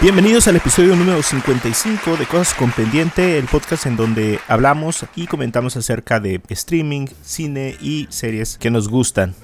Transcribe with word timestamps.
Bienvenidos 0.00 0.48
al 0.48 0.56
episodio 0.56 0.96
número 0.96 1.22
55 1.22 2.16
de 2.16 2.26
Cosas 2.26 2.54
con 2.54 2.70
Pendiente, 2.70 3.38
el 3.38 3.46
podcast 3.46 3.86
en 3.86 3.96
donde 3.96 4.40
hablamos 4.48 5.04
y 5.16 5.26
comentamos 5.26 5.76
acerca 5.76 6.20
de 6.20 6.40
streaming, 6.48 7.06
cine 7.22 7.76
y 7.80 8.06
series 8.08 8.56
que 8.56 8.70
nos 8.70 8.88
gustan. 8.88 9.34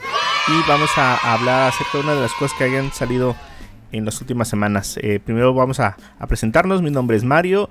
Y 0.49 0.69
vamos 0.69 0.91
a 0.97 1.35
hablar 1.35 1.69
acerca 1.69 1.99
de 1.99 2.05
una 2.05 2.15
de 2.15 2.21
las 2.23 2.33
cosas 2.33 2.57
que 2.57 2.65
hayan 2.65 2.93
salido 2.93 3.37
en 3.93 4.05
las 4.05 4.21
últimas 4.21 4.49
semanas. 4.49 4.99
Eh, 5.03 5.21
primero 5.23 5.53
vamos 5.53 5.81
a, 5.81 5.97
a 6.19 6.27
presentarnos, 6.27 6.81
mi 6.81 6.91
nombre 6.91 7.17
es 7.17 7.25
Mario. 7.25 7.69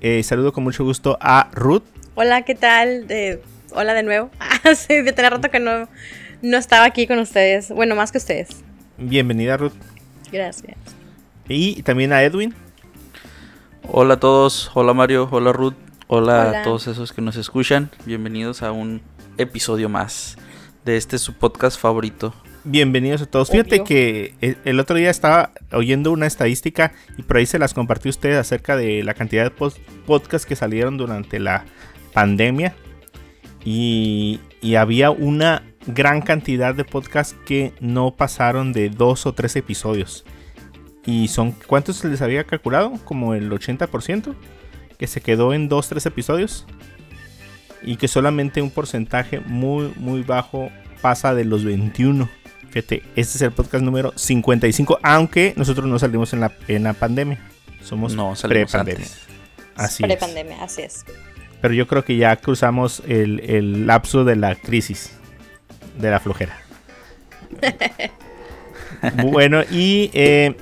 Eh, 0.00 0.22
saludo 0.22 0.52
con 0.52 0.64
mucho 0.64 0.84
gusto 0.84 1.16
a 1.20 1.48
Ruth. 1.52 1.82
Hola, 2.16 2.42
¿qué 2.42 2.54
tal? 2.54 3.06
Eh, 3.08 3.42
hola 3.72 3.94
de 3.94 4.02
nuevo. 4.02 4.30
Ah, 4.66 4.74
sí, 4.74 5.02
de 5.02 5.12
tener 5.12 5.30
rato 5.30 5.50
que 5.50 5.60
no, 5.60 5.88
no 6.40 6.56
estaba 6.56 6.86
aquí 6.86 7.06
con 7.06 7.18
ustedes. 7.18 7.68
Bueno, 7.68 7.94
más 7.96 8.12
que 8.12 8.16
ustedes. 8.16 8.48
Bienvenida 8.96 9.58
Ruth. 9.58 9.74
Gracias. 10.32 10.78
Y 11.50 11.82
también 11.82 12.14
a 12.14 12.22
Edwin. 12.22 12.54
Hola 13.86 14.14
a 14.14 14.20
todos, 14.20 14.70
hola 14.72 14.94
Mario, 14.94 15.28
hola 15.30 15.52
Ruth, 15.52 15.74
hola, 16.06 16.46
Hola. 16.48 16.60
a 16.60 16.62
todos 16.62 16.86
esos 16.86 17.12
que 17.12 17.20
nos 17.20 17.36
escuchan. 17.36 17.90
Bienvenidos 18.06 18.62
a 18.62 18.72
un 18.72 19.02
episodio 19.36 19.90
más 19.90 20.38
de 20.86 20.96
este 20.96 21.18
su 21.18 21.34
podcast 21.34 21.78
favorito. 21.78 22.34
Bienvenidos 22.64 23.20
a 23.20 23.26
todos. 23.26 23.50
Fíjate 23.50 23.84
que 23.84 24.34
el, 24.40 24.56
el 24.64 24.80
otro 24.80 24.96
día 24.96 25.10
estaba 25.10 25.50
oyendo 25.72 26.10
una 26.10 26.26
estadística 26.26 26.94
y 27.18 27.22
por 27.24 27.36
ahí 27.36 27.44
se 27.44 27.58
las 27.58 27.74
compartió 27.74 28.08
usted 28.08 28.38
acerca 28.38 28.76
de 28.76 29.04
la 29.04 29.12
cantidad 29.12 29.44
de 29.44 29.50
podcasts 30.06 30.46
que 30.46 30.56
salieron 30.56 30.96
durante 30.96 31.38
la 31.38 31.66
pandemia. 32.14 32.74
Y, 33.64 34.40
y 34.62 34.76
había 34.76 35.10
una 35.10 35.62
gran 35.86 36.22
cantidad 36.22 36.74
de 36.74 36.84
podcasts 36.84 37.36
que 37.44 37.74
no 37.80 38.14
pasaron 38.14 38.72
de 38.72 38.88
dos 38.88 39.26
o 39.26 39.34
tres 39.34 39.56
episodios. 39.56 40.24
Y 41.04 41.28
son, 41.28 41.52
¿cuántos 41.52 41.96
se 41.96 42.08
les 42.08 42.22
había 42.22 42.44
calculado? 42.44 42.92
Como 43.04 43.34
el 43.34 43.50
80%. 43.50 44.34
Que 44.98 45.06
se 45.06 45.20
quedó 45.20 45.52
en 45.52 45.68
dos, 45.68 45.88
tres 45.88 46.06
episodios. 46.06 46.66
Y 47.82 47.96
que 47.96 48.08
solamente 48.08 48.62
un 48.62 48.70
porcentaje 48.70 49.40
muy, 49.40 49.92
muy 49.96 50.22
bajo 50.22 50.70
pasa 51.02 51.34
de 51.34 51.44
los 51.44 51.64
21. 51.64 52.28
Fíjate, 52.70 53.02
este 53.14 53.36
es 53.36 53.42
el 53.42 53.52
podcast 53.52 53.84
número 53.84 54.12
55, 54.16 54.98
aunque 55.02 55.52
nosotros 55.56 55.86
no 55.86 55.98
salimos 55.98 56.32
en 56.32 56.40
la, 56.40 56.52
en 56.66 56.82
la 56.82 56.94
pandemia. 56.94 57.38
Somos 57.82 58.14
No, 58.14 58.32
pre-pandemia. 58.42 59.06
Así 59.76 60.02
es. 60.02 60.08
Prepandemia, 60.08 60.64
así 60.64 60.82
es. 60.82 61.04
Pero 61.64 61.72
yo 61.72 61.86
creo 61.86 62.04
que 62.04 62.18
ya 62.18 62.36
cruzamos 62.36 63.02
el, 63.08 63.40
el 63.40 63.86
lapso 63.86 64.22
de 64.26 64.36
la 64.36 64.54
crisis, 64.54 65.12
de 65.98 66.10
la 66.10 66.20
flojera. 66.20 66.58
bueno, 69.32 69.62
y 69.70 70.10
eh, 70.12 70.58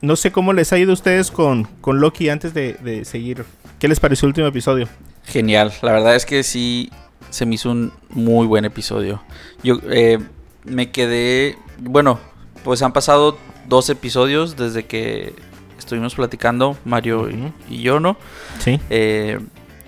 no 0.00 0.16
sé 0.16 0.32
cómo 0.32 0.52
les 0.52 0.72
ha 0.72 0.78
ido 0.78 0.90
a 0.90 0.94
ustedes 0.94 1.30
con, 1.30 1.62
con 1.80 2.00
Loki 2.00 2.28
antes 2.28 2.54
de, 2.54 2.72
de 2.72 3.04
seguir. 3.04 3.44
¿Qué 3.78 3.86
les 3.86 4.00
pareció 4.00 4.26
el 4.26 4.30
último 4.30 4.48
episodio? 4.48 4.88
Genial, 5.26 5.72
la 5.80 5.92
verdad 5.92 6.16
es 6.16 6.26
que 6.26 6.42
sí 6.42 6.90
se 7.30 7.46
me 7.46 7.54
hizo 7.54 7.70
un 7.70 7.92
muy 8.10 8.48
buen 8.48 8.64
episodio. 8.64 9.22
Yo 9.62 9.78
eh, 9.88 10.18
me 10.64 10.90
quedé, 10.90 11.56
bueno, 11.78 12.18
pues 12.64 12.82
han 12.82 12.92
pasado 12.92 13.38
dos 13.68 13.90
episodios 13.90 14.56
desde 14.56 14.86
que 14.86 15.34
estuvimos 15.78 16.16
platicando 16.16 16.76
Mario 16.84 17.28
y 17.70 17.82
yo, 17.82 18.00
¿no? 18.00 18.16
Sí. 18.58 18.80
Eh, 18.90 19.38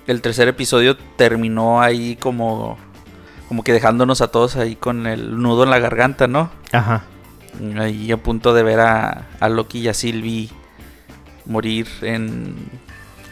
el 0.09 0.20
tercer 0.23 0.48
episodio 0.48 0.97
terminó 1.17 1.81
ahí 1.81 2.17
como, 2.17 2.77
como 3.47 3.62
que 3.62 3.73
dejándonos 3.73 4.20
a 4.20 4.28
todos 4.28 4.56
ahí 4.56 4.75
con 4.75 5.06
el 5.06 5.41
nudo 5.41 5.62
en 5.64 5.70
la 5.70 5.78
garganta, 5.78 6.27
¿no? 6.27 6.51
Ajá. 6.73 7.05
Ahí 7.78 8.11
a 8.11 8.17
punto 8.17 8.55
de 8.55 8.62
ver 8.62 8.81
a, 8.81 9.27
a 9.39 9.48
Loki 9.48 9.80
y 9.80 9.89
a 9.89 9.95
Sylvie 9.95 10.48
morir 11.45 11.86
en... 12.02 12.55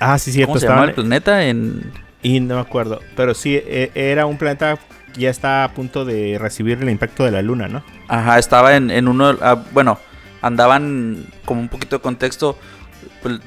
Ah, 0.00 0.18
sí, 0.18 0.32
cierto. 0.32 0.48
¿Cómo 0.52 0.60
se 0.60 0.68
llama 0.68 0.84
el 0.84 0.94
planeta? 0.94 1.44
En... 1.44 1.92
Y 2.22 2.40
no 2.40 2.56
me 2.56 2.60
acuerdo. 2.60 3.00
Pero 3.16 3.34
sí, 3.34 3.54
e- 3.54 3.90
era 3.94 4.26
un 4.26 4.36
planeta 4.36 4.78
que 5.14 5.20
ya 5.20 5.30
está 5.30 5.64
a 5.64 5.72
punto 5.72 6.04
de 6.04 6.38
recibir 6.38 6.78
el 6.82 6.90
impacto 6.90 7.24
de 7.24 7.30
la 7.30 7.40
luna, 7.42 7.68
¿no? 7.68 7.82
Ajá, 8.08 8.38
estaba 8.38 8.76
en, 8.76 8.90
en 8.90 9.08
uno... 9.08 9.36
ah, 9.40 9.62
bueno, 9.72 9.98
andaban 10.42 11.26
como 11.44 11.60
un 11.60 11.68
poquito 11.68 11.96
de 11.96 12.02
contexto. 12.02 12.58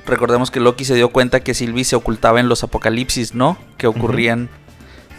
Recordemos 0.05 0.51
que 0.51 0.59
Loki 0.59 0.85
se 0.85 0.95
dio 0.95 1.09
cuenta 1.09 1.39
que 1.39 1.53
Sylvie 1.53 1.83
se 1.85 1.95
ocultaba 1.95 2.39
en 2.39 2.49
los 2.49 2.63
apocalipsis, 2.63 3.33
¿no? 3.33 3.57
Que 3.77 3.87
ocurrían 3.87 4.49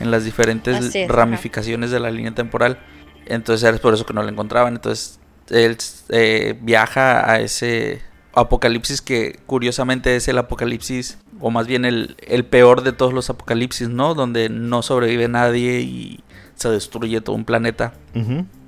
en 0.01 0.11
las 0.11 0.25
diferentes 0.25 0.95
ajá. 0.95 1.13
ramificaciones 1.13 1.91
de 1.91 2.01
la 2.01 2.11
línea 2.11 2.35
temporal. 2.35 2.79
Entonces 3.27 3.67
era 3.69 3.79
por 3.79 3.95
eso 3.95 4.05
que 4.07 4.13
no 4.13 4.23
la 4.23 4.31
encontraban. 4.31 4.75
Entonces 4.75 5.19
él 5.49 5.77
eh, 6.11 6.59
viaja 6.61 7.31
a 7.31 7.41
ese 7.41 8.03
apocalipsis 8.35 9.01
que 9.01 9.39
curiosamente 9.47 10.17
es 10.17 10.29
el 10.29 10.39
apocalipsis, 10.39 11.19
o 11.41 11.51
más 11.51 11.67
bien 11.67 11.85
el, 11.85 12.17
el 12.27 12.45
peor 12.45 12.83
de 12.83 12.93
todos 12.93 13.13
los 13.13 13.31
apocalipsis, 13.31 13.89
¿no? 13.89 14.15
Donde 14.15 14.49
no 14.49 14.83
sobrevive 14.83 15.29
nadie 15.29 15.81
y 15.81 16.21
se 16.55 16.69
destruye 16.69 17.21
todo 17.21 17.35
un 17.37 17.45
planeta. 17.45 17.95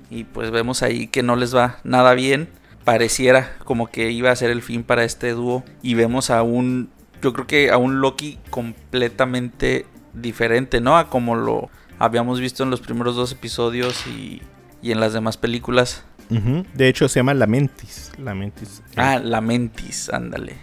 Y 0.09 0.25
pues 0.25 0.51
vemos 0.51 0.83
ahí 0.83 1.07
que 1.07 1.23
no 1.23 1.35
les 1.35 1.55
va 1.55 1.77
nada 1.83 2.13
bien. 2.13 2.49
Pareciera 2.83 3.55
como 3.63 3.87
que 3.87 4.11
iba 4.11 4.31
a 4.31 4.35
ser 4.35 4.49
el 4.49 4.61
fin 4.61 4.83
para 4.83 5.03
este 5.03 5.31
dúo. 5.31 5.63
Y 5.81 5.93
vemos 5.93 6.29
a 6.29 6.43
un, 6.43 6.89
yo 7.21 7.33
creo 7.33 7.47
que 7.47 7.71
a 7.71 7.77
un 7.77 8.01
Loki 8.01 8.39
completamente 8.49 9.85
diferente, 10.13 10.81
¿no? 10.81 10.97
A 10.97 11.09
como 11.09 11.35
lo 11.35 11.69
habíamos 11.99 12.39
visto 12.39 12.63
en 12.63 12.69
los 12.69 12.81
primeros 12.81 13.15
dos 13.15 13.31
episodios 13.31 14.05
y, 14.07 14.41
y 14.81 14.91
en 14.91 14.99
las 14.99 15.13
demás 15.13 15.37
películas. 15.37 16.03
De 16.29 16.87
hecho, 16.87 17.07
se 17.09 17.19
llama 17.19 17.33
Lamentis. 17.33 18.11
Lamentis. 18.17 18.81
Ah, 18.95 19.19
Lamentis, 19.19 20.09
ándale. 20.09 20.55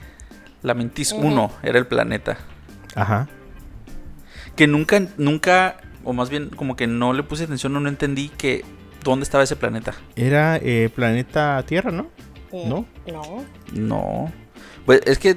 Lamentis. 0.62 1.12
1 1.12 1.52
era 1.62 1.78
el 1.78 1.86
planeta. 1.86 2.38
Ajá. 2.94 3.28
Que 4.56 4.66
nunca, 4.66 5.00
nunca, 5.16 5.76
o 6.04 6.12
más 6.12 6.28
bien 6.28 6.48
como 6.50 6.76
que 6.76 6.86
no 6.86 7.12
le 7.12 7.22
puse 7.22 7.44
atención 7.44 7.76
o 7.76 7.80
no 7.80 7.88
entendí 7.88 8.30
que 8.30 8.64
dónde 9.02 9.24
estaba 9.24 9.44
ese 9.44 9.56
planeta. 9.56 9.94
Era 10.16 10.56
eh, 10.56 10.90
planeta 10.94 11.62
Tierra, 11.66 11.90
¿no? 11.90 12.04
Mm, 12.52 12.68
¿No? 12.68 12.86
No. 13.06 13.44
No. 13.72 14.32
Pues 14.86 15.00
es 15.06 15.18
que 15.18 15.36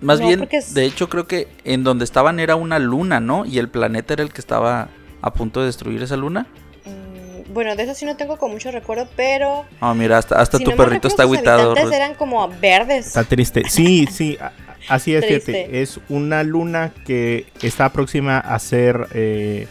más 0.00 0.20
No, 0.20 0.26
bien, 0.28 0.48
es- 0.50 0.74
de 0.74 0.84
hecho 0.84 1.08
creo 1.08 1.26
que 1.26 1.48
en 1.64 1.84
donde 1.84 2.04
estaban 2.04 2.40
era 2.40 2.56
una 2.56 2.78
luna, 2.78 3.20
¿no? 3.20 3.44
Y 3.44 3.58
el 3.58 3.68
planeta 3.68 4.14
era 4.14 4.22
el 4.22 4.32
que 4.32 4.40
estaba 4.40 4.88
a 5.20 5.32
punto 5.32 5.60
de 5.60 5.66
destruir 5.66 6.02
esa 6.02 6.16
luna. 6.16 6.46
Mm, 6.84 7.52
bueno, 7.52 7.74
de 7.76 7.82
eso 7.82 7.94
sí 7.94 8.04
no 8.04 8.16
tengo 8.16 8.36
con 8.38 8.50
mucho 8.52 8.70
recuerdo, 8.70 9.08
pero. 9.16 9.64
Ah, 9.80 9.94
mira, 9.94 10.18
hasta, 10.18 10.40
hasta 10.40 10.58
si 10.58 10.64
tu 10.64 10.70
no 10.70 10.76
perrito 10.76 11.08
está 11.08 11.24
habitantes 11.24 11.84
Ruth. 11.84 11.92
eran 11.92 12.14
como 12.14 12.48
verdes. 12.48 13.08
Está 13.08 13.24
triste. 13.24 13.64
Sí, 13.68 14.06
sí. 14.10 14.38
a- 14.40 14.52
Así 14.88 15.14
es, 15.14 15.24
fíjate. 15.26 15.44
Triste. 15.52 15.82
Es 15.82 16.00
una 16.08 16.42
luna 16.44 16.92
que 17.04 17.46
está 17.60 17.90
próxima 17.92 18.38
a 18.38 18.58
ser 18.60 19.08
eh, 19.12 19.66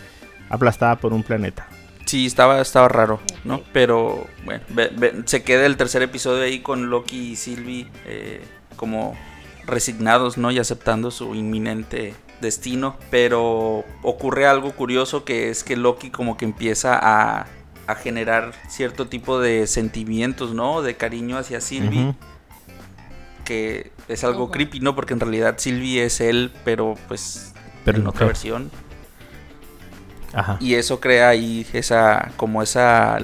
aplastada 0.49 0.97
por 0.97 1.13
un 1.13 1.23
planeta. 1.23 1.65
Sí, 2.07 2.25
estaba, 2.25 2.59
estaba 2.61 2.87
raro, 2.87 3.19
¿no? 3.43 3.61
Pero 3.73 4.25
bueno, 4.45 4.63
ve- 4.69 4.91
ve- 4.97 5.21
se 5.25 5.43
queda 5.43 5.65
el 5.67 5.77
tercer 5.77 6.01
episodio 6.01 6.41
ahí 6.43 6.61
con 6.61 6.89
Loki 6.89 7.33
y 7.33 7.35
Sylvie 7.35 7.87
eh, 8.05 8.41
como 8.77 9.15
resignados, 9.65 10.37
¿no? 10.37 10.49
Y 10.49 10.57
aceptando 10.57 11.11
su 11.11 11.35
inminente 11.35 12.15
destino. 12.41 12.95
Pero 13.11 13.83
ocurre 14.03 14.47
algo 14.47 14.71
curioso 14.71 15.25
que 15.25 15.49
es 15.49 15.63
que 15.65 15.75
Loki 15.75 16.09
como 16.09 16.37
que 16.37 16.45
empieza 16.45 16.97
a, 16.97 17.45
a 17.87 17.95
generar 17.95 18.53
cierto 18.69 19.07
tipo 19.07 19.39
de 19.39 19.67
sentimientos, 19.67 20.53
¿no? 20.53 20.81
De 20.81 20.95
cariño 20.95 21.37
hacia 21.37 21.59
Sylvie. 21.61 22.15
Que 23.43 23.91
es 24.07 24.23
algo 24.23 24.51
creepy, 24.51 24.79
¿no? 24.81 24.95
Porque 24.95 25.13
en 25.13 25.19
realidad 25.21 25.55
Sylvie 25.57 26.03
es 26.03 26.19
él, 26.21 26.51
pero 26.65 26.95
pues 27.07 27.53
Pero 27.85 27.97
en 27.99 28.03
no 28.05 28.09
otra 28.09 28.19
creo. 28.19 28.27
versión. 28.27 28.71
Ajá. 30.37 30.57
Y 30.61 30.75
eso 30.75 30.99
crea 30.99 31.29
ahí 31.29 31.65
esa, 31.73 32.31
como 32.37 32.61
esa, 32.61 33.17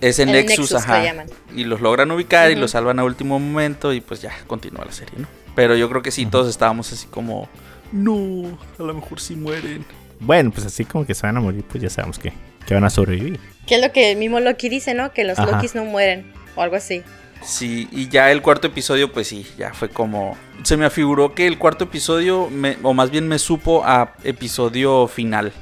ese 0.00 0.22
El 0.22 0.32
nexus, 0.32 0.70
nexus, 0.70 0.74
ajá. 0.74 1.24
Y 1.54 1.64
los 1.64 1.80
logran 1.80 2.10
ubicar 2.10 2.50
y 2.50 2.54
los 2.54 2.70
salvan 2.72 2.98
a 2.98 3.04
último 3.04 3.38
momento 3.38 3.92
y 3.92 4.00
pues 4.00 4.22
ya 4.22 4.32
continúa 4.46 4.84
la 4.84 4.92
serie, 4.92 5.14
¿no? 5.18 5.26
Pero 5.54 5.74
yo 5.76 5.88
creo 5.88 6.02
que 6.02 6.10
sí, 6.10 6.24
todos 6.26 6.48
estábamos 6.48 6.92
así 6.92 7.06
como, 7.08 7.48
no, 7.92 8.58
a 8.78 8.82
lo 8.82 8.94
mejor 8.94 9.20
sí 9.20 9.34
mueren. 9.36 9.84
Bueno, 10.20 10.50
pues 10.52 10.64
así 10.66 10.84
como 10.84 11.04
que 11.04 11.14
se 11.14 11.26
van 11.26 11.36
a 11.36 11.40
morir, 11.40 11.64
pues 11.68 11.82
ya 11.82 11.90
sabemos 11.90 12.18
que, 12.18 12.32
que 12.66 12.74
van 12.74 12.84
a 12.84 12.90
sobrevivir. 12.90 13.38
Que 13.66 13.74
es 13.76 13.82
lo 13.82 13.92
que 13.92 14.12
el 14.12 14.18
mismo 14.18 14.40
Loki 14.40 14.68
dice, 14.68 14.94
¿no? 14.94 15.12
Que 15.12 15.24
los 15.24 15.38
Ajá. 15.38 15.50
Lokis 15.50 15.74
no 15.74 15.84
mueren. 15.84 16.32
O 16.56 16.62
algo 16.62 16.76
así. 16.76 17.02
Sí, 17.42 17.88
y 17.90 18.08
ya 18.08 18.30
el 18.30 18.40
cuarto 18.40 18.68
episodio, 18.68 19.12
pues 19.12 19.26
sí, 19.26 19.44
ya 19.58 19.74
fue 19.74 19.88
como... 19.88 20.36
Se 20.62 20.76
me 20.76 20.84
afiguró 20.84 21.34
que 21.34 21.46
el 21.48 21.58
cuarto 21.58 21.84
episodio, 21.84 22.48
me- 22.48 22.76
o 22.84 22.94
más 22.94 23.10
bien 23.10 23.26
me 23.26 23.38
supo 23.40 23.84
a 23.84 24.14
episodio 24.22 25.08
final. 25.08 25.52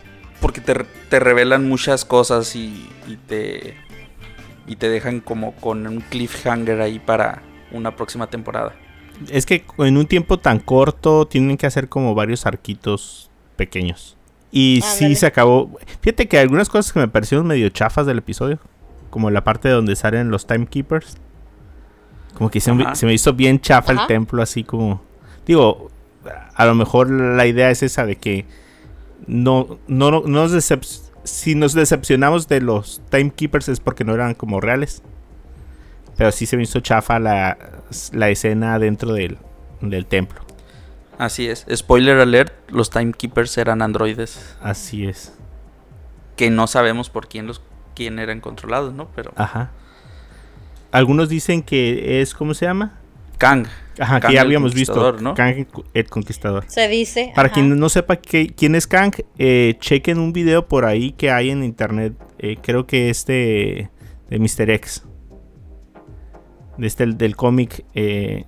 Porque 0.41 0.61
te, 0.61 0.75
te 1.09 1.21
revelan 1.21 1.69
muchas 1.69 2.05
cosas 2.05 2.55
y, 2.57 2.89
y 3.07 3.17
te... 3.17 3.77
Y 4.67 4.77
te 4.77 4.89
dejan 4.89 5.21
como 5.21 5.53
con 5.57 5.87
un 5.87 6.01
cliffhanger 6.01 6.81
ahí 6.81 6.99
para 7.01 7.43
una 7.73 7.97
próxima 7.97 8.29
temporada. 8.29 8.73
Es 9.29 9.45
que 9.45 9.65
en 9.79 9.97
un 9.97 10.07
tiempo 10.07 10.39
tan 10.39 10.61
corto 10.61 11.27
tienen 11.27 11.57
que 11.57 11.67
hacer 11.67 11.89
como 11.89 12.15
varios 12.15 12.47
arquitos 12.47 13.31
pequeños. 13.57 14.17
Y 14.53 14.81
sí 14.83 15.15
se 15.17 15.27
acabó. 15.27 15.77
Fíjate 16.03 16.29
que 16.29 16.39
algunas 16.39 16.69
cosas 16.69 16.93
que 16.93 17.01
me 17.01 17.09
parecieron 17.09 17.47
medio 17.49 17.69
chafas 17.71 18.07
del 18.07 18.19
episodio, 18.19 18.59
como 19.11 19.31
la 19.31 19.43
parte 19.43 19.69
donde 19.69 19.97
salen 19.97 20.31
los 20.31 20.47
timekeepers, 20.47 21.17
como 22.35 22.51
que 22.51 22.61
se, 22.61 22.73
me- 22.73 22.85
Ajá. 22.85 22.95
se 22.95 23.07
me 23.07 23.13
hizo 23.15 23.33
bien 23.33 23.61
chafa 23.61 23.93
el 23.93 24.07
templo, 24.07 24.41
así 24.41 24.63
como. 24.63 25.03
Digo, 25.47 25.91
a 26.55 26.65
lo 26.65 26.75
mejor 26.77 27.11
la 27.11 27.47
idea 27.47 27.71
es 27.71 27.83
esa 27.83 28.07
de 28.07 28.17
que 28.17 28.45
no, 29.27 29.79
no, 29.89 30.11
no 30.11 30.21
nos 30.23 30.53
decep- 30.53 31.11
si 31.25 31.55
nos 31.55 31.75
decepcionamos 31.75 32.49
de 32.49 32.61
los 32.61 33.03
timekeepers 33.11 33.69
es 33.69 33.81
porque 33.81 34.05
no 34.05 34.15
eran 34.15 34.35
como 34.35 34.61
reales. 34.61 35.03
Pero 36.17 36.33
sí 36.33 36.47
se 36.47 36.57
me 36.57 36.65
hizo 36.65 36.81
chafa 36.81 37.19
la, 37.19 37.57
la 38.13 38.29
escena 38.31 38.79
dentro 38.79 39.13
del, 39.15 39.39
del 39.81 40.07
templo. 40.07 40.41
Así 41.19 41.49
es. 41.49 41.67
Spoiler 41.75 42.19
alert, 42.19 42.53
los 42.71 42.91
timekeepers 42.91 43.57
eran 43.59 43.83
androides 43.83 44.57
Así 44.63 45.07
es. 45.07 45.35
que 46.37 46.51
no 46.51 46.67
sabemos 46.67 47.11
por 47.11 47.29
quién 47.29 47.47
los 47.47 47.61
quién 47.95 48.19
eran 48.19 48.41
controlados, 48.41 48.95
¿no? 48.95 49.09
Pero 49.15 49.33
Ajá. 49.37 49.71
Algunos 50.93 51.29
dicen 51.29 51.63
que 51.63 52.21
es, 52.23 52.35
¿cómo 52.35 52.55
se 52.55 52.65
llama? 52.67 52.99
Kang. 53.41 53.67
Ajá, 53.99 54.21
Kang 54.21 54.31
que 54.31 54.35
ya 54.37 54.43
el 54.43 54.47
habíamos 54.47 54.75
visto. 54.75 55.17
Kang 55.35 55.67
el 55.95 56.07
Conquistador. 56.09 56.65
Se 56.69 56.87
dice. 56.89 57.33
Para 57.35 57.47
ajá. 57.47 57.55
quien 57.55 57.77
no 57.79 57.89
sepa 57.89 58.17
que- 58.17 58.49
quién 58.55 58.75
es 58.75 58.87
Kang, 58.87 59.13
eh, 59.39 59.75
chequen 59.81 60.19
un 60.19 60.33
video 60.33 60.69
por 60.69 60.85
ahí 60.85 61.13
que 61.13 61.31
hay 61.31 61.51
en 61.51 61.65
internet. 61.65 62.15
eh, 62.39 62.57
creo 62.63 62.87
que 62.87 63.11
es 63.11 63.27
de, 63.27 63.91
de 64.31 64.39
Mr. 64.39 64.71
X. 64.71 65.05
De 66.79 66.87
este, 66.87 67.05
del 67.07 67.37
cómic. 67.37 67.85
eh, 67.95 68.45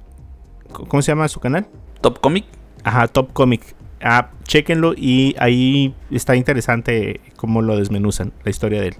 ¿Cómo 0.72 1.02
se 1.02 1.12
llama 1.12 1.28
su 1.28 1.40
canal? 1.40 1.66
Top 2.00 2.20
Comic. 2.20 2.44
Ajá, 2.84 3.08
Top 3.08 3.32
Comic. 3.32 3.74
Ah, 4.00 4.30
chequenlo 4.44 4.94
y 4.96 5.34
ahí 5.38 5.94
está 6.10 6.34
interesante 6.36 7.20
cómo 7.36 7.60
lo 7.62 7.76
desmenuzan, 7.76 8.32
la 8.44 8.50
historia 8.50 8.80
de 8.80 8.88
él. 8.88 8.94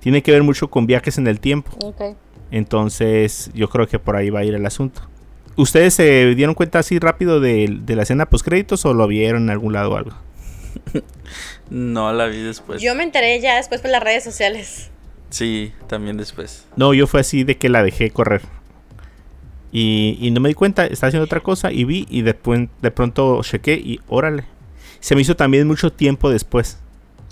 Tiene 0.00 0.22
que 0.22 0.30
ver 0.32 0.42
mucho 0.42 0.68
con 0.70 0.86
viajes 0.86 1.18
en 1.18 1.26
el 1.26 1.40
tiempo. 1.40 1.72
Entonces, 2.50 3.50
yo 3.54 3.68
creo 3.68 3.86
que 3.86 3.98
por 3.98 4.16
ahí 4.16 4.30
va 4.30 4.40
a 4.40 4.44
ir 4.44 4.54
el 4.54 4.66
asunto. 4.66 5.02
¿Ustedes 5.60 5.94
se 5.94 6.34
dieron 6.34 6.54
cuenta 6.54 6.78
así 6.78 6.98
rápido 6.98 7.38
de, 7.38 7.78
de 7.82 7.96
la 7.96 8.04
escena 8.04 8.26
post 8.26 8.44
créditos 8.44 8.84
o 8.86 8.94
lo 8.94 9.06
vieron 9.06 9.42
en 9.44 9.50
algún 9.50 9.72
lado 9.74 9.92
o 9.92 9.96
algo? 9.96 10.12
No 11.70 12.12
la 12.12 12.26
vi 12.26 12.38
después. 12.38 12.82
Yo 12.82 12.96
me 12.96 13.04
enteré 13.04 13.40
ya 13.40 13.56
después 13.56 13.80
por 13.80 13.90
las 13.90 14.02
redes 14.02 14.24
sociales. 14.24 14.90
Sí, 15.30 15.72
también 15.86 16.16
después. 16.16 16.66
No, 16.74 16.92
yo 16.94 17.06
fue 17.06 17.20
así 17.20 17.44
de 17.44 17.56
que 17.56 17.68
la 17.68 17.84
dejé 17.84 18.10
correr. 18.10 18.42
Y, 19.70 20.18
y 20.20 20.32
no 20.32 20.40
me 20.40 20.48
di 20.48 20.54
cuenta, 20.54 20.84
estaba 20.84 21.08
haciendo 21.08 21.26
otra 21.26 21.38
cosa 21.38 21.70
y 21.70 21.84
vi 21.84 22.06
y 22.10 22.22
después 22.22 22.68
de 22.82 22.90
pronto 22.90 23.40
chequé 23.44 23.74
y 23.74 24.00
órale. 24.08 24.44
Se 24.98 25.14
me 25.14 25.20
hizo 25.20 25.36
también 25.36 25.68
mucho 25.68 25.92
tiempo 25.92 26.28
después. 26.28 26.78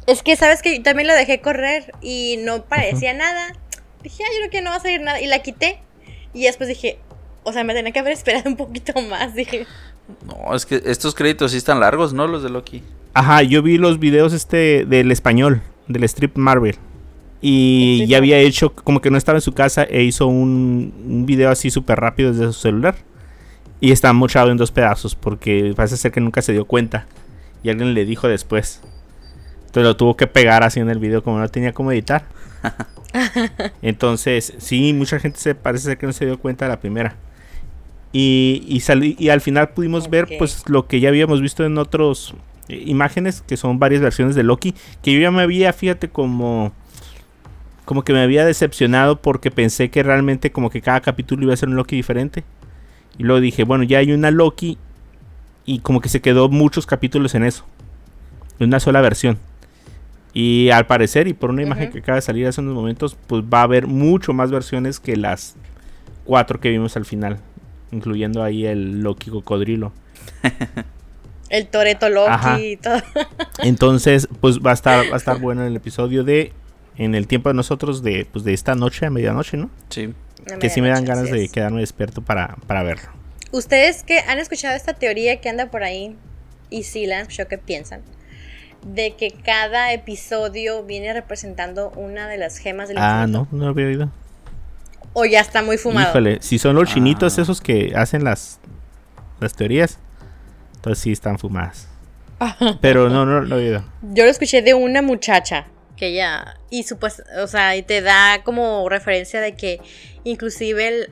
Es 0.07 0.23
que, 0.23 0.37
¿sabes 0.37 0.63
que 0.63 0.77
Yo 0.77 0.83
también 0.85 1.09
lo 1.09 1.15
dejé 1.15 1.41
correr 1.41 1.93
y 2.01 2.37
no 2.45 2.63
parecía 2.63 3.15
nada. 3.15 3.55
Dije, 4.05 4.23
ah, 4.23 4.29
yo 4.33 4.39
creo 4.39 4.51
que 4.51 4.63
no 4.63 4.71
va 4.71 4.77
a 4.77 4.81
salir 4.81 5.01
nada. 5.01 5.21
Y 5.21 5.27
la 5.27 5.41
quité. 5.41 5.81
Y 6.33 6.45
después 6.45 6.69
dije, 6.69 7.01
o 7.45 7.53
sea, 7.53 7.65
me 7.65 7.75
tenía 7.75 7.93
que 7.93 7.99
haber 7.99 8.13
esperado 8.15 8.49
un 8.49 8.57
poquito 8.57 8.93
más. 9.03 9.35
Dije, 9.35 9.67
No, 10.27 10.55
es 10.55 10.67
que 10.67 10.83
estos 10.85 11.15
créditos 11.15 11.53
sí 11.53 11.59
están 11.59 11.81
largos, 11.81 12.13
¿no? 12.13 12.27
Los 12.27 12.43
de 12.43 12.51
Loki. 12.51 12.83
Ajá, 13.15 13.43
yo 13.43 13.63
vi 13.63 13.79
los 13.79 13.99
videos 13.99 14.33
este 14.33 14.85
del 14.85 15.11
español, 15.11 15.63
del 15.87 16.05
strip 16.05 16.37
Marvel. 16.37 16.77
Y 17.41 18.07
ya 18.07 18.19
había 18.19 18.39
hecho, 18.39 18.75
como 18.75 19.01
que 19.01 19.11
no 19.11 19.17
estaba 19.17 19.39
en 19.39 19.43
su 19.43 19.53
casa 19.53 19.85
e 19.85 20.03
hizo 20.03 20.27
un, 20.27 20.93
un 21.07 21.27
video 21.27 21.51
así 21.51 21.71
súper 21.71 22.01
rápido 22.01 22.33
desde 22.33 22.47
su 22.47 22.61
celular. 22.61 22.97
Y 23.81 23.93
está 23.93 24.13
mochado 24.13 24.51
en 24.51 24.57
dos 24.57 24.73
pedazos 24.73 25.15
porque 25.15 25.73
parece 25.77 25.97
ser 25.97 26.11
que 26.11 26.21
nunca 26.21 26.43
se 26.43 26.53
dio 26.53 26.65
cuenta. 26.65 27.07
Y 27.63 27.71
alguien 27.71 27.95
le 27.95 28.05
dijo 28.05 28.27
después. 28.27 28.81
Entonces 29.61 29.85
lo 29.85 29.97
tuvo 29.97 30.17
que 30.17 30.27
pegar 30.27 30.63
así 30.63 30.81
en 30.81 30.91
el 30.91 30.99
video 30.99 31.23
como 31.23 31.39
no 31.39 31.49
tenía 31.49 31.73
cómo 31.73 31.93
editar. 31.93 32.25
Entonces, 33.83 34.55
sí, 34.59 34.93
mucha 34.93 35.19
gente 35.21 35.39
se 35.39 35.55
parece 35.55 35.85
ser 35.85 35.99
que 35.99 36.07
no 36.07 36.13
se 36.13 36.25
dio 36.25 36.39
cuenta 36.39 36.65
de 36.65 36.71
la 36.71 36.81
primera. 36.81 37.17
Y, 38.13 38.65
y, 38.67 38.81
salí- 38.81 39.17
y 39.19 39.29
al 39.29 39.41
final 39.41 39.71
pudimos 39.71 40.09
ver 40.09 40.29
pues 40.39 40.65
lo 40.69 40.87
que 40.87 41.01
ya 41.01 41.09
habíamos 41.11 41.41
visto 41.43 41.65
en 41.65 41.77
otros 41.79 42.35
eh, 42.69 42.83
imágenes, 42.87 43.43
que 43.43 43.57
son 43.57 43.79
varias 43.79 44.01
versiones 44.01 44.35
de 44.35 44.43
Loki, 44.43 44.75
que 45.03 45.13
yo 45.13 45.21
ya 45.21 45.31
me 45.31 45.43
había, 45.43 45.73
fíjate, 45.73 46.09
como 46.09 46.73
como 47.85 48.03
que 48.05 48.13
me 48.13 48.21
había 48.21 48.45
decepcionado 48.45 49.21
porque 49.23 49.51
pensé 49.51 49.89
que 49.91 50.03
realmente 50.03 50.53
como 50.53 50.69
que 50.69 50.83
cada 50.83 51.01
capítulo 51.01 51.43
iba 51.45 51.55
a 51.55 51.57
ser 51.57 51.71
un 51.71 51.77
Loki 51.77 51.97
diferente. 51.97 52.45
Y 53.17 53.23
luego 53.23 53.41
dije, 53.41 53.65
bueno, 53.65 53.83
ya 53.83 53.99
hay 53.99 54.13
una 54.13 54.31
Loki 54.31 54.77
y 55.65 55.79
como 55.81 56.01
que 56.03 56.11
se 56.11 56.21
quedó 56.21 56.51
muchos 56.51 56.85
capítulos 56.87 57.35
en 57.35 57.45
eso. 57.45 57.65
En 58.59 58.69
una 58.69 58.79
sola 58.81 59.01
versión. 59.01 59.39
Y 60.35 60.69
al 60.69 60.87
parecer, 60.87 61.29
y 61.29 61.33
por 61.33 61.49
una 61.49 61.63
imagen 61.63 61.91
que 61.91 62.01
acaba 62.01 62.17
de 62.17 62.23
salir 62.23 62.47
hace 62.47 62.61
unos 62.61 62.75
momentos, 62.75 63.17
pues 63.27 63.43
va 63.43 63.61
a 63.61 63.65
haber 63.65 63.87
mucho 63.87 64.35
más 64.35 64.51
versiones 64.51 65.01
que 65.01 65.17
las 65.17 65.57
cuatro 66.27 66.61
que 66.61 66.69
vimos 66.69 66.95
al 66.97 67.07
final. 67.07 67.39
Incluyendo 67.93 68.43
ahí 68.43 68.67
el 68.67 69.01
Loki 69.03 69.31
cocodrilo. 69.31 69.93
el 71.51 71.67
Toreto 71.69 72.09
Loki 72.09 72.31
Ajá. 72.31 72.61
y 72.61 72.77
todo. 72.77 73.01
Entonces, 73.63 74.29
pues 74.41 74.59
va 74.61 74.71
a 74.73 74.75
estar, 74.75 75.11
va 75.11 75.15
a 75.15 75.17
estar 75.17 75.39
bueno 75.41 75.65
el 75.67 75.75
episodio 75.77 76.25
de 76.25 76.53
En 76.97 77.15
el 77.15 77.27
tiempo 77.27 77.49
de 77.49 77.55
nosotros 77.55 78.03
de, 78.03 78.27
pues, 78.31 78.45
de 78.45 78.53
esta 78.55 78.75
noche 78.75 79.07
a 79.07 79.11
medianoche, 79.11 79.57
¿no? 79.57 79.71
Sí. 79.89 80.13
Que 80.61 80.69
sí 80.71 80.81
me 80.81 80.89
dan 80.89 81.05
ganas 81.05 81.31
de 81.31 81.45
es. 81.45 81.53
quedarme 81.53 81.81
despierto 81.81 82.23
para, 82.23 82.57
para 82.67 82.83
verlo. 82.83 83.09
Ustedes 83.53 84.03
que 84.03 84.19
han 84.21 84.39
escuchado 84.39 84.75
esta 84.77 84.95
teoría 84.95 85.41
que 85.41 85.49
anda 85.49 85.71
por 85.71 85.83
ahí, 85.85 86.17
y 86.71 86.83
si 86.83 87.07
la 87.07 87.17
han 87.17 87.23
escuchado, 87.23 87.49
¿qué 87.49 87.57
piensan? 87.59 88.03
De 88.87 89.15
que 89.17 89.31
cada 89.31 89.93
episodio 89.93 90.83
viene 90.85 91.13
representando 91.13 91.91
una 91.97 92.29
de 92.29 92.37
las 92.39 92.59
gemas 92.59 92.89
del 92.89 92.99
Ah, 92.99 93.25
infinito. 93.27 93.49
no, 93.53 93.59
no 93.59 93.65
lo 93.67 93.71
había 93.71 93.87
oído. 93.87 94.11
O 95.19 95.25
ya 95.25 95.41
está 95.41 95.63
muy 95.63 95.79
fumado. 95.79 96.11
Híjole, 96.11 96.39
si 96.41 96.59
son 96.59 96.77
los 96.77 96.89
chinitos 96.93 97.39
Ah. 97.39 97.43
esos 97.43 97.61
que 97.61 97.93
hacen 97.97 98.25
las, 98.25 98.61
las 99.41 99.55
teorías, 99.55 99.99
entonces 100.77 101.03
sí 101.03 101.13
están 101.13 101.39
fumadas. 101.39 101.89
Pero 102.81 103.09
no, 103.09 103.27
no 103.27 103.41
lo 103.41 103.57
he 103.59 103.65
oído. 103.67 103.85
Yo 104.03 104.25
lo 104.25 104.31
escuché 104.31 104.63
de 104.63 104.75
una 104.75 105.03
muchacha 105.03 105.67
que 105.97 106.09
ella 106.09 106.55
y 106.71 106.85
supuest, 106.85 107.21
o 107.43 107.47
sea, 107.49 107.75
y 107.75 107.83
te 107.83 108.01
da 108.01 108.43
como 108.45 108.89
referencia 108.89 109.41
de 109.41 109.57
que 109.57 109.81
inclusive 110.23 110.87
el, 110.87 111.09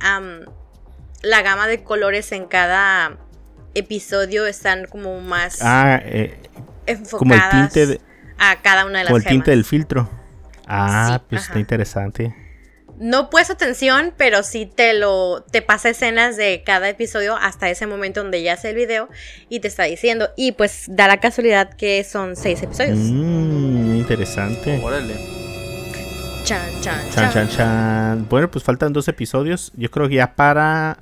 la 1.23 1.43
gama 1.43 1.67
de 1.67 1.83
colores 1.83 2.31
en 2.31 2.47
cada 2.47 3.17
episodio 3.75 4.47
están 4.47 4.87
como 4.87 5.21
más 5.21 5.59
Ah, 5.63 6.01
eh, 6.05 6.39
enfocadas 6.87 7.19
como 7.19 7.35
el 7.35 7.41
tinte 7.51 7.87
de- 7.87 8.01
a 8.39 8.63
cada 8.63 8.85
una 8.87 8.99
de 8.99 9.05
las 9.05 9.07
como 9.07 9.17
el 9.17 9.23
gemas. 9.25 9.33
tinte 9.33 9.51
del 9.51 9.65
filtro. 9.65 10.09
Ah, 10.69 11.19
Sí, 11.19 11.25
pues 11.31 11.43
ajá. 11.43 11.49
está 11.51 11.59
interesante. 11.59 12.35
No 12.99 13.29
puesto 13.29 13.53
atención, 13.53 14.13
pero 14.17 14.43
sí 14.43 14.65
te 14.65 14.95
lo 14.95 15.43
te 15.51 15.61
pasa 15.61 15.91
escenas 15.91 16.37
de 16.37 16.63
cada 16.65 16.89
episodio 16.89 17.37
hasta 17.37 17.69
ese 17.69 17.87
momento 17.87 18.23
donde 18.23 18.43
ya 18.43 18.55
hace 18.55 18.71
el 18.71 18.77
video 18.77 19.09
y 19.51 19.61
te 19.61 19.69
está 19.69 19.85
diciendo 19.85 20.31
y 20.37 20.53
pues 20.53 20.85
da 20.89 21.07
la 21.07 21.19
casualidad 21.21 21.75
que 21.75 22.03
son 22.05 22.37
seis 22.37 22.63
episodios. 22.63 22.97
Mmm, 22.99 23.97
interesante. 23.97 24.81
Órale. 24.83 25.15
Chan, 26.45 26.61
chan, 26.81 27.11
Chan, 27.11 27.33
chan, 27.33 27.49
chan. 27.49 28.29
Bueno, 28.29 28.51
pues 28.51 28.65
faltan 28.65 28.93
dos 28.93 29.09
episodios. 29.09 29.73
Yo 29.77 29.91
creo 29.91 30.09
que 30.09 30.15
ya 30.15 30.35
para. 30.37 30.99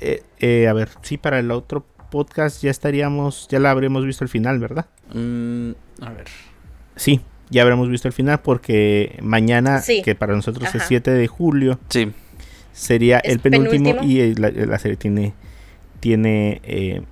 eh, 0.00 0.22
eh, 0.40 0.66
a 0.66 0.72
ver, 0.72 0.88
sí, 1.02 1.18
para 1.18 1.38
el 1.38 1.50
otro 1.50 1.84
podcast 2.10 2.62
ya 2.62 2.70
estaríamos. 2.70 3.46
Ya 3.48 3.58
la 3.60 3.70
habremos 3.70 4.04
visto 4.06 4.24
el 4.24 4.30
final, 4.30 4.58
¿verdad? 4.58 4.86
Mm, 5.12 5.72
a 6.00 6.10
ver. 6.10 6.26
Sí, 6.96 7.20
ya 7.50 7.62
habremos 7.62 7.88
visto 7.88 8.08
el 8.08 8.12
final 8.14 8.40
porque 8.40 9.18
mañana, 9.22 9.80
Sí. 9.80 10.02
que 10.02 10.14
para 10.14 10.34
nosotros 10.34 10.68
es 10.68 10.74
Ajá. 10.76 10.84
7 10.88 11.10
de 11.10 11.26
julio, 11.26 11.78
Sí. 11.88 12.12
sería 12.72 13.18
Es 13.18 13.32
el 13.34 13.40
penúltimo, 13.40 13.84
penúltimo. 13.96 14.12
y 14.12 14.34
la, 14.34 14.50
la 14.50 14.78
serie 14.78 14.96
tiene. 14.96 15.34
Tiene. 16.00 16.60
eh, 16.64 17.02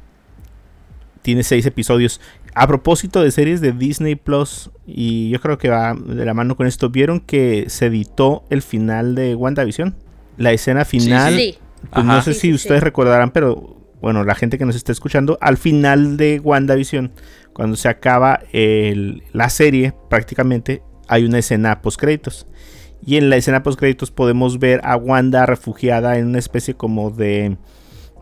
tiene 1.22 1.42
seis 1.42 1.66
episodios. 1.66 2.20
A 2.54 2.66
propósito 2.68 3.20
de 3.22 3.30
series 3.32 3.60
de 3.60 3.72
Disney 3.72 4.14
Plus, 4.14 4.70
y 4.86 5.28
yo 5.30 5.40
creo 5.40 5.58
que 5.58 5.68
va 5.68 5.92
de 5.94 6.24
la 6.24 6.34
mano 6.34 6.56
con 6.56 6.66
esto, 6.68 6.88
¿vieron 6.88 7.18
que 7.20 7.64
se 7.68 7.86
editó 7.86 8.44
el 8.48 8.62
final 8.62 9.14
de 9.16 9.34
WandaVision? 9.34 9.94
La 10.38 10.52
escena 10.52 10.84
final. 10.84 11.34
Sí. 11.36 11.58
Pues 11.92 12.04
no 12.04 12.22
sé 12.22 12.32
Sí, 12.32 12.40
si 12.40 12.48
sí, 12.48 12.54
ustedes 12.54 12.80
sí. 12.80 12.84
recordarán, 12.84 13.30
pero 13.32 13.75
bueno, 14.00 14.24
la 14.24 14.34
gente 14.34 14.58
que 14.58 14.64
nos 14.64 14.76
está 14.76 14.92
escuchando, 14.92 15.38
al 15.40 15.56
final 15.56 16.16
de 16.16 16.40
WandaVision, 16.40 17.12
cuando 17.52 17.76
se 17.76 17.88
acaba 17.88 18.40
el- 18.52 19.22
la 19.32 19.48
serie, 19.48 19.94
prácticamente 20.10 20.82
hay 21.08 21.24
una 21.24 21.38
escena 21.38 21.80
post 21.82 21.98
créditos. 22.00 22.46
Y 23.04 23.16
en 23.16 23.30
la 23.30 23.36
escena 23.36 23.62
post 23.62 23.78
créditos 23.78 24.10
podemos 24.10 24.58
ver 24.58 24.80
a 24.84 24.96
Wanda 24.96 25.46
refugiada 25.46 26.18
en 26.18 26.26
una 26.26 26.38
especie 26.38 26.74
como 26.74 27.10
de 27.10 27.56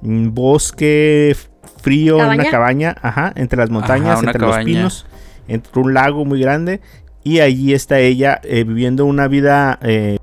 mm, 0.03 0.35
bosque 0.35 1.35
frío, 1.83 2.19
en 2.19 2.25
una 2.27 2.37
¿Cabaña? 2.37 2.51
cabaña, 2.51 2.97
ajá, 3.01 3.33
entre 3.37 3.57
las 3.59 3.71
montañas, 3.71 4.19
entre 4.23 4.39
cabaña. 4.39 4.57
los 4.59 4.65
pinos, 4.67 5.07
entre 5.49 5.81
un 5.81 5.95
lago 5.95 6.25
muy 6.25 6.41
grande. 6.41 6.81
Y 7.23 7.41
allí 7.41 7.73
está 7.73 7.99
ella 8.01 8.39
eh, 8.45 8.65
viviendo 8.65 9.07
una 9.07 9.29
vida 9.29 9.79
eh, 9.83 10.19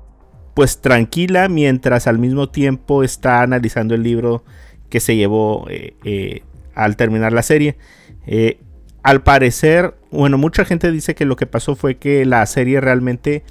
pues 0.54 0.80
tranquila 0.80 1.48
mientras 1.48 2.06
al 2.06 2.18
mismo 2.20 2.48
tiempo 2.48 3.02
está 3.02 3.42
analizando 3.42 3.94
el 3.96 4.04
libro 4.04 4.44
que 4.92 5.00
se 5.00 5.16
llevó 5.16 5.66
eh, 5.70 5.94
eh, 6.04 6.42
al 6.74 6.96
terminar 6.96 7.32
la 7.32 7.42
serie. 7.42 7.78
Eh, 8.26 8.58
al 9.02 9.22
parecer, 9.22 9.94
bueno, 10.10 10.36
mucha 10.36 10.66
gente 10.66 10.92
dice 10.92 11.14
que 11.14 11.24
lo 11.24 11.34
que 11.34 11.46
pasó 11.46 11.74
fue 11.76 11.96
que 11.96 12.26
la 12.26 12.44
serie 12.44 12.82
realmente 12.82 13.42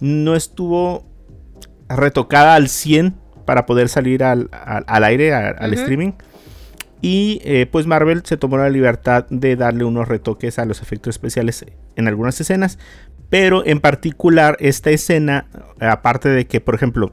no 0.00 0.34
estuvo 0.34 1.04
retocada 1.90 2.54
al 2.54 2.70
100 2.70 3.16
para 3.44 3.66
poder 3.66 3.90
salir 3.90 4.24
al, 4.24 4.48
aire, 5.04 5.34
al 5.34 5.74
streaming. 5.74 6.12
Y 7.02 7.42
eh, 7.44 7.66
pues 7.70 7.86
Marvel 7.86 8.22
se 8.24 8.38
tomó 8.38 8.56
la 8.56 8.70
libertad 8.70 9.26
de 9.28 9.56
darle 9.56 9.84
unos 9.84 10.08
retoques 10.08 10.58
a 10.58 10.64
los 10.64 10.80
efectos 10.80 11.14
especiales 11.14 11.66
en 11.96 12.08
algunas 12.08 12.40
escenas. 12.40 12.78
Pero 13.28 13.64
en 13.66 13.80
particular 13.80 14.56
esta 14.58 14.88
escena, 14.88 15.48
aparte 15.80 16.30
de 16.30 16.46
que, 16.46 16.62
por 16.62 16.74
ejemplo, 16.74 17.12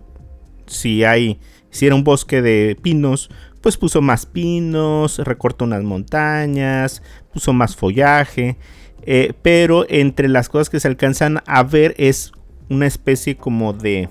si 0.66 1.04
hay, 1.04 1.42
si 1.72 1.88
era 1.88 1.96
un 1.96 2.06
bosque 2.06 2.42
de 2.42 2.78
pinos, 2.82 3.30
pues 3.66 3.78
puso 3.78 4.00
más 4.00 4.28
pinos, 4.28 5.18
recortó 5.18 5.66
unas 5.66 5.82
montañas, 5.82 7.02
puso 7.34 7.52
más 7.52 7.76
follaje. 7.76 8.58
Eh, 9.02 9.34
pero 9.42 9.88
entre 9.90 10.30
las 10.30 10.50
cosas 10.50 10.70
que 10.70 10.80
se 10.80 10.88
alcanzan 10.88 11.42
a 11.48 11.64
ver 11.64 11.96
es 11.98 12.32
una 12.70 12.86
especie 12.86 13.38
como 13.38 13.74
de... 13.74 14.10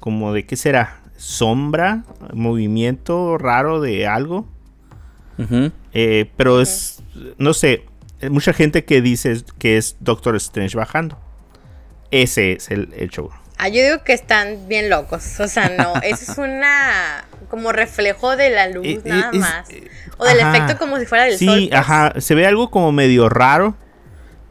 Como 0.00 0.34
de, 0.34 0.44
¿qué 0.44 0.56
será? 0.56 1.00
Sombra, 1.16 2.04
movimiento 2.34 3.38
raro 3.38 3.80
de 3.80 4.06
algo. 4.06 4.46
Eh, 5.94 6.30
pero 6.36 6.60
es, 6.60 7.02
no 7.38 7.54
sé, 7.54 7.86
mucha 8.30 8.52
gente 8.52 8.84
que 8.84 9.00
dice 9.00 9.42
que 9.56 9.78
es 9.78 9.96
Doctor 10.00 10.36
Strange 10.36 10.76
bajando. 10.76 11.16
Ese 12.10 12.52
es 12.52 12.70
el, 12.70 12.90
show. 13.08 13.30
Ah, 13.62 13.68
yo 13.68 13.82
digo 13.82 14.02
que 14.04 14.14
están 14.14 14.68
bien 14.68 14.88
locos. 14.88 15.38
O 15.38 15.46
sea, 15.46 15.68
no, 15.68 15.94
eso 16.02 16.32
es 16.32 16.38
una 16.38 17.24
como 17.50 17.72
reflejo 17.72 18.36
de 18.36 18.50
la 18.50 18.68
luz 18.68 18.86
eh, 18.86 19.00
nada 19.04 19.32
más. 19.32 19.68
O 20.16 20.24
del 20.24 20.40
efecto 20.40 20.78
como 20.78 20.98
si 20.98 21.06
fuera 21.06 21.24
del 21.24 21.38
sol. 21.38 21.58
Sí, 21.58 21.66
pues. 21.68 21.78
ajá. 21.78 22.14
Se 22.18 22.34
ve 22.34 22.46
algo 22.46 22.70
como 22.70 22.90
medio 22.90 23.28
raro. 23.28 23.76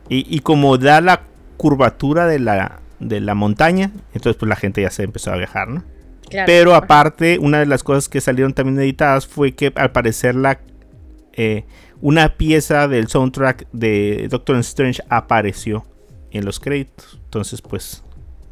Y, 0.10 0.26
y, 0.28 0.40
como 0.40 0.78
da 0.80 1.02
la 1.02 1.22
curvatura 1.58 2.26
de 2.26 2.40
la, 2.40 2.80
de 3.00 3.20
la 3.20 3.36
montaña. 3.36 3.92
Entonces, 4.14 4.38
pues 4.40 4.50
la 4.50 4.56
gente 4.56 4.82
ya 4.82 4.90
se 4.90 5.04
empezó 5.04 5.32
a 5.32 5.38
viajar, 5.38 5.68
¿no? 5.68 5.84
Pero 6.46 6.76
aparte, 6.76 7.40
una 7.40 7.60
de 7.60 7.66
las 7.66 7.84
cosas 7.84 8.10
que 8.10 8.22
salieron 8.22 8.54
también 8.54 8.80
editadas 8.80 9.28
fue 9.28 9.54
que 9.54 9.72
al 9.76 9.92
parecer 9.92 10.36
la 10.36 10.60
eh, 11.34 11.66
una 12.02 12.38
pieza 12.38 12.88
del 12.88 13.08
soundtrack 13.08 13.68
de 13.72 14.28
Doctor 14.30 14.58
Strange 14.58 15.02
apareció 15.10 15.86
en 16.32 16.46
los 16.46 16.60
créditos. 16.60 17.20
Entonces, 17.24 17.62
pues, 17.62 18.04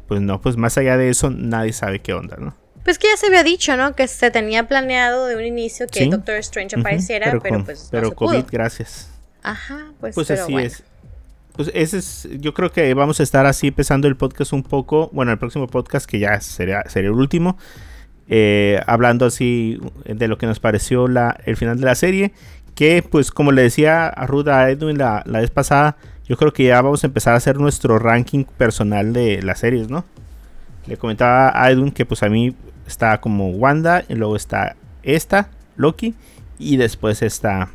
pues 0.08 0.20
no, 0.20 0.40
pues 0.40 0.56
más 0.56 0.76
allá 0.78 0.96
de 0.96 1.10
eso, 1.10 1.30
nadie 1.30 1.72
sabe 1.72 2.00
qué 2.00 2.14
onda, 2.14 2.36
¿no? 2.38 2.56
Pues 2.84 2.98
que 2.98 3.06
ya 3.06 3.16
se 3.16 3.26
había 3.26 3.44
dicho, 3.44 3.76
¿no? 3.76 3.94
Que 3.94 4.08
se 4.08 4.30
tenía 4.30 4.66
planeado 4.66 5.26
de 5.26 5.36
un 5.36 5.44
inicio 5.44 5.86
que 5.86 6.06
Doctor 6.06 6.36
Strange 6.36 6.80
apareciera, 6.80 7.38
pero, 7.40 7.62
pues. 7.62 7.88
Pero 7.90 8.14
COVID, 8.14 8.44
gracias. 8.50 9.10
Ajá, 9.42 9.92
pues. 10.00 10.14
Pues 10.14 10.30
así 10.30 10.56
es 10.56 10.82
pues 11.58 11.72
ese 11.74 11.98
es, 11.98 12.28
yo 12.38 12.54
creo 12.54 12.70
que 12.70 12.94
vamos 12.94 13.18
a 13.18 13.24
estar 13.24 13.44
así 13.44 13.66
empezando 13.66 14.06
el 14.06 14.16
podcast 14.16 14.52
un 14.52 14.62
poco, 14.62 15.10
bueno, 15.12 15.32
el 15.32 15.38
próximo 15.38 15.66
podcast 15.66 16.08
que 16.08 16.20
ya 16.20 16.40
sería, 16.40 16.88
sería 16.88 17.10
el 17.10 17.16
último, 17.16 17.58
eh, 18.28 18.80
hablando 18.86 19.26
así 19.26 19.80
de 20.04 20.28
lo 20.28 20.38
que 20.38 20.46
nos 20.46 20.60
pareció 20.60 21.08
la, 21.08 21.36
el 21.46 21.56
final 21.56 21.80
de 21.80 21.84
la 21.84 21.96
serie, 21.96 22.32
que 22.76 23.02
pues 23.02 23.32
como 23.32 23.50
le 23.50 23.62
decía 23.62 24.06
a 24.06 24.24
Ruda 24.28 24.70
Edwin 24.70 24.98
la, 24.98 25.24
la 25.26 25.40
vez 25.40 25.50
pasada, 25.50 25.96
yo 26.28 26.36
creo 26.36 26.52
que 26.52 26.64
ya 26.64 26.80
vamos 26.82 27.04
a 27.04 27.06
empezar 27.06 27.34
a 27.34 27.38
hacer 27.38 27.58
nuestro 27.58 27.98
ranking 27.98 28.44
personal 28.44 29.12
de 29.12 29.42
las 29.42 29.60
series, 29.60 29.88
¿no? 29.88 30.04
Le 30.86 30.96
comentaba 30.96 31.50
a 31.54 31.70
Edwin 31.70 31.90
que 31.90 32.06
pues 32.06 32.22
a 32.22 32.28
mí 32.28 32.54
está 32.86 33.20
como 33.20 33.50
Wanda, 33.50 34.04
y 34.08 34.14
luego 34.14 34.36
está 34.36 34.76
esta, 35.02 35.50
Loki, 35.76 36.14
y 36.58 36.76
después 36.76 37.22
está 37.22 37.70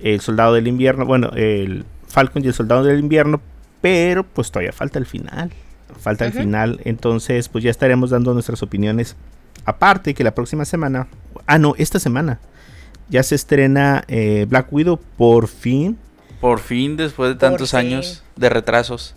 el 0.00 0.20
Soldado 0.20 0.54
del 0.54 0.68
Invierno, 0.68 1.04
bueno, 1.04 1.30
el 1.34 1.84
Falcon 2.06 2.44
y 2.44 2.48
el 2.48 2.54
Soldado 2.54 2.84
del 2.84 3.00
Invierno, 3.00 3.40
pero 3.80 4.24
pues 4.24 4.50
todavía 4.50 4.72
falta 4.72 4.98
el 4.98 5.06
final. 5.06 5.52
Falta 6.00 6.26
el 6.26 6.32
final, 6.32 6.80
entonces 6.84 7.48
pues 7.48 7.64
ya 7.64 7.70
estaremos 7.70 8.10
dando 8.10 8.32
nuestras 8.32 8.62
opiniones. 8.62 9.16
Aparte 9.64 10.14
que 10.14 10.22
la 10.22 10.34
próxima 10.34 10.64
semana, 10.64 11.08
ah 11.46 11.58
no, 11.58 11.74
esta 11.76 11.98
semana 11.98 12.38
ya 13.08 13.22
se 13.22 13.34
estrena 13.34 14.04
eh, 14.08 14.46
Black 14.48 14.72
Widow 14.72 15.00
por 15.16 15.48
fin. 15.48 15.98
Por 16.40 16.60
fin, 16.60 16.96
después 16.96 17.30
de 17.30 17.36
tantos 17.36 17.74
años 17.74 18.22
de 18.36 18.48
retrasos. 18.48 19.14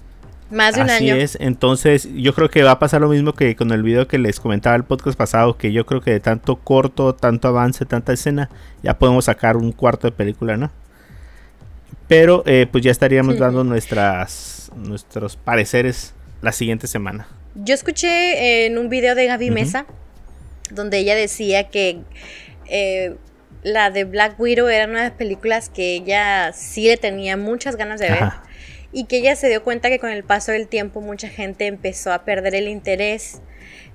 Más 0.49 0.75
de 0.75 0.81
un 0.81 0.89
Así 0.89 1.09
es, 1.09 1.37
entonces 1.39 2.09
yo 2.13 2.33
creo 2.33 2.49
que 2.49 2.61
va 2.61 2.71
a 2.71 2.79
pasar 2.79 2.99
lo 2.99 3.07
mismo 3.07 3.33
que 3.33 3.55
con 3.55 3.71
el 3.71 3.83
video 3.83 4.07
que 4.07 4.17
les 4.17 4.39
comentaba 4.39 4.75
el 4.75 4.83
podcast 4.83 5.17
pasado, 5.17 5.57
que 5.57 5.71
yo 5.71 5.85
creo 5.85 6.01
que 6.01 6.11
de 6.11 6.19
tanto 6.19 6.57
corto, 6.57 7.15
tanto 7.15 7.47
avance, 7.47 7.85
tanta 7.85 8.11
escena, 8.11 8.49
ya 8.83 8.97
podemos 8.97 9.25
sacar 9.25 9.55
un 9.55 9.71
cuarto 9.71 10.07
de 10.07 10.11
película, 10.11 10.57
¿no? 10.57 10.69
Pero 12.09 12.43
eh, 12.45 12.67
pues 12.69 12.83
ya 12.83 12.91
estaríamos 12.91 13.39
dando 13.39 13.63
nuestras, 13.63 14.69
nuestros 14.75 15.37
pareceres 15.37 16.13
la 16.41 16.51
siguiente 16.51 16.87
semana. 16.87 17.27
Yo 17.55 17.73
escuché 17.73 18.65
en 18.65 18.77
un 18.77 18.89
video 18.89 19.15
de 19.15 19.27
Gaby 19.27 19.51
Mesa, 19.51 19.85
donde 20.71 20.97
ella 20.97 21.15
decía 21.15 21.69
que 21.69 22.01
eh, 22.67 23.15
la 23.63 23.91
de 23.91 24.03
Black 24.05 24.39
Widow 24.39 24.67
era 24.67 24.85
una 24.85 25.03
de 25.03 25.09
las 25.09 25.17
películas 25.17 25.69
que 25.69 25.93
ella 25.95 26.51
sí 26.53 26.87
le 26.87 26.97
tenía 26.97 27.37
muchas 27.37 27.75
ganas 27.75 27.99
de 27.99 28.09
ver. 28.09 28.29
Y 28.91 29.05
que 29.05 29.17
ella 29.17 29.35
se 29.35 29.47
dio 29.47 29.63
cuenta 29.63 29.89
que 29.89 29.99
con 29.99 30.09
el 30.09 30.23
paso 30.23 30.51
del 30.51 30.67
tiempo 30.67 30.99
mucha 30.99 31.29
gente 31.29 31.67
empezó 31.67 32.11
a 32.11 32.25
perder 32.25 32.55
el 32.55 32.67
interés, 32.67 33.41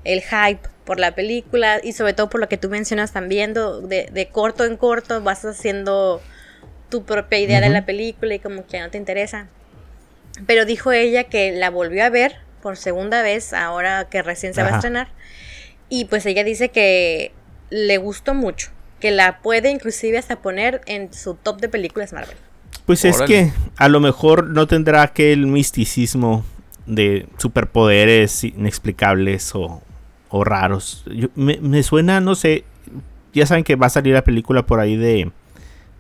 el 0.04 0.23
hype 0.23 0.68
por 0.85 0.99
la 0.99 1.14
película 1.14 1.80
y 1.82 1.92
sobre 1.92 2.14
todo 2.14 2.30
por 2.30 2.40
lo 2.40 2.49
que 2.49 2.56
tú 2.56 2.70
mencionas 2.70 3.12
también, 3.12 3.52
de, 3.52 4.08
de 4.11 4.28
corto 4.28 4.64
en 4.64 4.76
corto 4.76 5.20
vas 5.20 5.44
haciendo 5.44 6.23
tu 6.88 7.04
propia 7.04 7.38
idea 7.38 7.61
de 7.61 7.68
la 7.68 7.85
película 7.85 8.35
y 8.35 8.38
como 8.38 8.66
que 8.66 8.80
no 8.80 8.88
te 8.90 8.96
interesa. 8.96 9.49
Pero 10.46 10.64
dijo 10.64 10.92
ella 10.92 11.25
que 11.25 11.52
la 11.52 11.70
volvió 11.70 12.04
a 12.04 12.08
ver 12.08 12.37
por 12.62 12.76
segunda 12.76 13.23
vez, 13.23 13.52
ahora 13.52 14.08
que 14.08 14.23
recién 14.23 14.54
se 14.54 14.62
va 14.62 14.68
a 14.70 14.75
estrenar. 14.76 15.08
Y 15.88 16.06
pues 16.06 16.25
ella 16.26 16.44
dice 16.44 16.70
que 16.70 17.32
le 17.70 17.99
gustó 17.99 18.35
mucho, 18.35 18.70
que 19.00 19.11
la 19.11 19.41
puede 19.41 19.71
inclusive 19.71 20.19
hasta 20.19 20.37
poner 20.37 20.81
en 20.87 21.12
su 21.12 21.35
top 21.35 21.61
de 21.61 21.69
películas 21.69 22.12
Marvel. 22.12 22.37
Pues 22.85 23.05
es 23.05 23.21
que 23.23 23.53
a 23.76 23.88
lo 23.88 24.00
mejor 24.00 24.49
no 24.49 24.67
tendrá 24.67 25.03
aquel 25.03 25.47
misticismo 25.47 26.45
de 26.87 27.26
superpoderes 27.37 28.45
inexplicables 28.45 29.53
o, 29.55 29.83
raros. 30.31 31.05
me, 31.35 31.59
me, 31.61 31.83
suena, 31.83 32.21
no 32.21 32.35
sé, 32.35 32.65
ya 33.33 33.47
saben 33.47 33.65
que 33.65 33.75
va 33.75 33.87
a 33.87 33.91
salir 33.91 34.15
la 34.15 34.23
película 34.23 34.67
por 34.67 34.81
ahí 34.81 34.97
de 34.97 35.31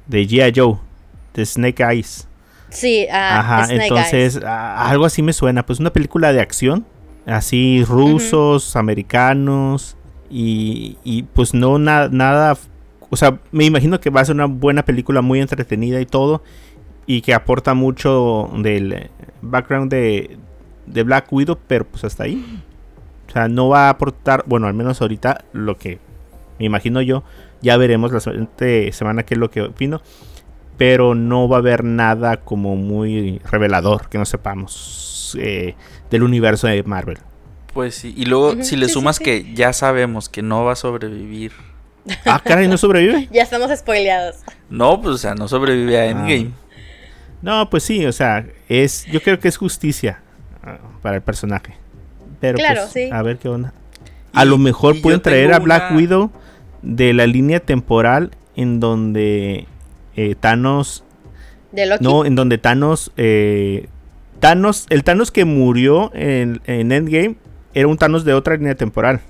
de 0.06 0.26
G.I. 0.26 0.52
Joe, 0.54 0.78
de 1.34 1.46
Snake 1.46 1.82
Eyes. 1.82 2.28
Sí, 2.70 3.06
ah, 3.10 3.40
Ajá, 3.40 3.72
entonces 3.72 4.40
algo 4.44 5.06
así 5.06 5.22
me 5.22 5.32
suena. 5.32 5.64
Pues 5.64 5.78
una 5.78 5.92
película 5.92 6.32
de 6.32 6.40
acción, 6.40 6.84
así 7.24 7.84
rusos, 7.84 8.76
americanos 8.76 9.96
y, 10.30 10.98
y, 11.04 11.22
pues 11.22 11.54
no 11.54 11.78
nada, 11.78 12.56
o 13.16 13.18
sea, 13.18 13.38
me 13.50 13.64
imagino 13.64 13.98
que 13.98 14.10
va 14.10 14.20
a 14.20 14.24
ser 14.26 14.34
una 14.34 14.44
buena 14.44 14.84
película 14.84 15.22
muy 15.22 15.40
entretenida 15.40 15.98
y 16.02 16.04
todo 16.04 16.42
y 17.06 17.22
que 17.22 17.32
aporta 17.32 17.72
mucho 17.72 18.50
del 18.58 19.08
background 19.40 19.90
de, 19.90 20.36
de 20.84 21.02
Black 21.02 21.32
Widow, 21.32 21.58
pero 21.66 21.86
pues 21.86 22.04
hasta 22.04 22.24
ahí. 22.24 22.60
O 23.26 23.32
sea, 23.32 23.48
no 23.48 23.70
va 23.70 23.86
a 23.86 23.88
aportar, 23.88 24.44
bueno, 24.46 24.66
al 24.66 24.74
menos 24.74 25.00
ahorita 25.00 25.46
lo 25.54 25.78
que 25.78 25.98
me 26.58 26.66
imagino 26.66 27.00
yo, 27.00 27.24
ya 27.62 27.78
veremos 27.78 28.12
la 28.12 28.20
siguiente 28.20 28.92
semana 28.92 29.22
qué 29.22 29.32
es 29.32 29.40
lo 29.40 29.50
que 29.50 29.62
opino. 29.62 30.02
Pero 30.76 31.14
no 31.14 31.48
va 31.48 31.56
a 31.56 31.60
haber 31.60 31.84
nada 31.84 32.36
como 32.36 32.76
muy 32.76 33.38
revelador 33.50 34.10
que 34.10 34.18
no 34.18 34.26
sepamos 34.26 35.38
eh, 35.40 35.74
del 36.10 36.22
universo 36.22 36.66
de 36.66 36.82
Marvel. 36.82 37.16
Pues 37.72 37.94
sí, 37.94 38.12
y 38.14 38.26
luego 38.26 38.62
si 38.62 38.76
le 38.76 38.90
sumas 38.90 39.18
que 39.18 39.54
ya 39.54 39.72
sabemos 39.72 40.28
que 40.28 40.42
no 40.42 40.64
va 40.64 40.72
a 40.72 40.76
sobrevivir. 40.76 41.52
Ah, 42.24 42.40
caray, 42.44 42.68
¿no 42.68 42.76
sobrevive? 42.76 43.28
ya 43.32 43.42
estamos 43.42 43.70
spoileados. 43.76 44.36
No, 44.70 45.00
pues 45.00 45.14
o 45.14 45.18
sea, 45.18 45.34
no 45.34 45.48
sobrevive 45.48 45.98
a 45.98 46.02
ah. 46.02 46.06
Endgame. 46.06 46.50
No, 47.42 47.68
pues 47.70 47.82
sí, 47.82 48.06
o 48.06 48.12
sea, 48.12 48.46
es 48.68 49.04
yo 49.06 49.20
creo 49.22 49.38
que 49.38 49.48
es 49.48 49.56
justicia 49.56 50.20
ah, 50.62 50.78
para 51.02 51.16
el 51.16 51.22
personaje. 51.22 51.74
Pero 52.40 52.58
claro, 52.58 52.82
pues, 52.82 52.92
sí. 52.92 53.10
a 53.12 53.22
ver 53.22 53.38
qué 53.38 53.48
onda. 53.48 53.72
A 54.32 54.44
lo 54.44 54.58
mejor 54.58 55.00
pueden 55.00 55.22
traer 55.22 55.54
a 55.54 55.58
Black 55.58 55.94
Widow 55.94 56.30
de 56.82 57.14
la 57.14 57.26
línea 57.26 57.60
temporal 57.60 58.32
en 58.54 58.80
donde 58.80 59.66
eh, 60.14 60.34
Thanos... 60.38 61.04
No, 62.00 62.24
en 62.24 62.34
donde 62.34 62.58
Thanos... 62.58 63.12
Eh, 63.16 63.88
Thanos, 64.40 64.86
el 64.90 65.04
Thanos 65.04 65.30
que 65.30 65.46
murió 65.46 66.10
en, 66.14 66.60
Endgame 66.66 67.36
era 67.72 67.88
un 67.88 67.96
Thanos 67.96 68.24
de 68.24 68.34
otra 68.34 68.56
línea 68.56 68.74
temporal. 68.74 69.20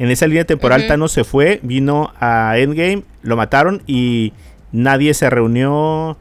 En 0.00 0.10
esa 0.10 0.26
línea 0.26 0.44
temporal 0.44 0.86
Thanos 0.86 1.12
se 1.12 1.24
fue, 1.24 1.60
vino 1.62 2.12
a 2.18 2.54
Endgame, 2.56 3.04
lo 3.22 3.36
mataron 3.36 3.82
y 3.86 4.32
nadie 4.72 5.12
se 5.14 5.28
reunió. 5.30 6.16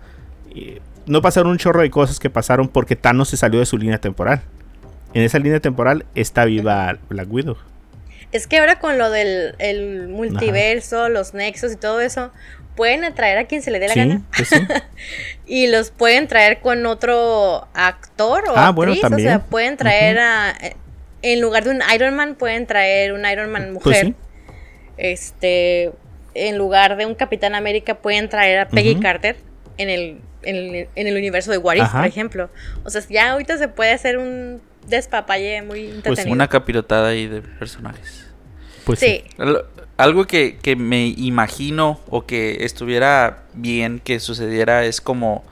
No 1.06 1.22
pasaron 1.22 1.50
un 1.52 1.58
chorro 1.58 1.82
de 1.82 1.90
cosas 1.90 2.20
que 2.20 2.30
pasaron 2.30 2.68
porque 2.68 2.96
Thanos 2.96 3.30
se 3.30 3.38
salió 3.38 3.60
de 3.60 3.66
su 3.66 3.78
línea 3.78 3.98
temporal. 4.00 4.42
En 5.14 5.24
esa 5.24 5.40
línea 5.40 5.60
temporal 5.60 6.06
está 6.14 6.46
viva 6.46 6.98
Black 7.10 7.32
Widow. 7.32 7.58
Es 8.32 8.46
que 8.48 8.60
ahora 8.60 8.80
con 8.80 8.98
lo 8.98 9.10
del 9.10 10.08
multiverso, 10.10 11.10
los 11.10 11.34
nexos 11.34 11.72
y 11.72 11.76
todo 11.78 12.00
eso, 12.02 12.32
pueden 12.76 13.04
atraer 13.04 13.38
a 13.40 13.46
quien 13.46 13.62
se 13.64 13.72
le 13.72 13.80
dé 13.80 13.88
la 13.88 13.94
Sí, 13.94 14.00
gana. 14.02 14.22
pues 14.36 14.50
sí. 14.50 14.58
Y 15.48 15.68
los 15.68 15.90
pueden 15.90 16.28
traer 16.28 16.60
con 16.60 16.86
otro 16.86 17.68
actor 17.74 18.44
o 18.50 18.54
Ah, 18.56 18.72
bueno, 18.72 18.92
actriz. 18.92 19.06
O 19.06 19.10
también. 19.10 19.30
sea, 19.30 19.40
pueden 19.40 19.78
traer 19.78 20.20
a. 20.20 20.54
En 21.22 21.42
lugar 21.42 21.64
de 21.66 21.72
un 21.72 21.82
Iron 21.94 22.16
Man, 22.16 22.36
pueden 22.36 22.66
traer 22.68 23.14
un 23.14 23.26
Iron 23.26 23.52
Man 23.52 23.74
mujer. 23.74 24.14
Pues 24.14 24.16
sí. 24.16 24.16
Este. 24.98 25.92
En 26.36 26.58
lugar 26.58 26.96
de 26.96 27.06
un 27.06 27.16
Capitán 27.16 27.56
América, 27.56 27.96
pueden 27.96 28.30
traer 28.30 28.60
a 28.60 28.70
Peggy. 28.70 28.96
Carter 29.00 29.36
en 29.78 29.90
el, 29.90 30.22
en 30.44 30.56
el, 30.56 30.88
en 30.96 31.08
el 31.08 31.18
universo 31.18 31.52
de 31.52 31.58
What 31.58 31.76
If, 31.76 31.90
por 31.90 32.06
ejemplo. 32.06 32.50
O 32.84 32.90
sea, 32.90 33.02
ya 33.10 33.32
ahorita 33.32 33.58
se 33.58 33.68
puede 33.68 33.92
hacer 33.92 34.18
un 34.18 34.62
despapalle 34.88 35.62
muy 35.64 35.90
entretenido. 35.90 36.34
Una 36.34 36.48
capirotada 36.48 37.10
ahí 37.10 37.28
de 37.28 37.42
personajes. 37.42 38.26
Pues 38.86 39.00
sí. 39.00 39.24
sí. 39.28 39.36
Al- 39.40 39.66
Algo 39.98 40.26
que, 40.28 40.58
que 40.62 40.76
me 40.76 41.08
imagino 41.08 42.00
o 42.10 42.26
que 42.26 42.64
estuviera 42.64 43.44
bien 43.54 44.00
que 44.00 44.20
sucediera 44.20 44.86
es 44.86 45.02
como 45.02 45.44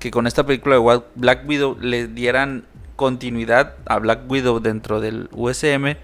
que 0.00 0.10
con 0.10 0.26
esta 0.26 0.44
película 0.44 0.76
de 0.76 1.00
Black 1.14 1.46
Widow 1.48 1.78
le 1.80 2.08
dieran 2.08 2.64
continuidad 2.96 3.74
a 3.86 3.98
Black 3.98 4.20
Widow 4.28 4.60
dentro 4.60 5.00
del 5.00 5.28
USM, 5.32 5.96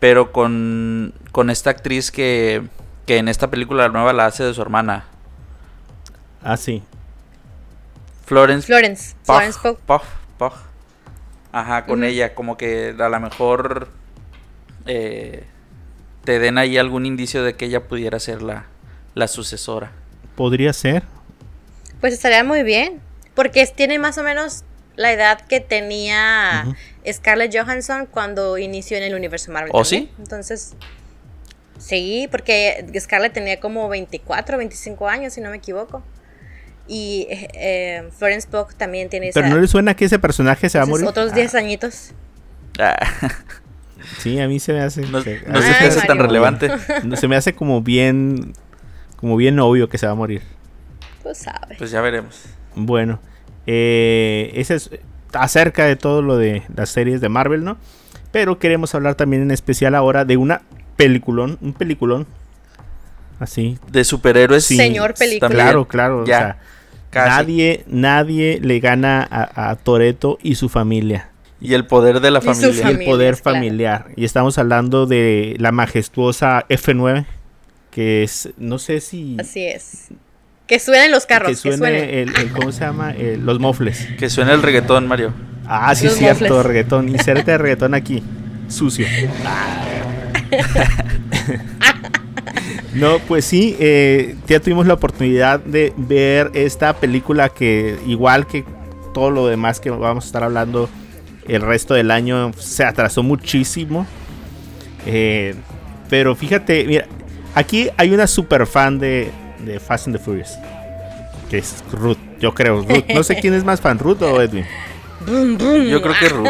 pero 0.00 0.32
con, 0.32 1.14
con 1.32 1.50
esta 1.50 1.70
actriz 1.70 2.10
que, 2.10 2.62
que 3.06 3.18
en 3.18 3.28
esta 3.28 3.50
película 3.50 3.88
nueva 3.88 4.12
la 4.12 4.26
hace 4.26 4.44
de 4.44 4.54
su 4.54 4.62
hermana, 4.62 5.04
Ah, 6.42 6.56
sí. 6.56 6.80
Florence 8.24 8.66
Florence. 8.66 9.16
Florence. 9.24 9.58
Ajá, 11.50 11.86
con 11.86 12.04
ella, 12.04 12.34
como 12.34 12.56
que 12.56 12.94
a 12.96 13.08
lo 13.08 13.18
mejor 13.20 13.88
eh, 14.86 15.44
te 16.24 16.38
den 16.38 16.58
ahí 16.58 16.78
algún 16.78 17.06
indicio 17.06 17.42
de 17.42 17.54
que 17.54 17.64
ella 17.64 17.88
pudiera 17.88 18.20
ser 18.20 18.42
la, 18.42 18.66
la 19.14 19.26
sucesora. 19.26 19.90
Podría 20.36 20.72
ser. 20.72 21.02
Pues 22.00 22.12
estaría 22.12 22.44
muy 22.44 22.62
bien. 22.62 23.00
Porque 23.34 23.66
tiene 23.66 23.98
más 23.98 24.18
o 24.18 24.22
menos 24.22 24.64
la 24.96 25.12
edad 25.12 25.40
que 25.42 25.60
tenía. 25.60 26.66
Scarlett 27.10 27.54
Johansson 27.56 28.06
cuando 28.06 28.58
inició 28.58 28.96
en 28.96 29.04
el 29.04 29.14
universo 29.14 29.52
Marvel. 29.52 29.70
¿Oh, 29.74 29.82
también. 29.82 30.04
sí? 30.06 30.12
Entonces, 30.18 30.74
sí, 31.78 32.28
porque 32.30 32.84
Scarlett 32.98 33.32
tenía 33.32 33.60
como 33.60 33.88
24, 33.88 34.58
25 34.58 35.08
años, 35.08 35.32
si 35.34 35.40
no 35.40 35.50
me 35.50 35.56
equivoco. 35.58 36.02
Y 36.88 37.26
eh, 37.30 37.48
eh, 37.54 38.08
Florence 38.16 38.46
Pugh 38.48 38.72
también 38.76 39.08
tiene 39.08 39.28
esa 39.28 39.40
Pero 39.40 39.52
no 39.54 39.60
le 39.60 39.66
suena 39.66 39.94
que 39.94 40.04
ese 40.04 40.18
personaje 40.18 40.68
se 40.68 40.78
va 40.78 40.84
a 40.84 40.86
morir. 40.86 41.06
otros 41.06 41.34
10 41.34 41.54
añitos. 41.56 42.12
Ah, 42.78 42.96
Sí, 44.18 44.38
a 44.38 44.46
mí 44.46 44.60
se 44.60 44.72
me 44.72 44.80
hace. 44.82 45.00
no 45.02 45.22
que- 45.24 45.42
no 45.48 45.60
se 45.60 45.68
Ay, 45.68 45.88
hace 45.88 46.06
tan 46.06 46.18
relevante. 46.18 46.70
No, 47.02 47.16
Se 47.16 47.26
me 47.26 47.34
hace 47.34 47.54
como 47.54 47.80
bien. 47.82 48.52
Como 49.16 49.36
bien 49.36 49.58
obvio 49.58 49.88
que 49.88 49.98
se 49.98 50.06
va 50.06 50.12
a 50.12 50.14
morir. 50.14 50.42
Tú 51.24 51.30
sabes. 51.34 51.76
Pues 51.78 51.90
ya 51.90 52.00
veremos. 52.02 52.42
Bueno, 52.76 53.18
eh, 53.66 54.50
ese 54.54 54.74
es 54.76 54.90
acerca 55.32 55.84
de 55.84 55.96
todo 55.96 56.22
lo 56.22 56.36
de 56.36 56.62
las 56.74 56.88
series 56.90 57.20
de 57.20 57.28
Marvel, 57.28 57.64
¿no? 57.64 57.76
Pero 58.32 58.58
queremos 58.58 58.94
hablar 58.94 59.14
también 59.14 59.42
en 59.42 59.50
especial 59.50 59.94
ahora 59.94 60.24
de 60.24 60.36
una 60.36 60.62
peliculón, 60.96 61.58
un 61.60 61.72
peliculón. 61.72 62.26
Así. 63.38 63.78
De 63.90 64.04
superhéroes. 64.04 64.64
Sí, 64.64 64.76
Señor 64.76 65.14
película. 65.14 65.50
Claro, 65.50 65.86
claro. 65.86 66.22
o 66.22 66.26
Ya, 66.26 66.38
sea, 66.38 66.58
casi. 67.10 67.28
nadie, 67.30 67.84
nadie 67.86 68.60
le 68.62 68.80
gana 68.80 69.26
a, 69.30 69.70
a 69.70 69.76
Toreto 69.76 70.38
y 70.42 70.54
su 70.54 70.68
familia. 70.68 71.30
Y 71.60 71.74
el 71.74 71.86
poder 71.86 72.20
de 72.20 72.30
la 72.30 72.38
Y 72.38 72.42
familia. 72.42 72.84
Y 72.90 72.90
el 72.94 73.04
poder 73.04 73.34
claro. 73.40 73.54
familiar. 73.56 74.06
Y 74.16 74.24
estamos 74.24 74.56
hablando 74.58 75.06
de 75.06 75.56
la 75.58 75.72
majestuosa 75.72 76.66
F9. 76.68 77.26
Que 77.90 78.22
es, 78.22 78.50
no 78.58 78.78
sé 78.78 79.00
si. 79.00 79.36
Así 79.40 79.64
es. 79.66 80.08
Que 80.66 80.80
suenen 80.80 81.12
los 81.12 81.26
carros, 81.26 81.48
que 81.48 81.54
que 81.54 81.60
suene, 81.60 81.76
suenen. 81.78 82.04
El, 82.10 82.36
el- 82.36 82.52
¿Cómo 82.52 82.72
se 82.72 82.80
llama? 82.80 83.12
El- 83.12 83.44
los 83.46 83.60
mofles. 83.60 84.08
Que 84.18 84.28
suena 84.30 84.52
el 84.52 84.62
reggaetón, 84.62 85.06
Mario. 85.06 85.32
Ah, 85.66 85.94
sí, 85.94 86.06
Los 86.06 86.14
cierto, 86.14 86.44
mofles. 86.44 86.66
reggaetón. 86.66 87.08
Inserte 87.08 87.52
de 87.52 87.58
reggaetón 87.58 87.94
aquí. 87.94 88.22
Sucio. 88.68 89.06
no, 92.94 93.18
pues 93.20 93.44
sí, 93.44 93.76
eh, 93.78 94.36
ya 94.46 94.60
tuvimos 94.60 94.86
la 94.86 94.94
oportunidad 94.94 95.60
de 95.60 95.92
ver 95.96 96.50
esta 96.54 96.94
película 96.94 97.48
que, 97.48 97.96
igual 98.06 98.46
que 98.46 98.64
todo 99.14 99.30
lo 99.30 99.46
demás 99.46 99.80
que 99.80 99.90
vamos 99.90 100.24
a 100.24 100.26
estar 100.26 100.42
hablando 100.44 100.88
el 101.48 101.62
resto 101.62 101.94
del 101.94 102.10
año, 102.10 102.52
se 102.58 102.84
atrasó 102.84 103.22
muchísimo. 103.22 104.06
Eh, 105.06 105.54
pero 106.10 106.34
fíjate, 106.34 106.84
mira, 106.86 107.06
aquí 107.54 107.88
hay 107.96 108.12
una 108.12 108.26
super 108.26 108.66
fan 108.66 108.98
de, 108.98 109.30
de 109.60 109.80
Fast 109.80 110.06
and 110.08 110.16
the 110.16 110.22
Furious. 110.22 110.58
Que 111.50 111.58
es 111.58 111.82
Ruth, 111.92 112.18
yo 112.40 112.52
creo. 112.54 112.82
Ruth. 112.82 113.04
No 113.14 113.22
sé 113.22 113.36
quién 113.40 113.54
es 113.54 113.64
más 113.64 113.80
fan, 113.80 113.98
Ruth 113.98 114.22
o 114.22 114.40
Edwin. 114.42 114.64
Yo 115.26 116.02
creo 116.02 116.14
que 116.18 116.28
Ruth. 116.28 116.48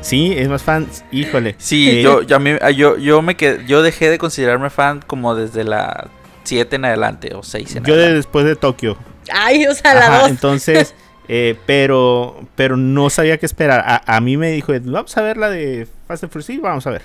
Sí, 0.00 0.32
es 0.36 0.48
más 0.48 0.62
fan. 0.62 0.86
Híjole. 1.10 1.56
Sí, 1.58 1.90
Eh, 1.98 2.02
yo, 2.02 2.22
yo, 2.22 2.36
a 2.36 2.38
mí- 2.38 2.56
yo, 2.76 2.96
yo 2.98 3.20
me 3.20 3.36
quedé, 3.36 3.66
yo 3.66 3.82
dejé 3.82 4.08
de 4.10 4.18
considerarme 4.18 4.70
fan 4.70 5.02
como 5.06 5.34
desde 5.34 5.64
la 5.64 6.08
7 6.44 6.76
en 6.76 6.84
adelante 6.84 7.34
o 7.34 7.42
6 7.42 7.76
en 7.76 7.84
Yo 7.84 7.94
de 7.94 8.02
adelante. 8.02 8.16
después 8.16 8.44
de 8.44 8.54
Tokio. 8.56 8.96
Ay, 9.32 9.66
o 9.66 9.74
sea, 9.74 9.94
la 9.94 10.06
Ajá, 10.06 10.18
dos. 10.20 10.28
entonces, 10.30 10.94
eh, 11.28 11.56
pero, 11.66 12.40
pero 12.54 12.76
no 12.76 13.10
sabía 13.10 13.38
qué 13.38 13.46
esperar. 13.46 13.82
A, 13.86 14.16
a 14.16 14.20
mí 14.20 14.36
me 14.36 14.50
dijo, 14.52 14.72
vamos 14.84 15.16
a 15.16 15.20
ver 15.22 15.36
la 15.36 15.50
de 15.50 15.88
Fast 16.06 16.22
and 16.24 16.32
Furious. 16.32 16.46
Sí, 16.46 16.58
vamos 16.58 16.86
a 16.86 16.90
ver. 16.90 17.02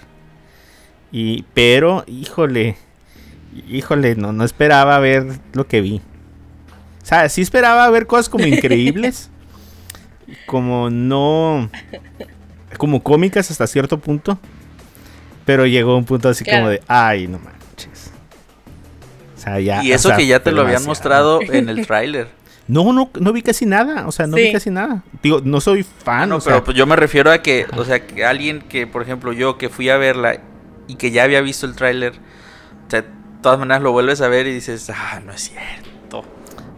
Y, 1.11 1.43
pero, 1.53 2.03
híjole, 2.07 2.75
híjole, 3.69 4.15
no, 4.15 4.31
no 4.33 4.43
esperaba 4.43 4.99
ver 4.99 5.25
lo 5.53 5.67
que 5.67 5.81
vi. 5.81 6.01
O 7.01 7.05
sea, 7.05 7.27
sí 7.29 7.41
esperaba 7.41 7.89
ver 7.89 8.07
cosas 8.07 8.29
como 8.29 8.45
increíbles, 8.45 9.29
como 10.45 10.89
no, 10.89 11.69
como 12.77 13.03
cómicas 13.03 13.51
hasta 13.51 13.67
cierto 13.67 13.99
punto. 13.99 14.39
Pero 15.45 15.65
llegó 15.65 15.97
un 15.97 16.05
punto 16.05 16.29
así 16.29 16.43
Claro. 16.45 16.59
como 16.59 16.69
de, 16.69 16.81
ay, 16.87 17.27
no 17.27 17.37
manches. 17.39 18.11
O 19.35 19.39
sea, 19.41 19.59
ya. 19.59 19.83
y 19.83 19.91
o 19.91 19.95
eso 19.95 20.07
sea, 20.07 20.17
que 20.17 20.25
ya 20.25 20.41
te 20.41 20.51
lo 20.53 20.61
habían 20.61 20.81
demasiado. 20.83 21.39
mostrado 21.39 21.41
en 21.53 21.67
el 21.67 21.85
tráiler. 21.85 22.29
No, 22.65 22.93
no, 22.93 23.09
no 23.19 23.33
vi 23.33 23.41
casi 23.41 23.65
nada. 23.65 24.07
O 24.07 24.13
sea, 24.13 24.25
no 24.25 24.37
vi 24.37 24.53
casi 24.53 24.69
nada. 24.69 25.03
Digo, 25.21 25.41
no 25.43 25.59
soy 25.59 25.83
fan. 25.83 26.29
no, 26.29 26.37
o 26.37 26.39
pero 26.39 26.55
sea, 26.55 26.63
pues 26.63 26.77
yo 26.77 26.85
me 26.85 26.95
refiero 26.95 27.29
a 27.29 27.39
que, 27.41 27.65
o 27.75 27.83
sea, 27.83 28.07
que 28.07 28.23
alguien 28.23 28.61
que, 28.61 28.87
por 28.87 29.01
ejemplo, 29.01 29.33
yo 29.33 29.57
que 29.57 29.67
fui 29.67 29.89
a 29.89 29.97
verla 29.97 30.39
y 30.87 30.95
que 30.95 31.11
ya 31.11 31.23
había 31.23 31.41
visto 31.41 31.65
el 31.65 31.75
tráiler, 31.75 32.13
o 32.87 32.89
sea, 32.89 33.03
todas 33.43 33.59
maneras 33.59 33.83
lo 33.83 33.91
vuelves 33.91 34.21
a 34.21 34.27
ver 34.27 34.47
y 34.47 34.53
dices, 34.53 34.89
ah, 34.89 35.19
no 35.23 35.31
es 35.33 35.41
cierto. 35.51 36.23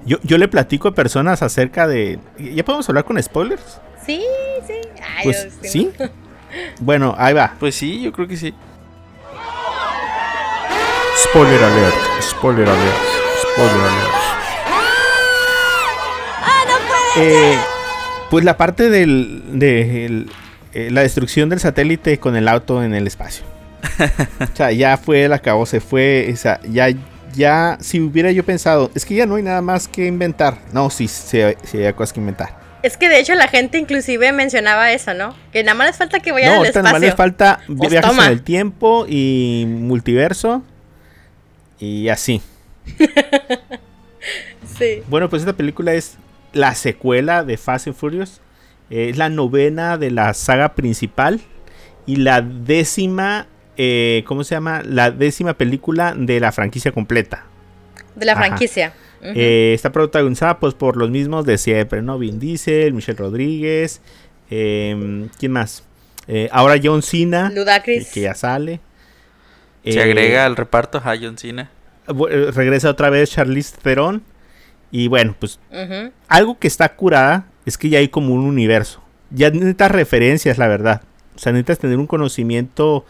yo, 0.05 0.17
yo 0.23 0.37
le 0.37 0.47
platico 0.49 0.89
a 0.89 0.93
personas 0.93 1.41
acerca 1.41 1.87
de. 1.87 2.19
¿Ya 2.37 2.65
podemos 2.65 2.87
hablar 2.89 3.05
con 3.05 3.21
spoilers? 3.23 3.79
Sí, 4.05 4.21
sí. 4.67 4.73
Ay, 5.17 5.23
Pues 5.23 5.47
sí. 5.63 5.91
Bueno, 6.81 7.15
ahí 7.17 7.33
va. 7.33 7.53
Pues 7.59 7.75
sí, 7.75 8.01
yo 8.01 8.11
creo 8.11 8.27
que 8.27 8.35
sí. 8.37 8.53
Spoiler 11.29 11.63
alert. 11.63 11.95
Spoiler 12.21 12.67
alert. 12.67 12.95
Spoiler 13.41 13.73
alert. 13.75 14.15
Eh, 17.17 17.57
pues 18.29 18.43
la 18.43 18.57
parte 18.57 18.89
del, 18.89 19.41
de 19.59 20.05
el- 20.05 20.29
eh, 20.73 20.89
la 20.91 21.01
destrucción 21.01 21.47
del 21.49 21.59
satélite 21.61 22.19
con 22.19 22.35
el 22.35 22.47
auto 22.49 22.83
en 22.83 22.93
el 22.93 23.07
espacio. 23.07 23.45
o 24.53 24.55
sea, 24.55 24.71
ya 24.71 24.97
fue 24.97 25.25
el 25.25 25.33
acabó, 25.33 25.65
se 25.65 25.79
fue. 25.79 26.29
O 26.33 26.35
sea, 26.35 26.59
ya, 26.69 26.87
ya, 27.33 27.77
si 27.81 27.99
hubiera 28.01 28.31
yo 28.31 28.43
pensado, 28.43 28.91
es 28.95 29.05
que 29.05 29.15
ya 29.15 29.25
no 29.25 29.35
hay 29.35 29.43
nada 29.43 29.61
más 29.61 29.87
que 29.87 30.05
inventar. 30.07 30.57
No, 30.73 30.89
sí, 30.89 31.07
sí, 31.07 31.39
sí 31.63 31.77
hay 31.83 31.93
cosas 31.93 32.13
que 32.13 32.19
inventar. 32.19 32.63
Es 32.83 32.97
que 32.97 33.09
de 33.09 33.19
hecho 33.19 33.33
la 33.33 33.47
gente 33.47 33.79
inclusive 33.79 34.31
mencionaba 34.31 34.91
eso, 34.91 35.13
¿no? 35.15 35.33
Que 35.51 35.63
nada 35.63 35.73
más 35.75 35.87
les 35.87 35.97
falta 35.97 36.19
que 36.19 36.31
vayan 36.31 36.49
No, 36.49 36.53
al 36.53 36.59
ahorita 36.59 36.79
nomás 36.79 36.91
espacio. 36.93 37.07
les 37.07 37.15
falta 37.15 37.59
Pues 37.77 37.89
viajes 37.91 38.09
toma. 38.11 38.25
en 38.27 38.31
el 38.31 38.41
tiempo 38.43 39.05
y 39.09 39.65
multiverso. 39.67 40.61
Y 41.79 42.09
así. 42.09 42.41
Sí. 44.77 45.03
Bueno, 45.07 45.29
pues 45.29 45.41
esta 45.43 45.53
película 45.53 45.93
es 45.93 46.17
la 46.53 46.75
secuela 46.75 47.43
de 47.43 47.57
Fast 47.57 47.87
and 47.87 47.95
Furious. 47.95 48.41
Eh, 48.89 49.09
Es 49.09 49.17
la 49.17 49.29
novena 49.29 49.97
de 49.97 50.11
la 50.11 50.33
saga 50.33 50.75
principal. 50.75 51.39
Y 52.05 52.17
la 52.17 52.41
décima. 52.41 53.47
Eh, 53.77 54.23
¿Cómo 54.27 54.43
se 54.43 54.55
llama? 54.55 54.81
La 54.85 55.11
décima 55.11 55.53
película 55.55 56.13
de 56.17 56.39
la 56.39 56.51
franquicia 56.51 56.91
completa. 56.91 57.45
De 58.15 58.25
la 58.25 58.33
Ajá. 58.33 58.45
franquicia. 58.45 58.93
Eh, 59.21 59.71
está 59.73 59.91
protagonizada 59.91 60.59
pues 60.59 60.73
por 60.75 60.97
los 60.97 61.09
mismos 61.09 61.45
de 61.45 61.57
siempre, 61.57 62.01
¿no? 62.03 62.19
Vin 62.19 62.39
Diesel, 62.39 62.93
Michelle 62.93 63.17
Rodríguez. 63.17 64.01
eh, 64.51 65.27
¿Quién 65.39 65.51
más? 65.51 65.83
Eh, 66.27 66.47
ahora 66.51 66.75
John 66.81 67.01
Cena. 67.01 67.51
Ludacris. 67.53 68.07
Que, 68.09 68.13
que 68.13 68.21
ya 68.21 68.35
sale. 68.35 68.79
Se 69.83 69.91
Eh, 69.99 70.01
agrega 70.03 70.45
al 70.45 70.55
reparto 70.55 70.99
a 71.03 71.15
John 71.19 71.37
Cena. 71.37 71.71
regresa 72.07 72.89
otra 72.89 73.09
vez 73.09 73.31
Charlize 73.31 73.75
Theron. 73.81 74.21
Y 74.91 75.07
bueno, 75.07 75.35
pues 75.39 75.59
algo 76.27 76.57
que 76.59 76.67
está 76.67 76.95
curada 76.95 77.47
es 77.65 77.77
que 77.77 77.89
ya 77.89 77.97
hay 77.99 78.07
como 78.09 78.33
un 78.33 78.41
universo. 78.45 79.03
Ya 79.31 79.49
necesitas 79.49 79.91
referencias, 79.91 80.57
la 80.59 80.67
verdad. 80.67 81.01
O 81.35 81.39
sea, 81.39 81.51
necesitas 81.51 81.79
tener 81.79 81.97
un 81.97 82.07
conocimiento 82.07 83.05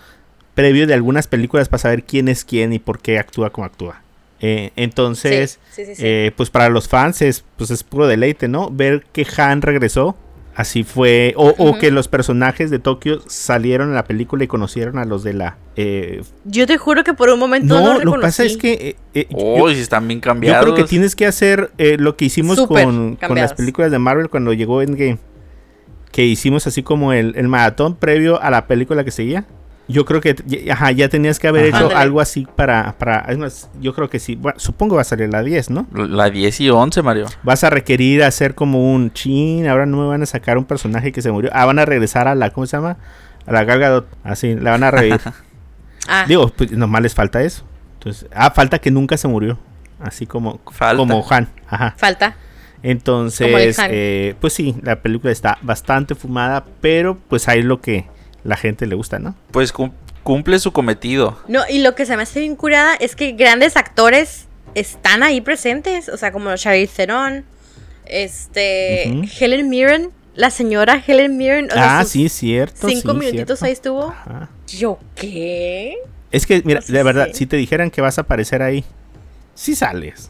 previo 0.56 0.88
de 0.88 0.94
algunas 0.96 1.28
películas 1.28 1.70
para 1.70 1.80
saber 1.82 2.04
quién 2.04 2.28
es 2.28 2.44
quién 2.44 2.74
y 2.74 2.80
por 2.80 3.00
qué 3.00 3.20
actúa 3.20 3.52
como 3.52 3.66
actúa. 3.66 4.02
Eh, 4.42 4.72
entonces, 4.76 5.60
Sí, 5.72 5.84
sí, 5.84 5.86
sí, 5.86 5.96
sí. 5.96 6.02
eh, 6.06 6.32
pues 6.36 6.50
para 6.50 6.70
los 6.70 6.88
fans 6.88 7.22
es, 7.22 7.46
pues 7.58 7.72
es 7.72 7.84
puro 7.84 8.08
deleite, 8.08 8.48
¿no? 8.48 8.70
Ver 8.72 9.06
que 9.14 9.26
Han 9.38 9.62
regresó. 9.62 10.16
Así 10.56 10.84
fue. 10.86 11.34
O, 11.36 11.78
que 11.78 11.92
los 11.92 12.08
personajes 12.08 12.70
de 12.70 12.80
Tokio 12.80 13.20
salieron 13.28 13.90
en 13.90 13.96
la 13.96 14.06
película 14.06 14.46
y 14.46 14.48
conocieron 14.48 14.98
a 14.98 15.04
los 15.04 15.22
de 15.22 15.34
la. 15.34 15.58
eh, 15.76 16.22
Yo 16.46 16.66
te 16.66 16.78
juro 16.78 17.04
que 17.04 17.14
por 17.14 17.30
un 17.30 17.38
momento 17.40 17.78
no, 17.78 17.96
no, 17.96 18.00
lo 18.00 18.14
que 18.14 18.20
pasa 18.20 18.46
es 18.46 18.56
que. 18.56 18.72
eh, 18.74 18.96
eh, 19.14 19.28
yo- 19.30 19.38
Oh, 19.38 19.70
sí 19.70 19.80
están 19.82 20.08
bien 20.08 20.22
yo, 20.22 20.24
cambiados. 20.24 20.64
creo 20.64 20.76
que 20.76 20.86
tienes 20.86 21.14
que 21.18 21.26
hacer 21.26 21.72
eh, 21.78 21.98
lo 22.00 22.16
que 22.16 22.24
hicimos 22.26 22.66
con, 22.68 23.18
con 23.18 23.36
las 23.36 23.54
películas 23.54 23.92
de 23.92 24.00
Marvel 24.00 24.30
cuando 24.30 24.54
llegó 24.54 24.82
Endgame. 24.82 25.18
Que 26.14 26.24
hicimos 26.26 26.66
así 26.68 26.84
como 26.84 27.12
el, 27.12 27.34
el 27.36 27.50
maratón 27.50 27.96
previo 27.98 28.42
a 28.42 28.50
la 28.50 28.66
película 28.68 29.04
que 29.04 29.12
seguía. 29.12 29.46
Yo 29.88 30.04
creo 30.06 30.20
que 30.20 30.36
ya- 30.46 30.74
ajá, 30.74 30.92
ya 30.92 31.10
tenías 31.10 31.38
que 31.38 31.48
haber 31.48 31.68
Ajá. 31.68 31.78
hecho 31.78 31.86
Ándale. 31.88 32.02
algo 32.02 32.20
así 32.22 32.48
para, 32.56 32.94
para. 32.98 33.20
es 33.30 33.38
más, 33.38 33.70
yo 33.80 33.94
creo 33.94 34.10
que 34.10 34.20
sí. 34.20 34.36
Bueno, 34.36 34.60
supongo 34.60 34.96
va 34.96 35.02
a 35.02 35.06
salir 35.06 35.30
la 35.30 35.44
10, 35.44 35.70
¿no? 35.70 35.86
La 35.94 36.30
10 36.32 36.60
y 36.62 36.70
11, 36.72 37.02
Mario. 37.04 37.28
Vas 37.44 37.64
a 37.64 37.70
requerir 37.70 38.24
hacer 38.24 38.56
como 38.56 38.92
un 38.94 39.12
chin. 39.14 39.68
Ahora 39.68 39.86
no 39.86 39.98
me 39.98 40.08
van 40.08 40.24
a 40.24 40.26
sacar 40.26 40.58
un 40.58 40.66
personaje 40.66 41.12
que 41.12 41.22
se 41.22 41.32
murió. 41.32 41.52
Ah, 41.54 41.66
van 41.66 41.78
a 41.80 41.86
regresar 41.86 42.28
a 42.28 42.34
la. 42.36 42.50
¿Cómo 42.50 42.66
se 42.66 42.78
llama? 42.78 42.98
A 43.46 43.52
la 43.52 43.64
Gal 43.64 43.80
Gadot. 43.80 44.08
Así, 44.24 44.56
la 44.56 44.72
van 44.72 44.84
a 44.84 44.92
revivir. 44.92 45.22
Ah, 46.08 46.26
Digo, 46.28 46.50
pues 46.50 46.72
nomás 46.72 47.02
les 47.02 47.16
falta 47.16 47.42
eso. 47.42 47.64
Entonces, 47.96 48.28
ah, 48.34 48.52
falta 48.52 48.78
que 48.78 48.92
nunca 48.92 49.18
se 49.18 49.28
murió. 49.28 49.58
Así 50.00 50.28
como, 50.28 50.60
Falta. 50.72 50.98
como 50.98 51.26
Han. 51.32 51.48
Ajá. 51.68 51.96
falta. 51.98 52.36
Entonces, 52.84 53.78
eh, 53.90 54.36
pues 54.40 54.54
sí, 54.54 54.76
la 54.84 54.98
película 55.02 55.32
está 55.32 55.58
bastante 55.64 56.14
fumada, 56.14 56.64
pero 56.82 57.18
pues 57.28 57.48
ahí 57.48 57.60
es 57.60 57.66
lo 57.66 57.82
que 57.82 58.06
la 58.46 58.56
gente 58.56 58.86
le 58.86 58.96
gusta, 58.96 59.20
¿no? 59.20 59.36
Pues 59.52 59.74
cum- 59.74 59.92
cumple 60.24 60.60
su 60.60 60.72
cometido. 60.72 61.38
No, 61.48 61.64
y 61.68 61.80
lo 61.80 61.96
que 61.96 62.06
se 62.06 62.16
me 62.16 62.24
hace 62.24 62.40
bien 62.40 62.56
curada 62.56 62.96
es 62.96 63.16
que 63.16 63.34
grandes 63.34 63.76
actores 63.76 64.46
están 64.76 65.24
ahí 65.24 65.42
presentes. 65.42 66.08
O 66.10 66.16
sea, 66.18 66.32
como 66.32 66.56
Charlize 66.56 66.96
Theron, 66.96 67.44
este. 68.06 69.04
Helen 69.40 69.68
Mirren, 69.70 70.12
la 70.36 70.52
señora 70.52 71.04
Helen 71.06 71.38
Mirren. 71.38 71.70
o 71.72 71.74
sea, 71.74 72.00
ah, 72.00 72.06
sí, 72.06 72.30
cierto. 72.30 72.88
Cinco 72.88 73.12
sí, 73.14 73.18
minutitos 73.18 73.60
cierto. 73.60 73.66
ahí 73.66 73.72
estuvo. 73.72 74.08
Ajá. 74.12 74.50
Yo, 74.68 75.00
¿qué? 75.16 75.96
Es 76.32 76.46
que, 76.46 76.62
mira, 76.66 76.82
de 76.88 77.04
verdad, 77.04 77.30
si 77.34 77.46
te 77.46 77.58
dijeran 77.58 77.90
que 77.90 78.02
vas 78.02 78.18
a 78.18 78.22
aparecer 78.22 78.62
ahí, 78.62 78.84
sí 79.54 79.76
sales. 79.76 80.30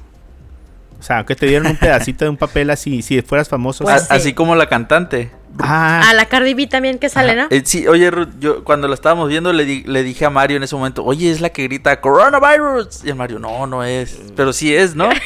O 1.00 1.04
sea, 1.04 1.18
aunque 1.18 1.36
te 1.36 1.46
dieran 1.46 1.68
un 1.68 1.78
pedacito 1.78 2.26
de 2.26 2.30
un 2.30 2.38
papel 2.38 2.70
así, 2.70 3.02
si 3.02 3.22
fueras 3.22 3.50
famoso. 3.50 3.84
Pues. 3.84 4.10
Así 4.10 4.34
como 4.34 4.56
la 4.56 4.68
cantante. 4.70 5.32
Ah, 5.60 6.10
A 6.10 6.14
la 6.14 6.26
Cardi 6.26 6.54
B 6.54 6.68
también 6.68 7.00
que 7.00 7.08
sale, 7.10 7.34
¿no? 7.36 7.48
Eh, 7.50 7.62
sí, 7.66 7.88
oye, 7.88 8.12
Ruth, 8.12 8.30
yo 8.40 8.64
cuando 8.64 8.88
lo 8.90 8.94
estábamos 8.94 9.30
viendo 9.30 9.54
le, 9.54 9.64
di- 9.66 9.84
le 9.86 10.04
dije 10.04 10.26
a 10.26 10.30
Mario 10.30 10.58
en 10.58 10.64
ese 10.64 10.76
momento, 10.76 11.04
oye, 11.06 11.32
es 11.32 11.40
la 11.42 11.50
que 11.50 11.64
grita 11.64 12.02
coronavirus. 12.02 13.06
Y 13.06 13.10
el 13.10 13.16
Mario, 13.16 13.40
no, 13.40 13.66
no 13.66 13.84
es. 13.84 14.20
Pero 14.36 14.52
sí 14.54 14.76
es, 14.76 14.96
¿no? 14.96 15.10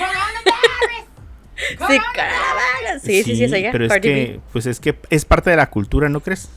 Sí, 1.70 1.98
caravana. 2.16 3.00
Sí, 3.04 3.24
sí, 3.24 3.36
sí, 3.36 3.44
es 3.44 3.52
ella. 3.52 3.72
Pero 3.72 3.86
es 3.86 3.90
Cardi 3.92 4.08
que, 4.08 4.14
B. 4.14 4.40
pues 4.54 4.66
es 4.66 4.80
que 4.80 4.96
es 5.10 5.26
parte 5.26 5.50
de 5.50 5.58
la 5.58 5.70
cultura, 5.70 6.08
¿no 6.10 6.22
crees? 6.22 6.48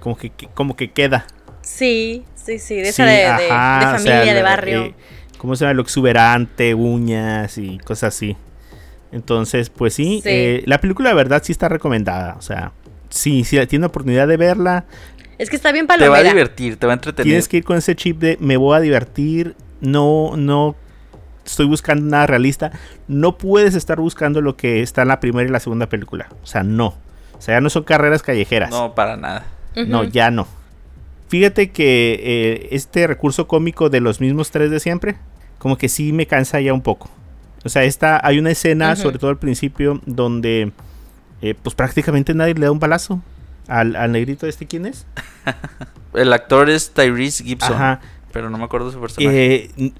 Como 0.00 0.16
que, 0.16 0.30
que- 0.30 0.48
como 0.48 0.74
que 0.76 0.90
queda. 0.90 1.26
Sí, 1.62 2.24
sí, 2.34 2.58
sí, 2.58 2.76
de 2.76 2.86
Sí, 2.86 2.88
esa 2.90 3.04
de, 3.04 3.12
de- 3.12 3.18
de 3.44 3.50
ajá, 3.50 3.78
o 3.78 3.98
familia, 3.98 4.24
sea, 4.24 4.34
de 4.34 4.42
la- 4.42 4.48
barrio. 4.48 4.82
eh, 4.86 4.94
¿Cómo 5.38 5.54
se 5.56 5.64
llama? 5.64 5.74
Lo 5.74 5.82
exuberante, 5.82 6.74
uñas 6.74 7.56
y 7.58 7.78
cosas 7.78 8.14
así. 8.14 8.36
Entonces, 9.12 9.70
pues 9.70 9.94
sí, 9.94 10.20
Sí. 10.22 10.28
eh, 10.28 10.62
la 10.66 10.80
película 10.80 11.10
de 11.10 11.14
verdad 11.14 11.42
sí 11.44 11.52
está 11.52 11.68
recomendada. 11.68 12.34
O 12.38 12.42
sea, 12.42 12.72
sí, 13.10 13.44
si 13.44 13.64
tiene 13.66 13.86
oportunidad 13.86 14.26
de 14.26 14.36
verla, 14.36 14.84
Es 15.38 15.50
que 15.50 15.56
está 15.56 15.72
bien 15.72 15.86
Te 15.86 15.92
va 15.92 15.96
a 15.96 15.98
palomera. 16.10 16.28
divertir, 16.30 16.76
te 16.76 16.86
va 16.86 16.92
a 16.92 16.94
entretener. 16.94 17.24
tienes 17.24 17.48
que 17.48 17.56
ir 17.58 17.64
con 17.64 17.76
ese 17.76 17.94
chip 17.96 18.18
de 18.18 18.36
me 18.40 18.56
voy 18.56 18.76
a 18.76 18.80
divertir, 18.80 19.54
no, 19.80 20.32
no 20.36 20.76
estoy 21.44 21.66
buscando 21.66 22.04
nada 22.04 22.26
realista. 22.26 22.70
No 23.08 23.36
puedes 23.38 23.74
estar 23.74 23.98
buscando 23.98 24.40
lo 24.40 24.56
que 24.56 24.82
está 24.82 25.02
en 25.02 25.08
la 25.08 25.18
primera 25.20 25.48
y 25.48 25.52
la 25.52 25.58
segunda 25.60 25.88
película. 25.88 26.28
O 26.42 26.46
sea, 26.46 26.62
no. 26.62 26.94
O 27.36 27.40
sea, 27.40 27.56
ya 27.56 27.60
no 27.60 27.70
son 27.70 27.82
carreras 27.82 28.22
callejeras. 28.22 28.70
No, 28.70 28.94
para 28.94 29.16
nada. 29.16 29.44
No, 29.74 30.04
ya 30.04 30.30
no. 30.30 30.46
Fíjate 31.28 31.70
que 31.70 32.20
eh, 32.22 32.68
este 32.72 33.06
recurso 33.06 33.48
cómico 33.48 33.88
de 33.90 34.00
los 34.00 34.20
mismos 34.20 34.50
tres 34.50 34.70
de 34.70 34.78
siempre, 34.80 35.16
como 35.58 35.76
que 35.76 35.88
sí 35.88 36.12
me 36.12 36.26
cansa 36.26 36.60
ya 36.60 36.72
un 36.72 36.82
poco. 36.82 37.10
O 37.64 37.68
sea, 37.68 37.84
esta, 37.84 38.20
hay 38.26 38.38
una 38.38 38.50
escena, 38.50 38.96
sobre 38.96 39.18
todo 39.18 39.30
al 39.30 39.38
principio, 39.38 40.00
donde 40.06 40.72
eh, 41.40 41.54
pues 41.60 41.74
prácticamente 41.74 42.34
nadie 42.34 42.54
le 42.54 42.66
da 42.66 42.72
un 42.72 42.80
balazo. 42.80 43.20
Al, 43.68 43.94
al 43.96 44.12
negrito 44.12 44.46
este, 44.46 44.66
¿quién 44.66 44.86
es? 44.86 45.06
El 46.14 46.32
actor 46.32 46.68
es 46.68 46.90
Tyrese 46.90 47.44
Gibson. 47.44 47.74
Ajá. 47.74 48.00
Pero 48.32 48.50
no 48.50 48.58
me 48.58 48.64
acuerdo 48.64 48.90
su 48.90 49.00
personaje. 49.00 49.70
Eh, 49.76 49.92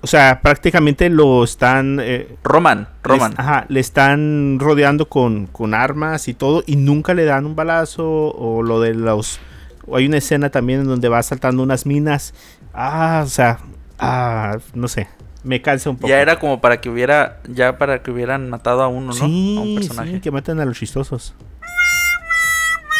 o 0.00 0.06
sea, 0.06 0.40
prácticamente 0.40 1.10
lo 1.10 1.44
están... 1.44 1.98
eh, 2.00 2.36
Roman, 2.42 2.88
Roman. 3.02 3.32
Les, 3.32 3.38
ajá, 3.38 3.66
le 3.68 3.80
están 3.80 4.58
rodeando 4.58 5.08
con, 5.08 5.46
con 5.46 5.74
armas 5.74 6.28
y 6.28 6.34
todo 6.34 6.62
y 6.66 6.76
nunca 6.76 7.12
le 7.12 7.24
dan 7.24 7.44
un 7.44 7.54
balazo 7.54 8.08
o 8.08 8.62
lo 8.62 8.80
de 8.80 8.94
los... 8.94 9.40
o 9.86 9.96
hay 9.96 10.06
una 10.06 10.16
escena 10.18 10.50
también 10.50 10.80
en 10.80 10.86
donde 10.86 11.08
va 11.08 11.22
saltando 11.22 11.62
unas 11.62 11.84
minas. 11.84 12.32
Ah, 12.72 13.22
o 13.24 13.28
sea, 13.28 13.58
ah, 13.98 14.56
no 14.74 14.88
sé, 14.88 15.08
me 15.44 15.62
cansa 15.62 15.90
un 15.90 15.96
poco. 15.96 16.08
Ya 16.08 16.20
era 16.20 16.38
como 16.38 16.60
para 16.60 16.80
que 16.80 16.88
hubiera, 16.90 17.40
ya 17.48 17.78
para 17.78 18.02
que 18.02 18.10
hubieran 18.10 18.50
matado 18.50 18.82
a 18.82 18.88
uno, 18.88 19.06
¿no? 19.08 19.12
Sí, 19.12 19.56
a 19.58 19.60
un 19.62 19.74
personaje. 19.74 20.12
sí, 20.14 20.20
que 20.20 20.30
maten 20.30 20.60
a 20.60 20.64
los 20.64 20.78
chistosos. 20.78 21.34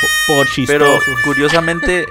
Po- 0.00 0.34
Por, 0.34 0.46
Pero 0.66 0.86
chistosos. 0.86 1.20
curiosamente, 1.24 2.06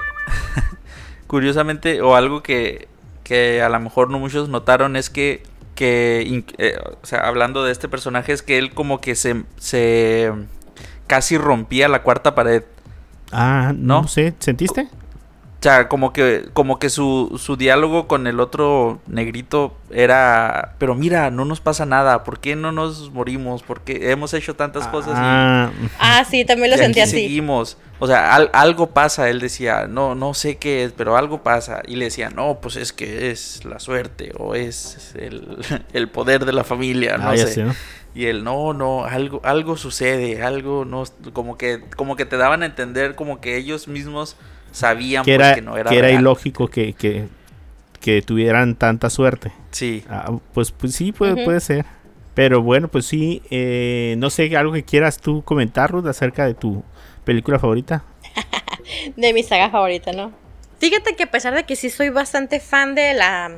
curiosamente, 1.26 2.00
o 2.02 2.14
algo 2.16 2.42
que, 2.42 2.88
que 3.24 3.62
a 3.62 3.68
lo 3.68 3.80
mejor 3.80 4.10
no 4.10 4.18
muchos 4.18 4.48
notaron 4.48 4.96
es 4.96 5.10
que, 5.10 5.42
que 5.74 6.44
eh, 6.58 6.76
o 7.02 7.06
sea, 7.06 7.20
hablando 7.20 7.64
de 7.64 7.72
este 7.72 7.88
personaje, 7.88 8.32
es 8.32 8.42
que 8.42 8.58
él 8.58 8.72
como 8.72 9.00
que 9.00 9.14
se, 9.14 9.44
se 9.58 10.30
casi 11.06 11.38
rompía 11.38 11.88
la 11.88 12.02
cuarta 12.02 12.34
pared. 12.34 12.62
Ah, 13.32 13.72
no, 13.76 14.02
¿no? 14.02 14.08
sé, 14.08 14.34
¿sentiste? 14.38 14.88
O 15.60 15.62
sea, 15.62 15.88
como 15.88 16.14
que, 16.14 16.48
como 16.54 16.78
que 16.78 16.88
su, 16.88 17.38
su 17.38 17.58
diálogo 17.58 18.08
con 18.08 18.26
el 18.26 18.40
otro 18.40 18.98
negrito 19.06 19.76
era, 19.90 20.74
pero 20.78 20.94
mira, 20.94 21.30
no 21.30 21.44
nos 21.44 21.60
pasa 21.60 21.84
nada, 21.84 22.24
¿por 22.24 22.40
qué 22.40 22.56
no 22.56 22.72
nos 22.72 23.10
morimos? 23.12 23.62
¿Por 23.62 23.82
qué 23.82 24.10
hemos 24.10 24.32
hecho 24.32 24.56
tantas 24.56 24.88
cosas 24.88 25.12
y- 25.12 25.20
Ah, 25.22 25.70
Ah, 25.98 26.24
sí, 26.24 26.46
también 26.46 26.70
lo 26.70 26.76
y 26.76 26.78
sentí 26.78 27.00
aquí 27.00 27.10
así. 27.10 27.22
seguimos. 27.24 27.76
O 27.98 28.06
sea, 28.06 28.34
al- 28.34 28.48
algo 28.54 28.86
pasa, 28.94 29.28
él 29.28 29.38
decía, 29.38 29.86
no, 29.86 30.14
no 30.14 30.32
sé 30.32 30.56
qué 30.56 30.84
es, 30.84 30.92
pero 30.92 31.18
algo 31.18 31.42
pasa. 31.42 31.82
Y 31.86 31.96
le 31.96 32.06
decía, 32.06 32.30
no, 32.30 32.60
pues 32.62 32.76
es 32.76 32.94
que 32.94 33.30
es 33.30 33.62
la 33.66 33.80
suerte 33.80 34.32
o 34.38 34.54
es 34.54 35.12
el, 35.14 35.58
el 35.92 36.08
poder 36.08 36.46
de 36.46 36.54
la 36.54 36.64
familia, 36.64 37.18
no 37.18 37.28
ah, 37.28 37.36
sé. 37.36 37.66
Y 38.14 38.24
él, 38.26 38.44
no, 38.44 38.72
no, 38.72 39.04
algo, 39.04 39.42
algo 39.44 39.76
sucede, 39.76 40.42
algo 40.42 40.86
no, 40.86 41.04
como 41.34 41.58
que, 41.58 41.84
como 41.96 42.16
que 42.16 42.24
te 42.24 42.38
daban 42.38 42.62
a 42.62 42.66
entender 42.66 43.14
como 43.14 43.42
que 43.42 43.58
ellos 43.58 43.88
mismos 43.88 44.36
sabían 44.72 45.24
que 45.24 45.36
pues, 45.36 45.46
era, 45.46 45.54
que 45.54 45.62
no 45.62 45.76
era 45.76 45.90
que 45.90 45.98
era 45.98 46.08
real. 46.08 46.20
ilógico 46.20 46.68
que, 46.68 46.92
que, 46.94 47.26
que 48.00 48.22
tuvieran 48.22 48.74
tanta 48.76 49.10
suerte. 49.10 49.52
Sí. 49.70 50.04
Ah, 50.08 50.32
pues, 50.52 50.72
pues 50.72 50.94
sí, 50.94 51.12
puede, 51.12 51.44
puede 51.44 51.60
ser. 51.60 51.84
Pero 52.34 52.62
bueno, 52.62 52.88
pues 52.88 53.06
sí, 53.06 53.42
eh, 53.50 54.14
no 54.18 54.30
sé, 54.30 54.56
algo 54.56 54.72
que 54.72 54.84
quieras 54.84 55.18
tú 55.18 55.42
comentar, 55.42 55.90
Ruth, 55.90 56.06
acerca 56.06 56.46
de 56.46 56.54
tu 56.54 56.82
película 57.24 57.58
favorita. 57.58 58.04
De 59.16 59.32
mi 59.32 59.42
saga 59.42 59.70
favorita, 59.70 60.12
¿no? 60.12 60.32
Fíjate 60.78 61.14
que 61.14 61.24
a 61.24 61.30
pesar 61.30 61.54
de 61.54 61.64
que 61.64 61.76
sí 61.76 61.90
soy 61.90 62.08
bastante 62.08 62.58
fan 62.58 62.94
de 62.94 63.12
la 63.12 63.52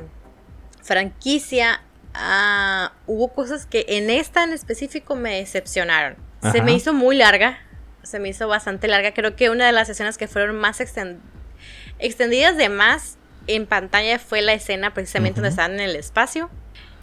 franquicia, 0.81 1.81
ah, 2.13 2.91
hubo 3.07 3.29
cosas 3.29 3.65
que 3.65 3.85
en 3.87 4.09
esta 4.09 4.43
en 4.43 4.51
específico 4.51 5.15
me 5.15 5.37
decepcionaron. 5.37 6.17
Se 6.51 6.61
me 6.61 6.73
hizo 6.73 6.93
muy 6.93 7.15
larga, 7.15 7.57
se 8.03 8.19
me 8.19 8.29
hizo 8.29 8.47
bastante 8.47 8.87
larga. 8.87 9.13
Creo 9.13 9.35
que 9.35 9.49
una 9.49 9.65
de 9.65 9.71
las 9.71 9.89
escenas 9.89 10.17
que 10.17 10.27
fueron 10.27 10.57
más 10.57 10.79
exten- 10.79 11.17
extendidas 11.99 12.57
de 12.57 12.69
más 12.69 13.17
en 13.47 13.65
pantalla 13.65 14.19
fue 14.19 14.41
la 14.41 14.53
escena 14.53 14.93
precisamente 14.93 15.35
donde 15.41 15.49
estaban 15.49 15.73
en 15.73 15.81
el 15.81 15.95
espacio. 15.95 16.49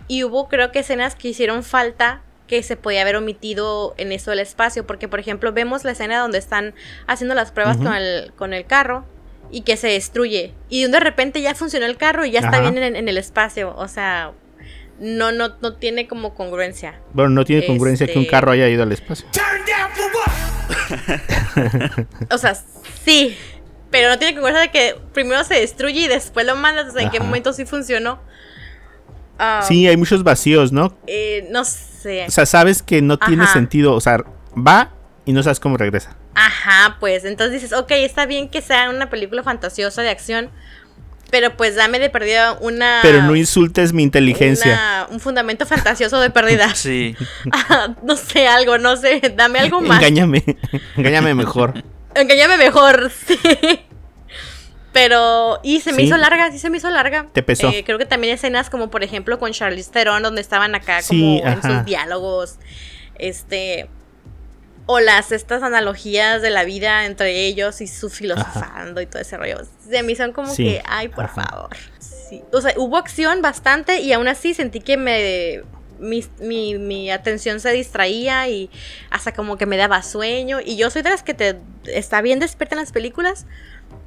Y 0.08 0.24
hubo 0.24 0.48
creo 0.48 0.72
que 0.72 0.80
escenas 0.80 1.14
que 1.14 1.28
hicieron 1.28 1.62
falta 1.62 2.22
que 2.46 2.62
se 2.64 2.76
podía 2.76 3.02
haber 3.02 3.14
omitido 3.16 3.94
en 3.96 4.10
eso 4.12 4.30
del 4.30 4.40
espacio. 4.40 4.86
Porque, 4.86 5.06
por 5.08 5.20
ejemplo, 5.20 5.52
vemos 5.52 5.84
la 5.84 5.92
escena 5.92 6.18
donde 6.18 6.38
están 6.38 6.74
haciendo 7.06 7.34
las 7.34 7.52
pruebas 7.52 7.76
con, 7.76 7.94
el, 7.94 8.32
con 8.36 8.52
el 8.52 8.66
carro 8.66 9.04
y 9.52 9.62
que 9.62 9.76
se 9.76 9.86
destruye. 9.88 10.52
Y 10.68 10.86
de 10.86 11.00
repente 11.00 11.40
ya 11.42 11.54
funcionó 11.54 11.86
el 11.86 11.96
carro 11.96 12.24
y 12.24 12.32
ya 12.32 12.40
está 12.40 12.60
bien 12.60 12.76
en, 12.78 12.96
en 12.96 13.08
el 13.08 13.18
espacio. 13.18 13.72
O 13.76 13.86
sea, 13.86 14.32
no, 14.98 15.30
no, 15.32 15.56
no 15.62 15.74
tiene 15.76 16.08
como 16.08 16.34
congruencia. 16.34 16.98
Bueno, 17.12 17.30
no 17.30 17.44
tiene 17.44 17.64
congruencia 17.66 18.06
que 18.06 18.14
un 18.14 18.20
Este- 18.22 18.30
carro 18.32 18.50
haya 18.50 18.68
ido 18.68 18.82
al 18.82 18.90
espacio. 18.92 19.28
O 22.30 22.38
sea, 22.38 22.56
sí. 23.04 23.36
Pero 23.90 24.08
no 24.08 24.18
tiene 24.18 24.34
congruencia 24.34 24.60
de 24.62 24.70
que 24.70 24.96
primero 25.12 25.42
se 25.44 25.54
destruye 25.54 26.00
y 26.00 26.08
después 26.08 26.46
lo 26.46 26.54
mandas. 26.56 26.88
O 26.88 26.92
sea, 26.92 27.02
en 27.02 27.10
qué 27.10 27.18
momento 27.20 27.52
sí 27.52 27.64
funcionó. 27.64 28.20
Ah, 29.38 29.64
Sí, 29.66 29.86
hay 29.88 29.96
muchos 29.96 30.22
vacíos, 30.22 30.70
¿no? 30.70 30.96
eh, 31.06 31.48
no 31.50 31.64
sé. 31.64 32.26
O 32.26 32.30
sea, 32.30 32.46
sabes 32.46 32.82
que 32.82 33.02
no 33.02 33.18
tiene 33.18 33.46
sentido. 33.48 33.94
O 33.94 34.00
sea, 34.00 34.18
va 34.56 34.90
y 35.24 35.32
no 35.32 35.42
sabes 35.42 35.58
cómo 35.60 35.76
regresa. 35.76 36.16
Ajá, 36.34 36.96
pues 37.00 37.24
entonces 37.24 37.60
dices, 37.60 37.76
ok, 37.76 37.90
está 37.92 38.24
bien 38.26 38.48
que 38.48 38.62
sea 38.62 38.88
una 38.90 39.10
película 39.10 39.42
fantasiosa 39.42 40.02
de 40.02 40.10
acción, 40.10 40.50
Pero 41.30 41.56
pues 41.56 41.76
dame 41.76 41.98
de 41.98 42.10
perdida 42.10 42.56
una. 42.60 43.00
Pero 43.02 43.22
no 43.22 43.36
insultes 43.36 43.92
mi 43.92 44.02
inteligencia. 44.02 44.72
una- 44.72 45.06
un 45.10 45.20
fundamento 45.20 45.64
fantasioso 45.66 46.20
de 46.20 46.30
pérdida. 46.30 46.74
Sí. 46.74 47.14
no 48.02 48.16
sé, 48.16 48.48
algo, 48.48 48.78
no 48.78 48.96
sé. 48.96 49.20
Dame 49.36 49.58
algo 49.60 49.80
más. 49.80 49.98
Engáñame. 49.98 50.42
Engáñame 50.96 51.34
mejor. 51.34 51.84
Engáñame 52.14 52.56
mejor, 52.56 53.10
sí. 53.26 53.38
Pero, 54.92 55.60
y 55.62 55.80
se 55.80 55.92
me 55.92 55.98
Sí. 55.98 56.02
hizo 56.04 56.16
larga, 56.16 56.50
sí 56.50 56.58
se 56.58 56.68
me 56.68 56.78
hizo 56.78 56.90
larga. 56.90 57.26
Te 57.32 57.44
pesó. 57.44 57.68
Eh, 57.70 57.84
creo 57.84 57.96
que 57.98 58.06
también 58.06 58.34
escenas 58.34 58.70
como, 58.70 58.90
por 58.90 59.04
ejemplo, 59.04 59.38
con 59.38 59.52
Charlize 59.52 59.90
Theron, 59.92 60.22
donde 60.24 60.40
estaban 60.40 60.74
acá 60.74 61.00
Sí, 61.02 61.40
como 61.40 61.52
en 61.52 61.62
sus 61.62 61.84
diálogos. 61.84 62.56
Este. 63.16 63.88
O 64.92 64.98
las, 65.00 65.30
estas 65.30 65.62
analogías 65.62 66.42
de 66.42 66.50
la 66.50 66.64
vida 66.64 67.06
entre 67.06 67.46
ellos 67.46 67.80
y 67.80 67.86
su 67.86 68.10
filosofando 68.10 69.00
y 69.00 69.06
todo 69.06 69.22
ese 69.22 69.36
rollo. 69.36 69.58
Se 69.88 70.02
me 70.02 70.12
hicieron 70.12 70.32
como 70.34 70.52
Sí, 70.52 70.64
que, 70.64 70.82
ay, 70.84 71.08
por 71.08 71.26
ajá. 71.26 71.42
favor. 71.44 71.76
Sí. 71.98 72.42
O 72.52 72.60
sea, 72.60 72.72
hubo 72.76 72.96
acción 72.96 73.40
bastante 73.42 74.00
y 74.00 74.12
aún 74.12 74.26
así 74.28 74.54
sentí 74.54 74.80
que 74.80 74.96
me. 74.96 75.62
Mi, 76.00 76.24
mi, 76.40 76.78
mi 76.78 77.10
atención 77.10 77.60
se 77.60 77.70
distraía 77.72 78.48
y 78.48 78.70
hasta 79.10 79.32
como 79.32 79.58
que 79.58 79.66
me 79.66 79.76
daba 79.76 80.02
sueño. 80.02 80.58
Y 80.64 80.76
yo 80.76 80.88
soy 80.90 81.02
de 81.02 81.10
las 81.10 81.22
que 81.22 81.34
te 81.34 81.58
está 81.84 82.22
bien 82.22 82.38
despierta 82.38 82.74
en 82.74 82.80
las 82.80 82.90
películas. 82.90 83.46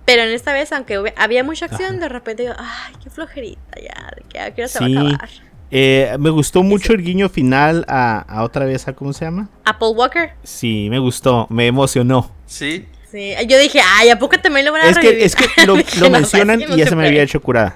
Pero 0.06 0.24
en 0.24 0.30
esta 0.30 0.52
vez, 0.54 0.72
aunque 0.74 1.14
había 1.16 1.44
mucha 1.46 1.66
acción, 1.66 1.92
Ajá. 1.92 2.00
de 2.00 2.10
repente 2.10 2.44
digo, 2.44 2.56
ay, 2.58 2.94
qué 3.02 3.10
flojerita 3.10 3.80
ya, 3.80 4.12
de 4.16 4.22
que 4.28 4.38
ya 4.38 4.52
quiero 4.52 4.68
se 4.68 4.80
Sí. 4.80 4.96
va 4.96 5.02
a 5.02 5.04
acabar. 5.14 5.30
Eh, 5.76 6.16
me 6.20 6.30
gustó 6.30 6.62
mucho 6.62 6.94
el 6.94 7.02
guiño 7.04 7.30
final 7.30 7.84
a, 7.88 8.20
a 8.20 8.44
otra 8.44 8.66
vez, 8.66 8.88
¿a 8.88 8.94
cómo 8.94 9.12
se 9.12 9.26
llama? 9.26 9.50
Apple 9.66 9.90
Walker. 9.96 10.30
Sí, 10.44 10.88
me 10.92 11.00
gustó, 11.00 11.48
me 11.50 11.66
emocionó. 11.68 12.30
Sí. 12.46 12.86
Sí, 13.10 13.32
yo 13.48 13.58
dije, 13.60 13.80
ay, 13.98 14.10
¿a 14.10 14.20
poco 14.20 14.38
también 14.40 14.66
lo 14.68 14.72
van 14.72 14.84
a 14.84 14.90
Es 14.90 14.98
que, 15.00 15.24
es 15.24 15.36
que 15.36 15.46
lo, 15.66 15.76
Dije, 15.76 16.00
lo 16.00 16.06
"No, 16.08 16.12
mencionan 16.12 16.60
no 16.60 16.76
y 16.76 16.78
ya 16.80 16.84
se 16.86 16.90
se 16.90 16.96
me 16.96 17.02
puede". 17.02 17.08
había 17.10 17.24
hecho 17.24 17.42
curada. 17.42 17.76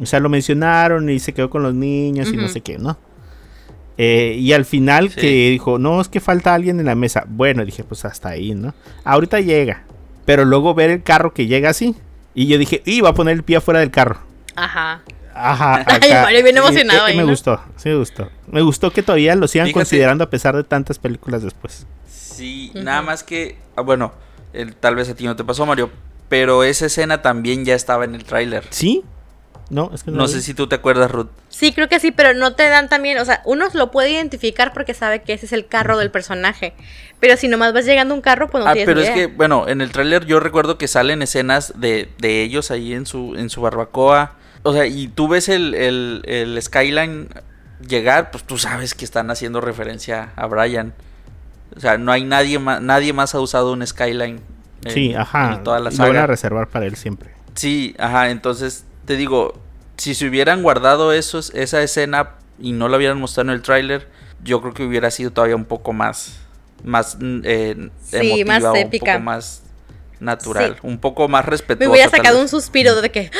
O 0.00 0.06
sea, 0.06 0.18
lo 0.20 0.28
mencionaron 0.28 1.08
y 1.08 1.18
se 1.20 1.32
quedó 1.32 1.50
con 1.50 1.62
los 1.62 1.74
niños 1.74 2.28
y 2.32 2.36
no 2.36 2.48
sé 2.48 2.60
qué, 2.62 2.78
¿no? 2.78 2.98
Eh, 3.98 4.36
y 4.38 4.52
al 4.52 4.64
final 4.64 5.10
Sí. 5.10 5.20
que 5.20 5.50
dijo, 5.50 5.78
no, 5.78 6.00
es 6.00 6.08
que 6.08 6.18
falta 6.18 6.54
alguien 6.54 6.80
en 6.80 6.86
la 6.86 6.94
mesa. 6.96 7.24
Bueno, 7.28 7.64
dije, 7.64 7.84
pues 7.84 8.04
hasta 8.04 8.30
ahí, 8.30 8.54
¿no? 8.54 8.74
Ahorita 9.04 9.38
llega. 9.40 9.84
Pero 10.24 10.44
luego 10.44 10.74
ver 10.74 10.90
el 10.90 11.02
carro 11.02 11.32
que 11.34 11.46
llega 11.46 11.70
así. 11.70 11.94
Y 12.34 12.46
yo 12.46 12.58
dije, 12.58 12.82
y 12.84 13.00
va 13.00 13.10
a 13.10 13.14
poner 13.14 13.34
el 13.36 13.42
pie 13.44 13.56
afuera 13.56 13.80
del 13.80 13.90
carro. 13.90 14.18
Ajá. 14.56 15.02
Ajá. 15.34 15.76
Ay, 15.86 16.10
acá. 16.10 16.22
Mario, 16.22 16.42
bien 16.42 16.56
emocionado 16.56 17.04
ahí, 17.04 17.16
me 17.16 17.22
¿no? 17.22 17.28
gustó, 17.30 17.60
sí 17.76 17.88
me 17.88 17.96
gustó. 17.96 18.30
Me 18.46 18.60
gustó 18.62 18.90
que 18.92 19.02
todavía 19.02 19.34
lo 19.34 19.48
sigan 19.48 19.66
Fíjate. 19.68 19.80
considerando 19.80 20.24
a 20.24 20.30
pesar 20.30 20.56
de 20.56 20.64
tantas 20.64 20.98
películas 20.98 21.42
después. 21.42 21.86
Sí, 22.08 22.70
nada 22.74 23.02
más 23.02 23.22
que, 23.22 23.58
ah, 23.76 23.82
bueno, 23.82 24.12
el- 24.52 24.74
tal 24.74 24.94
vez 24.96 25.08
a 25.08 25.14
ti 25.14 25.24
no 25.24 25.36
te 25.36 25.44
pasó, 25.44 25.64
Mario, 25.66 25.90
pero 26.28 26.64
esa 26.64 26.86
escena 26.86 27.22
también 27.22 27.64
ya 27.64 27.74
estaba 27.74 28.04
en 28.04 28.14
el 28.14 28.24
tráiler. 28.24 28.64
¿Sí? 28.70 29.02
No, 29.70 29.90
es 29.94 30.02
que 30.02 30.10
no, 30.10 30.28
sé 30.28 30.42
si 30.42 30.52
tú 30.52 30.66
te 30.66 30.74
acuerdas, 30.74 31.10
Ruth. 31.10 31.28
Sí, 31.48 31.72
creo 31.72 31.88
que 31.88 31.98
sí, 31.98 32.10
pero 32.10 32.34
no 32.34 32.54
te 32.54 32.68
dan 32.68 32.90
también, 32.90 33.16
o 33.18 33.24
sea, 33.24 33.40
uno 33.46 33.68
lo 33.72 33.90
puede 33.90 34.10
identificar 34.10 34.74
porque 34.74 34.92
sabe 34.92 35.22
que 35.22 35.32
ese 35.32 35.46
es 35.46 35.52
el 35.54 35.66
carro 35.66 35.96
del 35.96 36.10
personaje. 36.10 36.74
Pero 37.20 37.38
si 37.38 37.48
nomás 37.48 37.72
vas 37.72 37.86
llegando 37.86 38.12
a 38.12 38.16
un 38.16 38.20
carro, 38.22 38.50
pues 38.50 38.62
no 38.64 38.68
ah, 38.68 38.74
tienes 38.74 38.86
pero 38.86 39.00
ni 39.00 39.06
es 39.06 39.12
que, 39.14 39.20
idea. 39.24 39.34
bueno, 39.34 39.66
en 39.68 39.80
el 39.80 39.90
tráiler 39.90 40.26
yo 40.26 40.40
recuerdo 40.40 40.76
que 40.76 40.88
salen 40.88 41.22
escenas 41.22 41.72
de, 41.80 42.10
de 42.18 42.42
ellos 42.42 42.70
ahí 42.70 42.92
en 42.92 43.06
su, 43.06 43.34
en 43.36 43.48
su 43.48 43.62
barbacoa. 43.62 44.34
O 44.62 44.72
sea, 44.72 44.86
y 44.86 45.08
tú 45.08 45.28
ves 45.28 45.48
el, 45.48 45.74
el, 45.74 46.22
el 46.26 46.60
skyline 46.62 47.28
llegar, 47.86 48.30
pues 48.30 48.44
tú 48.44 48.58
sabes 48.58 48.94
que 48.94 49.04
están 49.04 49.30
haciendo 49.30 49.60
referencia 49.60 50.32
a 50.36 50.46
Brian. 50.46 50.94
O 51.76 51.80
sea, 51.80 51.98
no 51.98 52.12
hay 52.12 52.24
nadie 52.24 52.58
más, 52.58 52.80
nadie 52.80 53.12
más 53.12 53.34
ha 53.34 53.40
usado 53.40 53.72
un 53.72 53.84
skyline. 53.86 54.40
en- 54.84 54.90
Sí, 54.92 55.14
ajá. 55.14 55.54
en 55.54 55.64
toda 55.64 55.78
la 55.80 55.90
Lo 55.90 55.96
van 55.96 56.10
a 56.10 56.12
saga. 56.14 56.26
reservar 56.26 56.68
para 56.68 56.86
él 56.86 56.96
siempre. 56.96 57.30
Sí, 57.54 57.94
ajá, 57.98 58.30
entonces 58.30 58.84
te 59.04 59.16
digo, 59.16 59.60
si 59.96 60.14
se 60.14 60.26
hubieran 60.28 60.62
guardado 60.62 61.12
esos, 61.12 61.50
esa 61.54 61.82
escena 61.82 62.30
y 62.58 62.72
no 62.72 62.88
la 62.88 62.96
hubieran 62.98 63.18
mostrado 63.18 63.50
en 63.50 63.56
el 63.56 63.62
tráiler, 63.62 64.08
yo 64.44 64.60
creo 64.60 64.74
que 64.74 64.84
hubiera 64.84 65.10
sido 65.10 65.30
todavía 65.32 65.56
un 65.56 65.64
poco 65.64 65.92
más, 65.92 66.38
más 66.84 67.16
mm, 67.20 67.40
eh, 67.44 67.90
Sí, 68.04 68.16
emotiva, 68.16 68.60
más 68.60 68.76
épica. 68.80 69.12
un 69.12 69.18
poco 69.18 69.24
más 69.24 69.62
natural, 70.20 70.74
Sí. 70.74 70.80
un 70.86 70.98
poco 70.98 71.28
más 71.28 71.44
respetuosa. 71.46 71.88
Me 71.88 71.92
hubiera 71.92 72.10
sacado 72.10 72.40
un 72.40 72.48
suspiro 72.48 73.00
de 73.00 73.10
que. 73.10 73.30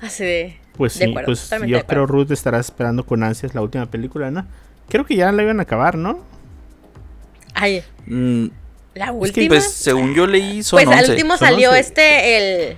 Así 0.00 0.24
de. 0.24 0.56
Pues 0.76 0.98
De 0.98 1.04
sí, 1.04 1.10
acuerdo, 1.10 1.26
pues 1.26 1.42
totalmente 1.42 1.70
yo 1.72 1.76
de 1.78 1.84
creo 1.84 2.04
acuerdo. 2.04 2.24
Ruth 2.24 2.30
estará 2.30 2.58
esperando 2.58 3.04
con 3.04 3.22
ansias 3.22 3.54
la 3.54 3.60
última 3.60 3.86
película, 3.90 4.30
¿no? 4.30 4.46
Creo 4.88 5.04
que 5.04 5.14
ya 5.16 5.30
la 5.32 5.42
iban 5.42 5.60
a 5.60 5.64
acabar, 5.64 5.96
¿no? 5.96 6.24
Ay, 7.54 7.82
Mm, 8.06 8.46
la 8.94 9.06
que, 9.06 9.12
última. 9.12 9.48
pues 9.48 9.70
según 9.70 10.14
yo 10.14 10.26
leí, 10.26 10.62
son 10.62 10.78
Pues 10.78 10.88
al 10.88 11.00
11. 11.04 11.12
último 11.12 11.36
son 11.36 11.48
salió 11.48 11.68
11. 11.70 11.80
este, 11.80 12.36
el. 12.70 12.76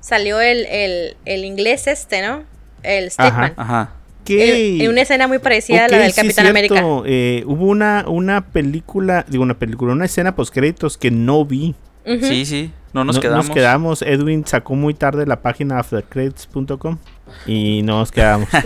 Salió 0.00 0.40
el, 0.40 0.66
el, 0.66 1.16
el 1.24 1.44
inglés 1.44 1.86
este, 1.86 2.22
¿no? 2.22 2.42
El 2.82 3.10
Statement. 3.10 3.54
Ajá. 3.56 3.92
¿Qué? 4.24 4.82
En, 4.84 4.90
una 4.90 5.00
escena 5.02 5.26
muy 5.26 5.38
parecida 5.38 5.84
a 5.86 5.88
la 5.88 5.98
del 5.98 6.12
sí, 6.12 6.20
Capitán 6.20 6.46
América. 6.46 6.74
cierto. 6.74 7.04
Eh, 7.06 7.42
hubo 7.46 7.66
una, 7.66 8.04
una 8.08 8.46
película, 8.48 9.24
digo 9.28 9.42
una 9.42 9.58
película, 9.58 9.92
una 9.92 10.04
escena 10.04 10.34
post 10.36 10.52
créditos 10.54 10.96
que 10.98 11.10
no 11.10 11.44
vi. 11.44 11.74
Sí, 12.04 12.44
sí, 12.46 12.72
no 12.92 13.04
nos 13.04 13.16
No- 13.16 13.22
quedamos. 13.22 13.46
Nos 13.48 13.54
quedamos. 13.54 14.02
Edwin 14.02 14.46
sacó 14.46 14.74
muy 14.74 14.94
tarde 14.94 15.26
la 15.26 15.40
página 15.42 15.78
aftercredits.com 15.78 16.98
y 17.46 17.82
nos 17.82 18.10
quedamos. 18.12 18.48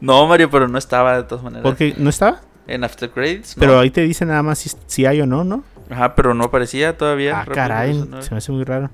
No, 0.00 0.26
Mario, 0.26 0.50
pero 0.50 0.68
no 0.68 0.76
estaba 0.76 1.16
de 1.16 1.22
todas 1.22 1.42
maneras. 1.44 1.62
Porque 1.62 1.94
no 1.96 2.10
estaba, 2.10 2.42
En 2.66 2.84
After 2.84 3.08
Credits, 3.10 3.56
no. 3.56 3.60
pero 3.60 3.78
ahí 3.78 3.90
te 3.90 4.02
dice 4.02 4.26
nada 4.26 4.42
más 4.42 4.58
si, 4.58 4.70
si 4.86 5.06
hay 5.06 5.20
o 5.22 5.26
no, 5.26 5.44
¿no? 5.44 5.64
Ajá, 5.88 6.14
pero 6.14 6.34
no 6.34 6.44
aparecía 6.44 6.98
todavía. 6.98 7.40
Ah, 7.40 7.46
caray, 7.50 7.94
se 8.20 8.30
me 8.32 8.36
hace 8.38 8.52
muy 8.52 8.64
raro. 8.64 8.90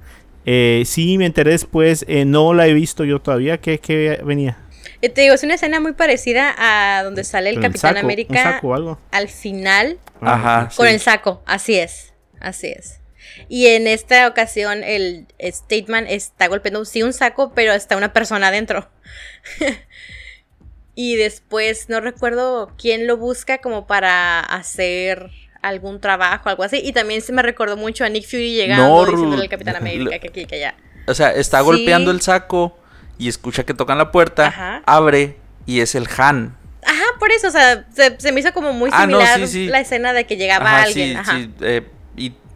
Eh, 0.46 0.82
sí, 0.86 1.18
me 1.18 1.26
enteré 1.26 1.50
después. 1.52 2.04
eh, 2.06 2.24
no 2.26 2.54
la 2.54 2.66
he 2.68 2.74
visto 2.74 3.04
yo 3.04 3.20
todavía. 3.20 3.58
¿Qué, 3.58 3.78
qué 3.78 4.20
venía? 4.24 4.58
Y 5.00 5.08
te 5.08 5.22
digo, 5.22 5.34
es 5.34 5.42
una 5.42 5.54
escena 5.54 5.80
muy 5.80 5.92
parecida 5.94 6.54
a 6.58 7.02
donde 7.02 7.24
sale 7.24 7.50
el 7.50 7.56
Capitán 7.60 7.94
saco, 7.94 8.06
América 8.06 8.32
¿Un 8.34 8.38
saco 8.52 8.68
o 8.68 8.74
algo? 8.74 8.98
al 9.10 9.28
final 9.28 9.98
Ajá. 10.20 10.68
con 10.76 10.86
sí. 10.86 10.92
el 10.92 11.00
saco. 11.00 11.42
Así 11.46 11.76
es, 11.76 12.12
así 12.40 12.68
es. 12.68 12.99
Y 13.48 13.66
en 13.68 13.86
esta 13.86 14.26
ocasión 14.26 14.82
el 14.84 15.26
Statement 15.40 16.06
está 16.10 16.46
golpeando 16.48 16.84
sí 16.84 17.02
un 17.02 17.12
saco, 17.12 17.52
pero 17.54 17.72
está 17.72 17.96
una 17.96 18.12
persona 18.12 18.48
adentro. 18.48 18.88
y 20.94 21.16
después 21.16 21.88
no 21.88 22.00
recuerdo 22.00 22.72
quién 22.78 23.06
lo 23.06 23.16
busca 23.16 23.58
como 23.58 23.86
para 23.86 24.40
hacer 24.40 25.30
algún 25.62 26.00
trabajo, 26.00 26.48
algo 26.48 26.62
así. 26.62 26.80
Y 26.82 26.92
también 26.92 27.22
se 27.22 27.32
me 27.32 27.42
recordó 27.42 27.76
mucho 27.76 28.04
a 28.04 28.08
Nick 28.08 28.24
Fury 28.26 28.54
llegando 28.54 28.86
No, 28.86 29.04
diciéndole 29.06 29.42
al 29.42 29.48
Capitán 29.48 29.76
América 29.76 30.18
que 30.18 30.28
aquí, 30.28 30.46
que 30.46 30.56
allá. 30.56 30.74
O 31.06 31.14
sea, 31.14 31.32
está 31.32 31.58
Sí. 31.58 31.64
golpeando 31.64 32.10
el 32.10 32.20
saco 32.20 32.76
y 33.18 33.28
escucha 33.28 33.64
que 33.64 33.74
tocan 33.74 33.98
la 33.98 34.10
puerta, 34.12 34.46
Ajá. 34.46 34.82
abre 34.86 35.36
y 35.66 35.80
es 35.80 35.94
el 35.94 36.06
Han. 36.16 36.56
Ajá, 36.82 37.04
por 37.18 37.30
eso, 37.30 37.48
o 37.48 37.50
sea, 37.50 37.86
se, 37.94 38.18
se 38.18 38.32
me 38.32 38.40
hizo 38.40 38.52
como 38.54 38.72
muy 38.72 38.88
Ah, 38.92 39.06
no, 39.06 39.18
similar 39.18 39.40
sí, 39.40 39.46
sí. 39.46 39.66
la 39.66 39.80
escena 39.80 40.12
de 40.14 40.24
que 40.26 40.36
llegaba 40.36 40.66
Ajá, 40.76 40.82
alguien. 40.84 41.16
Ajá. 41.16 41.36
sí, 41.36 41.50
eh, 41.60 41.82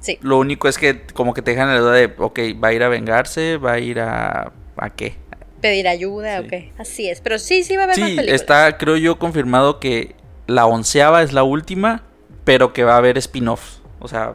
Sí. 0.05 0.19
lo 0.21 0.39
único 0.39 0.69
es 0.69 0.77
que 0.77 1.01
como 1.15 1.33
que 1.33 1.41
te 1.41 1.53
dejan 1.53 1.69
la 1.69 1.81
duda 1.81 1.93
de, 1.93 2.13
ok, 2.19 2.39
¿va 2.63 2.69
a 2.69 2.73
ir 2.75 2.83
a 2.83 2.89
vengarse? 2.89 3.57
¿Va 3.57 3.73
a 3.73 3.79
ir 3.79 4.01
a... 4.01 4.53
¿A 4.77 4.91
qué? 4.91 5.17
Pedir 5.63 5.89
ayuda, 5.89 6.41
Sí. 6.41 6.47
ok. 6.47 6.79
Así 6.81 7.09
es. 7.09 7.21
Pero 7.23 7.39
sí, 7.39 7.65
sí 7.65 7.75
va 7.77 7.83
a 7.83 7.85
haber 7.87 7.99
más 7.99 8.09
Sí, 8.11 8.17
películas. 8.17 8.41
está, 8.41 8.77
creo 8.77 8.97
yo, 8.99 9.19
confirmado 9.19 9.81
que 9.81 10.15
la 10.47 10.67
onceava 10.67 11.23
es 11.23 11.33
la 11.33 11.43
última, 11.43 12.03
pero 12.45 12.75
que 12.75 12.85
va 12.85 12.95
a 12.95 12.99
haber 12.99 13.17
spin-off. 13.17 13.79
O 13.99 14.09
sea, 14.09 14.35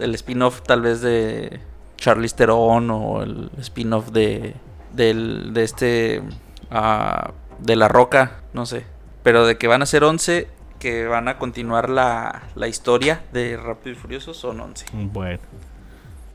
el 0.00 0.14
spin-off 0.16 0.60
tal 0.62 0.82
vez 0.82 1.00
de 1.00 1.60
Charlize 1.96 2.36
Theron 2.36 2.90
o 2.90 3.22
el 3.22 3.50
spin-off 3.60 4.10
de, 4.10 4.52
del, 4.92 5.54
de 5.54 5.62
este... 5.64 6.22
ah, 6.70 7.30
de 7.58 7.74
La 7.76 7.88
Roca, 7.88 8.40
no 8.52 8.66
sé. 8.66 8.84
Pero 9.22 9.46
de 9.46 9.56
que 9.56 9.66
van 9.66 9.80
a 9.80 9.86
ser 9.86 10.04
11, 10.04 10.46
que 10.78 11.06
van 11.06 11.28
a 11.28 11.38
continuar 11.38 11.88
la, 11.90 12.42
la 12.54 12.68
historia 12.68 13.22
de 13.32 13.56
Rápido 13.56 13.92
y 13.96 13.98
Furioso, 13.98 14.34
son 14.34 14.60
11. 14.60 14.86
Bueno, 15.12 15.38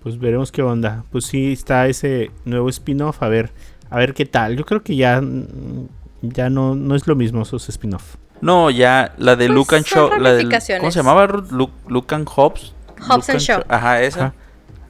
pues 0.04 0.20
veremos 0.20 0.52
qué 0.52 0.62
onda. 0.62 1.04
Pues 1.12 1.26
sí, 1.26 1.54
está 1.54 1.88
ese 1.88 2.32
nuevo 2.46 2.70
spin-off. 2.70 3.22
A 3.24 3.28
ver, 3.30 3.52
a 3.90 3.98
ver 3.98 4.14
qué 4.14 4.26
tal. 4.26 4.58
Yo 4.58 4.66
creo 4.66 4.82
que 4.84 4.96
ya, 4.96 5.22
mm, 5.22 5.88
ya 6.22 6.50
no, 6.50 6.76
no 6.76 6.96
es 6.96 7.08
lo 7.08 7.16
mismo 7.16 7.42
esos 7.44 7.70
spin-off. 7.70 8.16
No, 8.42 8.70
ya 8.72 9.14
la 9.18 9.36
de 9.36 9.46
Pues 9.46 9.56
Luke 9.56 9.76
and 9.76 9.86
Shaw, 9.86 10.10
la 10.20 10.32
ramificaciones. 10.32 10.80
¿cómo 10.80 10.92
se 10.92 11.00
llamaba? 11.00 11.28
Luke, 11.52 11.74
Luke 11.88 12.16
and 12.16 12.28
Hobbs. 12.28 12.74
Hobbs 13.08 13.30
and 13.30 13.40
Shaw. 13.40 13.64
Ajá, 13.70 14.02
esa. 14.02 14.20
Ajá. 14.28 14.34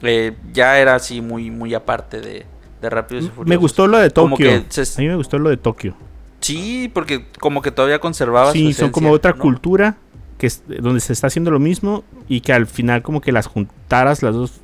Eh, 0.02 0.34
ya 0.52 0.78
era 0.78 0.94
así 0.96 1.20
muy 1.20 1.50
muy 1.50 1.74
aparte 1.74 2.20
de, 2.20 2.46
de 2.80 2.90
Rápidos 2.90 3.24
y 3.24 3.28
Furiosos. 3.28 3.46
Me 3.48 3.56
gustó 3.56 3.86
lo 3.86 3.98
de 3.98 4.10
Como 4.10 4.36
Tokio. 4.36 4.64
que 4.68 4.84
se- 4.84 5.00
A 5.00 5.02
mí 5.02 5.08
me 5.08 5.16
gustó 5.16 5.38
lo 5.38 5.50
de 5.50 5.58
Tokio. 5.58 5.94
Sí, 6.42 6.90
porque 6.92 7.24
como 7.40 7.62
que 7.62 7.70
todavía 7.70 7.98
conservaba 8.00 8.52
su 8.52 8.58
Sí, 8.58 8.72
son 8.74 8.90
como 8.90 9.10
otra 9.10 9.32
¿no? 9.32 9.38
cultura 9.38 9.96
que 10.38 10.46
es- 10.48 10.62
donde 10.80 11.00
se 11.00 11.12
está 11.12 11.28
haciendo 11.28 11.50
lo 11.50 11.58
mismo 11.60 12.04
y 12.28 12.40
que 12.40 12.52
al 12.52 12.66
final 12.66 13.02
como 13.02 13.20
que 13.20 13.32
las 13.32 13.46
juntaras 13.46 14.22
las 14.22 14.34
dos 14.34 14.60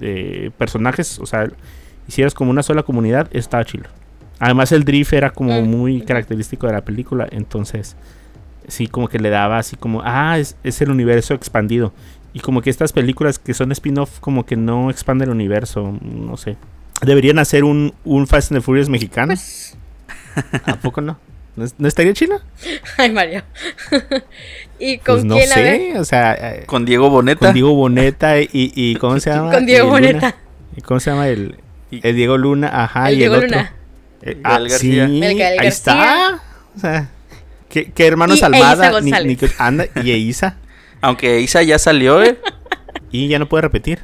eh, 0.00 0.50
personajes, 0.56 1.18
o 1.18 1.26
sea, 1.26 1.50
hicieras 2.06 2.32
como 2.34 2.50
una 2.52 2.62
sola 2.62 2.84
comunidad, 2.84 3.28
estaba 3.32 3.64
chido. 3.64 3.84
Además 4.38 4.70
el 4.70 4.84
drift 4.84 5.12
era 5.12 5.30
como 5.30 5.60
Mm, 5.60 5.68
muy 5.68 6.00
característico 6.02 6.68
de 6.68 6.72
la 6.74 6.84
película, 6.84 7.26
entonces 7.32 7.96
sí 8.68 8.86
como 8.86 9.08
que 9.08 9.18
le 9.18 9.30
daba 9.30 9.58
así 9.58 9.74
como, 9.76 10.02
ah, 10.04 10.38
es, 10.38 10.56
es 10.62 10.80
el 10.82 10.90
universo 10.90 11.34
expandido. 11.34 11.92
Y 12.32 12.40
como 12.40 12.60
que 12.62 12.70
estas 12.70 12.92
películas 12.92 13.38
que 13.40 13.54
son 13.54 13.72
spin-off 13.72 14.20
como 14.20 14.46
que 14.46 14.54
no 14.54 14.90
expanden 14.90 15.28
el 15.30 15.34
universo, 15.34 15.98
no 16.02 16.36
sé. 16.36 16.56
Deberían 17.00 17.38
hacer 17.38 17.64
un, 17.64 17.94
un 18.04 18.26
Fast 18.26 18.52
and 18.52 18.60
the 18.60 18.64
Furious 18.64 18.88
mexicano. 18.88 19.28
Pues, 19.34 19.76
¿A 20.66 20.76
poco 20.76 21.00
no? 21.00 21.18
¿No, 21.56 21.64
es- 21.64 21.74
no 21.78 21.88
estaría 21.88 22.12
chido? 22.12 22.40
ay, 22.98 23.10
Mario. 23.10 23.42
¿Y 24.78 24.98
con 24.98 25.16
Pues 25.16 25.24
no 25.24 25.36
quién? 25.36 25.48
Ver. 25.48 25.76
sé, 25.94 25.98
o 25.98 26.04
sea, 26.04 26.34
eh, 26.34 26.62
Con 26.66 26.84
Diego 26.84 27.10
Boneta. 27.10 27.46
con 27.46 27.54
Diego 27.54 27.74
Boneta 27.74 28.40
y, 28.40 28.48
y 28.52 28.94
¿cómo 28.96 29.18
se 29.20 29.30
llama? 29.34 29.52
Con 29.52 29.66
Diego 29.66 29.86
Y 29.86 29.90
Luna. 30.02 30.08
Boneta. 30.12 30.34
¿Y 30.76 30.80
cómo 30.82 31.00
se 31.00 31.10
llama 31.10 31.28
el, 31.28 31.56
el 31.90 32.14
Diego 32.16 32.38
Luna? 32.38 32.70
Ajá, 32.84 33.08
El 33.08 33.14
y 33.14 33.18
Diego 33.18 33.34
el 33.36 33.44
otro. 33.46 33.56
Luna. 33.58 33.72
Eh, 34.22 34.36
Gael 34.42 34.66
ah, 34.66 34.78
sí, 34.78 34.98
El 35.00 35.22
ahí 35.42 35.66
está. 35.66 36.40
O 36.76 36.80
sea, 36.80 37.08
que, 37.68 37.90
que 37.92 38.06
hermanos 38.06 38.40
Y 38.40 38.44
Almada, 38.44 38.86
ni, 38.88 39.10
González. 39.10 39.26
ni 39.26 39.36
que- 39.36 39.54
anda, 39.58 39.86
y 40.02 40.10
Eiza, 40.12 40.56
Aunque 41.00 41.40
Isa 41.40 41.62
ya 41.62 41.78
salió, 41.78 42.22
¿eh? 42.22 42.38
y 43.10 43.28
ya 43.28 43.38
no 43.38 43.48
puede 43.48 43.62
repetir. 43.62 44.00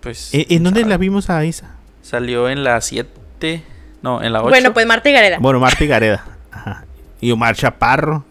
Pues. 0.00 0.30
¿En, 0.34 0.46
en 0.48 0.62
dónde 0.64 0.84
la 0.84 0.96
vimos 0.98 1.30
a 1.30 1.42
Eiza? 1.44 1.70
Salió 2.02 2.48
en 2.48 2.64
la 2.64 2.80
7. 2.80 3.62
No, 4.02 4.22
en 4.22 4.32
la 4.32 4.40
8. 4.40 4.48
Bueno, 4.50 4.72
pues 4.72 4.86
Marta 4.86 5.08
y 5.08 5.12
Gareda. 5.12 5.38
Bueno, 5.40 5.58
Marta 5.60 5.82
y 5.84 5.86
Gareda. 5.88 6.24
Ajá. 6.52 6.84
Y 7.20 7.30
Omar 7.32 7.56
Chaparro. 7.56 8.24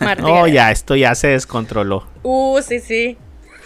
Marta 0.00 0.22
No, 0.22 0.34
Gareda. 0.34 0.48
ya, 0.48 0.70
esto 0.72 0.96
ya 0.96 1.14
se 1.14 1.28
descontroló. 1.28 2.06
Uh, 2.22 2.60
sí, 2.62 2.80
sí. 2.80 3.16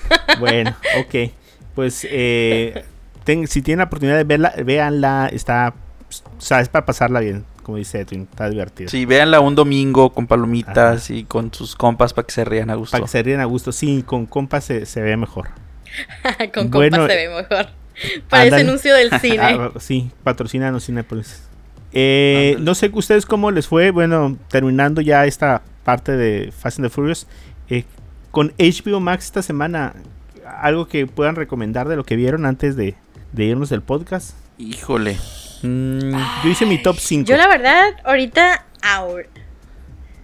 Bueno, 0.38 0.76
ok. 1.00 1.30
Pues 1.74 2.06
eh, 2.08 2.84
ten- 3.24 3.48
si 3.48 3.60
tienen 3.62 3.78
la 3.78 3.84
oportunidad 3.84 4.16
de 4.16 4.24
verla, 4.24 4.54
véanla. 4.64 5.28
Está, 5.32 5.74
sabes, 6.38 6.68
para 6.68 6.86
pasarla 6.86 7.20
bien, 7.20 7.44
como 7.62 7.78
dice 7.78 8.00
Edwin. 8.00 8.28
Está 8.30 8.48
divertido. 8.48 8.88
Sí, 8.88 9.04
véanla 9.04 9.40
un 9.40 9.54
domingo 9.54 10.10
con 10.12 10.26
palomitas 10.26 11.10
y 11.10 11.24
con 11.24 11.52
sus 11.52 11.74
compas 11.74 12.12
para 12.12 12.26
que 12.26 12.32
se 12.34 12.44
rían 12.44 12.70
a 12.70 12.74
gusto. 12.76 12.92
Para 12.92 13.04
que 13.04 13.10
se 13.10 13.22
ríen 13.22 13.40
a 13.40 13.46
gusto. 13.46 13.72
Sí, 13.72 14.04
con 14.06 14.26
compas 14.26 14.64
se, 14.64 14.86
se 14.86 15.00
ve 15.02 15.16
mejor. 15.16 15.48
con 16.54 16.70
Bueno, 16.70 16.98
compas 16.98 17.12
se 17.16 17.28
ve 17.28 17.34
mejor. 17.34 17.66
Parece 18.28 18.54
ándale. 18.56 18.68
anuncio 18.68 18.94
del 18.94 19.10
cine. 19.20 19.38
Ah, 19.40 19.70
sí, 19.78 20.10
patrocinan 20.24 20.80
Cinepolis. 20.80 21.42
Eh, 21.92 22.56
no 22.60 22.74
sé 22.74 22.90
ustedes 22.92 23.24
cómo 23.26 23.50
les 23.50 23.66
fue. 23.68 23.90
Bueno, 23.90 24.36
terminando 24.48 25.00
ya 25.00 25.24
esta 25.26 25.62
parte 25.84 26.12
de 26.12 26.52
Fast 26.52 26.78
and 26.78 26.86
the 26.88 26.90
Furious. 26.90 27.26
eh, 27.70 27.84
con 28.30 28.52
HBO 28.58 29.00
Max 29.00 29.24
esta 29.26 29.40
semana, 29.42 29.94
algo 30.60 30.86
que 30.88 31.06
puedan 31.06 31.36
recomendar 31.36 31.88
de 31.88 31.96
lo 31.96 32.04
que 32.04 32.16
vieron 32.16 32.44
antes 32.44 32.76
de, 32.76 32.94
de 33.32 33.44
irnos 33.44 33.70
del 33.70 33.80
podcast. 33.82 34.36
Híjole. 34.58 35.16
Mm, 35.62 36.10
Yo 36.44 36.50
hice 36.50 36.66
mi 36.66 36.82
top 36.82 36.96
5. 36.98 37.26
Yo 37.26 37.36
la 37.38 37.48
verdad, 37.48 37.82
ahorita, 38.04 38.66
ahor- 38.82 39.28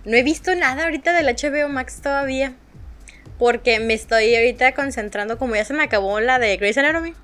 no 0.05 0.17
he 0.17 0.23
visto 0.23 0.55
nada 0.55 0.85
ahorita 0.85 1.13
del 1.15 1.27
HBO 1.35 1.69
Max 1.71 2.01
todavía. 2.03 2.53
Porque 3.39 3.81
me 3.81 3.95
estoy 3.95 4.35
ahorita 4.35 4.73
concentrando, 4.75 5.39
como 5.39 5.55
ya 5.57 5.65
se 5.65 5.73
me 5.75 5.83
acabó 5.83 6.21
la 6.21 6.39
de 6.39 6.57
Grey's 6.59 6.77
Anatomy. 6.79 7.15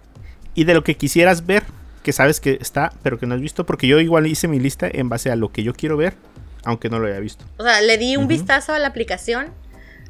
Y 0.55 0.65
de 0.65 0.75
lo 0.75 0.85
que 0.85 0.97
quisieras 0.97 1.47
ver, 1.47 1.65
que 2.03 2.13
sabes 2.13 2.41
que 2.41 2.59
está, 2.61 2.93
pero 3.03 3.19
que 3.19 3.27
no 3.27 3.35
has 3.35 3.41
visto. 3.41 3.67
Porque 3.67 3.87
yo 3.87 4.01
igual 4.01 4.27
hice 4.27 4.49
mi 4.49 4.59
lista 4.59 4.89
en 4.91 5.09
base 5.09 5.31
a 5.31 5.37
lo 5.37 5.53
que 5.53 5.63
yo 5.63 5.73
quiero 5.75 5.97
ver, 5.97 6.15
aunque 6.65 6.89
no 6.89 6.99
lo 6.99 7.07
haya 7.07 7.21
visto. 7.21 7.45
O 7.59 7.65
sea, 7.65 7.81
le 7.81 7.99
di 7.99 8.17
un 8.17 8.29
vistazo 8.29 8.73
a 8.73 8.79
la 8.79 8.89
aplicación, 8.89 9.49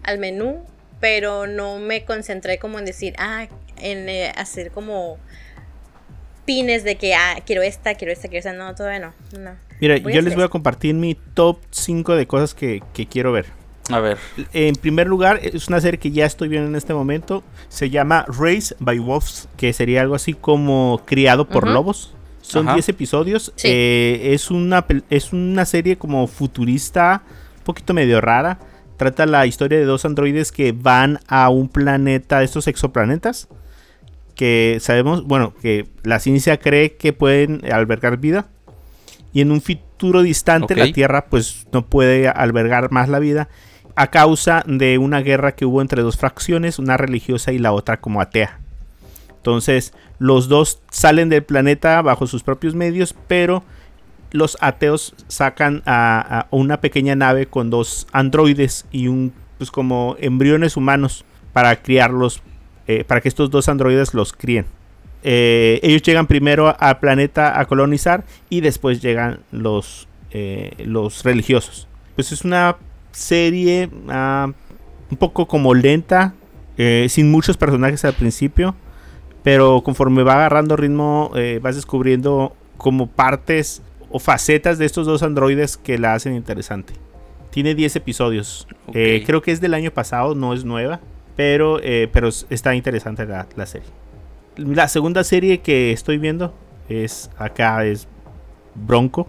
al 0.03 0.19
menú, 0.19 0.65
pero 1.01 1.47
no 1.47 1.79
me 1.79 2.05
concentré 2.05 2.59
como 2.59 2.79
en 2.79 2.85
decir, 2.85 3.15
ah, 3.19 3.47
en 3.77 4.09
eh, 4.09 4.33
hacer 4.37 4.71
como 4.71 5.19
pines 6.45 6.83
de 6.83 6.97
que, 6.97 7.15
ah, 7.15 7.43
quiero 7.45 7.63
esta, 7.63 7.95
quiero 7.95 8.13
esta, 8.13 8.29
quiero 8.29 8.39
esta. 8.39 8.53
No, 8.53 8.75
todavía 8.75 9.01
no. 9.01 9.15
no. 9.39 9.57
Mira, 9.81 9.99
Voy 10.01 10.13
yo 10.13 10.23
les 10.23 10.35
voy 10.35 10.45
a 10.45 10.49
compartir 10.49 10.95
mi 10.95 11.15
top 11.35 11.59
5 11.71 12.17
de 12.17 12.27
cosas 12.27 12.55
que, 12.55 12.83
que 12.95 13.07
quiero 13.07 13.33
ver. 13.33 13.58
A 13.91 14.01
ver. 14.01 14.19
En 14.53 14.75
primer 14.75 15.07
lugar, 15.07 15.41
es 15.43 15.69
una 15.69 15.81
serie 15.81 15.99
que 15.99 16.11
ya 16.11 16.27
estoy 16.27 16.49
viendo 16.49 16.69
en 16.69 16.77
este 16.77 16.95
momento. 16.95 17.43
Se 17.69 17.91
llama 17.91 18.27
Race 18.29 18.75
by 18.79 18.99
Wolves, 18.99 19.49
que 19.57 19.73
sería 19.73 20.03
algo 20.03 20.15
así 20.15 20.35
como 20.35 21.03
criado 21.07 21.49
por 21.49 21.69
lobos. 21.69 22.15
Son 22.41 22.67
Ajá. 22.67 22.75
10 22.77 22.89
episodios. 22.91 23.53
Sí. 23.57 23.69
Eh, 23.71 24.31
es, 24.33 24.51
una, 24.51 24.87
es 25.11 25.33
una 25.33 25.65
serie 25.65 25.97
como 25.97 26.27
futurista, 26.27 27.23
un 27.59 27.65
poquito 27.65 27.95
medio 27.95 28.21
rara. 28.21 28.59
Trata 28.97 29.27
la 29.27 29.47
historia 29.47 29.79
de 29.79 29.85
dos 29.85 30.05
androides 30.05 30.51
que 30.51 30.73
van 30.73 31.21
a 31.29 31.49
un 31.51 31.69
planeta, 31.69 32.43
estos 32.43 32.67
exoplanetas. 32.67 33.49
Que 34.35 34.79
sabemos, 34.81 35.25
bueno, 35.25 35.53
que 35.61 35.87
la 36.05 36.21
ciencia 36.21 36.59
cree 36.59 36.97
que 36.97 37.13
pueden 37.13 37.61
albergar 37.71 38.19
vida. 38.19 38.47
Y 39.33 39.41
en 39.41 39.53
un 39.53 39.61
futuro 39.61 40.23
distante 40.23 40.75
la 40.75 40.91
Tierra 40.91 41.27
pues 41.27 41.67
no 41.73 41.87
puede 41.87 42.29
albergar 42.29 42.91
más 42.91 43.09
la 43.09 43.19
vida 43.19 43.49
a 43.99 44.07
causa 44.07 44.63
de 44.65 44.97
una 44.97 45.23
guerra 45.23 45.57
que 45.57 45.65
hubo 45.65 45.83
entre 45.83 46.03
dos 46.03 46.17
fracciones, 46.17 46.79
una 46.79 46.97
religiosa 46.97 47.51
y 47.51 47.59
la 47.59 47.73
otra 47.73 48.01
como 48.01 48.21
atea. 48.21 48.61
Entonces, 49.31 49.93
los 50.21 50.49
dos 50.49 50.81
salen 50.89 51.29
del 51.29 51.43
planeta 51.43 52.01
bajo 52.01 52.29
sus 52.29 52.45
propios 52.45 52.77
medios, 52.77 53.13
pero 53.27 53.65
los 54.31 54.57
ateos 54.61 55.17
sacan 55.27 55.83
a, 55.85 56.47
una 56.53 56.81
pequeña 56.81 57.17
nave 57.17 57.47
con 57.47 57.71
dos 57.71 58.07
androides 58.13 58.87
y 58.93 59.09
un 59.09 59.33
pues 59.59 59.73
como 59.73 60.15
embriones 60.21 60.77
humanos 60.77 61.25
para 61.53 61.83
criarlos, 61.83 62.41
eh, 62.87 63.03
para 63.03 63.21
que 63.21 63.29
estos 63.29 63.51
dos 63.51 63.69
androides 63.69 64.15
los 64.15 64.33
críen. 64.33 64.67
Eh, 65.25 65.81
ellos 65.83 66.03
llegan 66.03 66.29
primero 66.29 66.73
al 66.79 67.01
planeta 67.01 67.59
a 67.59 67.65
colonizar 67.65 68.23
y 68.49 68.61
después 68.61 69.03
llegan 69.03 69.41
los, 69.51 70.07
eh, 70.31 70.71
los 70.85 71.25
religiosos. 71.25 71.89
Pues 72.15 72.31
es 72.31 72.45
una 72.45 72.77
serie 73.13 73.91
ah, 74.09 74.53
un 75.11 75.17
poco 75.17 75.47
como 75.47 75.75
lenta, 75.75 76.35
eh, 76.77 77.07
sin 77.09 77.31
muchos 77.31 77.57
personajes 77.57 78.05
al 78.05 78.15
principio, 78.15 78.75
pero 79.43 79.83
conforme 79.83 80.23
va 80.23 80.35
agarrando 80.35 80.77
ritmo 80.77 81.31
eh, 81.35 81.61
vas 81.63 81.77
descubriendo 81.77 82.55
como 82.77 83.09
partes 83.09 83.83
o 84.11 84.19
facetas 84.19 84.79
de 84.79 84.87
estos 84.87 85.07
dos 85.07 85.23
androides 85.23 85.77
que 85.77 85.99
la 85.99 86.15
hacen 86.15 86.35
interesante. 86.35 86.95
Tiene 87.51 87.75
10 87.75 87.97
episodios. 87.97 88.69
Eh, 88.95 89.23
creo 89.27 89.43
que 89.43 89.53
es 89.53 89.61
del 89.61 89.75
año 89.75 89.91
pasado, 89.91 90.35
no 90.35 90.53
es 90.53 90.65
nueva, 90.65 91.01
pero, 91.35 91.81
pero 92.13 92.29
está 92.29 92.75
interesante 92.75 93.25
la, 93.27 93.47
la 93.57 93.67
serie. 93.67 93.89
La 94.57 94.89
segunda 94.89 95.25
serie 95.25 95.59
que 95.61 95.93
estoy 95.93 96.19
viendo 96.19 96.55
es 96.89 97.31
acá 97.39 97.85
es 97.85 98.07
Bronco. 98.75 99.29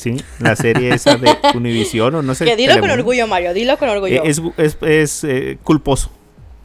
Sí, 0.00 0.16
la 0.38 0.56
serie 0.56 0.94
esa 0.94 1.16
de 1.16 1.28
Univision 1.54 2.14
o 2.14 2.22
no 2.22 2.34
sé. 2.34 2.46
Que 2.46 2.56
dilo 2.56 2.80
con 2.80 2.88
orgullo, 2.90 3.26
Mario, 3.26 3.52
dilo 3.52 3.76
con 3.76 3.90
orgullo. 3.90 4.24
Eh, 4.24 4.28
Es, 4.30 4.40
es, 4.56 4.78
es, 4.80 5.24
eh, 5.24 5.58
culposo. 5.62 6.10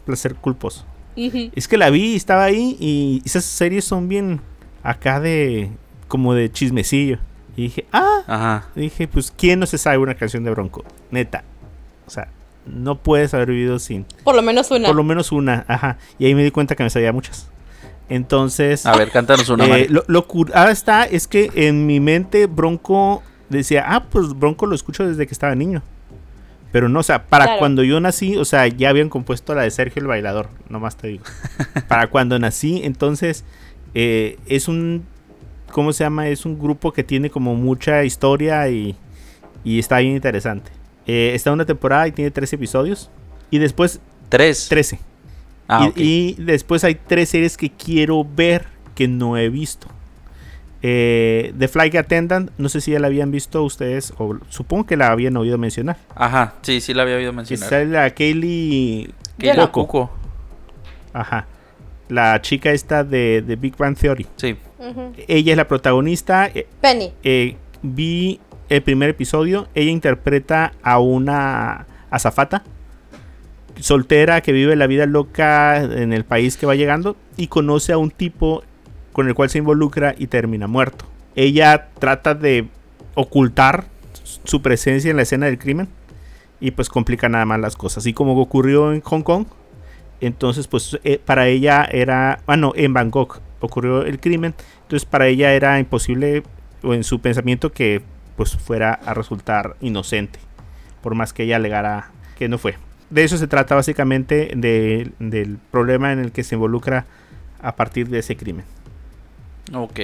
Placer 0.05 0.35
culposo. 0.35 0.85
Es 1.17 1.67
que 1.67 1.77
la 1.77 1.89
vi, 1.89 2.15
estaba 2.15 2.45
ahí 2.45 2.77
y 2.79 3.21
esas 3.25 3.43
series 3.43 3.83
son 3.83 4.07
bien 4.07 4.39
acá 4.83 5.19
de 5.19 5.69
como 6.07 6.33
de 6.33 6.49
chismecillo. 6.49 7.19
Y 7.57 7.63
dije, 7.63 7.85
ah, 7.91 8.23
Ajá. 8.27 8.67
dije, 8.75 9.07
pues 9.09 9.33
quién 9.35 9.59
no 9.59 9.65
se 9.65 9.77
sabe 9.77 9.97
una 9.97 10.15
canción 10.15 10.43
de 10.45 10.51
Bronco, 10.51 10.85
neta. 11.11 11.43
O 12.07 12.09
sea, 12.09 12.29
no 12.65 12.97
puedes 12.99 13.33
haber 13.33 13.49
vivido 13.49 13.79
sin 13.79 14.05
Por 14.23 14.35
lo 14.35 14.41
menos 14.43 14.71
una. 14.71 14.87
por 14.87 14.95
lo 14.95 15.03
menos 15.03 15.31
una, 15.33 15.65
ajá. 15.67 15.97
Y 16.19 16.25
ahí 16.25 16.35
me 16.35 16.43
di 16.43 16.51
cuenta 16.51 16.75
que 16.75 16.83
me 16.83 16.89
sabía 16.89 17.11
muchas. 17.11 17.49
Entonces, 18.09 18.85
A 18.85 18.95
ver, 18.95 19.09
cántanos 19.11 19.49
una 19.49 19.65
eh, 19.65 19.87
lo, 19.89 20.03
lo 20.07 20.27
curada 20.27 20.69
está 20.71 21.05
es 21.05 21.27
que 21.27 21.49
en 21.55 21.87
mi 21.87 21.99
mente 21.99 22.45
Bronco 22.45 23.23
decía, 23.49 23.83
ah, 23.87 24.03
pues 24.03 24.37
Bronco 24.37 24.65
lo 24.67 24.75
escucho 24.75 25.07
desde 25.07 25.25
que 25.25 25.33
estaba 25.33 25.55
niño. 25.55 25.81
Pero 26.71 26.89
no, 26.89 26.99
o 26.99 27.03
sea, 27.03 27.25
para 27.27 27.45
Claro. 27.45 27.59
cuando 27.59 27.83
yo 27.83 27.99
nací, 27.99 28.35
o 28.35 28.43
sea, 28.45 28.67
ya 28.67 28.89
habían 28.89 29.09
compuesto 29.09 29.55
la 29.55 29.61
de 29.63 29.71
Sergio 29.71 30.01
el 30.01 30.07
Bailador, 30.07 30.49
nomás 30.69 30.97
te 30.97 31.07
digo. 31.07 31.23
para 31.87 32.07
cuando 32.07 32.37
nací, 32.37 32.81
entonces, 32.83 33.45
eh, 33.93 34.37
es 34.45 34.67
un, 34.67 35.05
¿cómo 35.71 35.93
se 35.93 36.03
llama? 36.03 36.27
Es 36.27 36.45
un 36.45 36.59
grupo 36.59 36.91
que 36.91 37.03
tiene 37.03 37.29
como 37.29 37.55
mucha 37.55 38.03
historia 38.03 38.67
y, 38.69 38.95
y 39.63 39.79
está 39.79 39.99
bien 39.99 40.15
interesante. 40.15 40.71
Eh, 41.07 41.31
está 41.33 41.51
una 41.51 41.65
temporada 41.65 42.07
y 42.07 42.11
tiene 42.11 42.29
13 42.31 42.55
episodios. 42.57 43.09
Y 43.51 43.59
después 43.59 44.01
Tres. 44.27 44.67
13. 44.69 44.99
Ah, 45.67 45.91
y, 45.95 46.35
después 46.35 46.83
hay 46.83 46.95
tres 46.95 47.29
series 47.29 47.57
que 47.57 47.69
quiero 47.71 48.23
ver 48.23 48.65
que 48.93 49.07
no 49.07 49.37
he 49.37 49.49
visto. 49.49 49.87
Eh, 50.81 51.53
The 51.57 51.67
Flight 51.67 51.95
Attendant, 51.95 52.51
no 52.57 52.69
sé 52.69 52.81
si 52.81 52.91
ya 52.91 52.99
la 52.99 53.07
habían 53.07 53.31
visto 53.31 53.63
ustedes, 53.63 54.13
o 54.19 54.37
supongo 54.49 54.85
que 54.85 54.97
la 54.97 55.07
habían 55.07 55.35
oído 55.37 55.57
mencionar. 55.57 55.97
Ajá, 56.13 56.53
sí, 56.61 56.79
sí 56.81 56.93
la 56.93 57.03
había 57.03 57.15
oído 57.15 57.33
mencionar. 57.33 57.67
sale 57.67 57.87
la 57.87 58.09
Kaylee 58.11 59.09
Cuoco. 59.55 59.71
Cuco. 59.71 60.11
Ajá. 61.13 61.47
La 62.09 62.39
chica 62.41 62.71
esta 62.71 63.03
de, 63.03 63.41
de 63.41 63.55
Big 63.55 63.75
Bang 63.77 63.97
Theory. 63.97 64.27
Sí. 64.35 64.55
Ella 65.27 65.53
es 65.53 65.57
la 65.57 65.67
protagonista. 65.67 66.47
eh, 66.53 66.67
Penny. 66.81 67.11
eh, 67.23 67.55
vi 67.81 68.39
el 68.69 68.83
primer 68.83 69.09
episodio. 69.09 69.67
Ella 69.73 69.89
interpreta 69.89 70.73
a 70.83 70.99
una 70.99 71.87
azafata 72.11 72.63
soltera 73.79 74.41
que 74.41 74.51
vive 74.51 74.75
la 74.75 74.87
vida 74.87 75.05
loca 75.05 75.81
en 75.81 76.13
el 76.13 76.25
país 76.25 76.57
que 76.57 76.65
va 76.65 76.75
llegando 76.75 77.15
y 77.37 77.47
conoce 77.47 77.93
a 77.93 77.97
un 77.97 78.11
tipo 78.11 78.63
con 79.13 79.27
el 79.27 79.33
cual 79.33 79.49
se 79.49 79.59
involucra 79.59 80.15
y 80.17 80.27
termina 80.27 80.67
muerto. 80.67 81.05
Ella 81.35 81.89
trata 81.99 82.35
de 82.35 82.67
ocultar 83.15 83.85
su 84.43 84.61
presencia 84.61 85.11
en 85.11 85.17
la 85.17 85.23
escena 85.23 85.45
del 85.47 85.57
crimen 85.57 85.87
y 86.59 86.71
pues 86.71 86.89
complica 86.89 87.29
nada 87.29 87.45
más 87.45 87.59
las 87.59 87.75
cosas. 87.75 87.99
Así 87.99 88.13
como 88.13 88.39
ocurrió 88.39 88.93
en 88.93 89.01
Hong 89.01 89.21
Kong, 89.21 89.47
entonces 90.21 90.67
pues 90.67 90.99
eh, 91.03 91.19
para 91.23 91.47
ella 91.47 91.87
era, 91.91 92.39
bueno, 92.45 92.73
en 92.75 92.93
Bangkok, 92.93 93.41
ocurrió 93.59 94.03
el 94.03 94.19
crimen. 94.19 94.53
Entonces 94.83 95.05
para 95.05 95.27
ella 95.27 95.53
era 95.53 95.79
imposible, 95.79 96.43
o 96.83 96.93
en 96.93 97.03
su 97.03 97.19
pensamiento, 97.19 97.71
que 97.71 98.01
pues 98.35 98.55
fuera 98.55 98.93
a 98.93 99.13
resultar 99.13 99.75
inocente, 99.81 100.39
por 101.01 101.15
más 101.15 101.33
que 101.33 101.43
ella 101.43 101.57
alegara 101.57 102.11
que 102.37 102.47
no 102.49 102.57
fue. 102.57 102.75
De 103.15 103.23
eso 103.23 103.37
se 103.37 103.47
trata 103.47 103.75
básicamente 103.75 104.51
de- 104.57 105.09
del 105.19 105.57
problema 105.71 106.11
en 106.11 106.19
el 106.19 106.33
que 106.33 106.43
se 106.43 106.55
involucra 106.55 107.05
a 107.61 107.73
partir 107.77 108.09
de 108.09 108.19
ese 108.19 108.35
crimen. 108.35 108.65
Ok. 109.73 109.99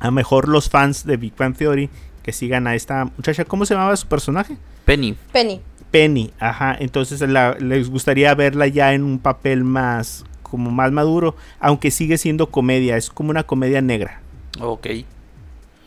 A 0.00 0.06
lo 0.06 0.12
mejor 0.12 0.48
los 0.48 0.68
fans 0.68 1.06
de 1.06 1.16
Big 1.16 1.36
Bang 1.36 1.54
Theory 1.56 1.88
que 2.24 2.32
sigan 2.32 2.66
a 2.66 2.74
esta 2.74 3.04
muchacha, 3.04 3.44
¿cómo 3.44 3.64
se 3.64 3.74
llamaba 3.74 3.96
su 3.96 4.08
personaje? 4.08 4.56
Penny. 4.84 5.14
Penny. 5.32 5.60
Penny, 5.92 6.32
ajá, 6.40 6.76
entonces 6.80 7.20
la- 7.20 7.54
les 7.60 7.88
gustaría 7.88 8.34
verla 8.34 8.66
ya 8.66 8.92
en 8.92 9.04
un 9.04 9.20
papel 9.20 9.62
más 9.62 10.24
como 10.42 10.72
más 10.72 10.90
maduro, 10.90 11.36
aunque 11.60 11.92
sigue 11.92 12.18
siendo 12.18 12.48
comedia, 12.50 12.96
es 12.96 13.08
como 13.08 13.30
una 13.30 13.44
comedia 13.44 13.80
negra. 13.80 14.20
Ok. 14.60 14.86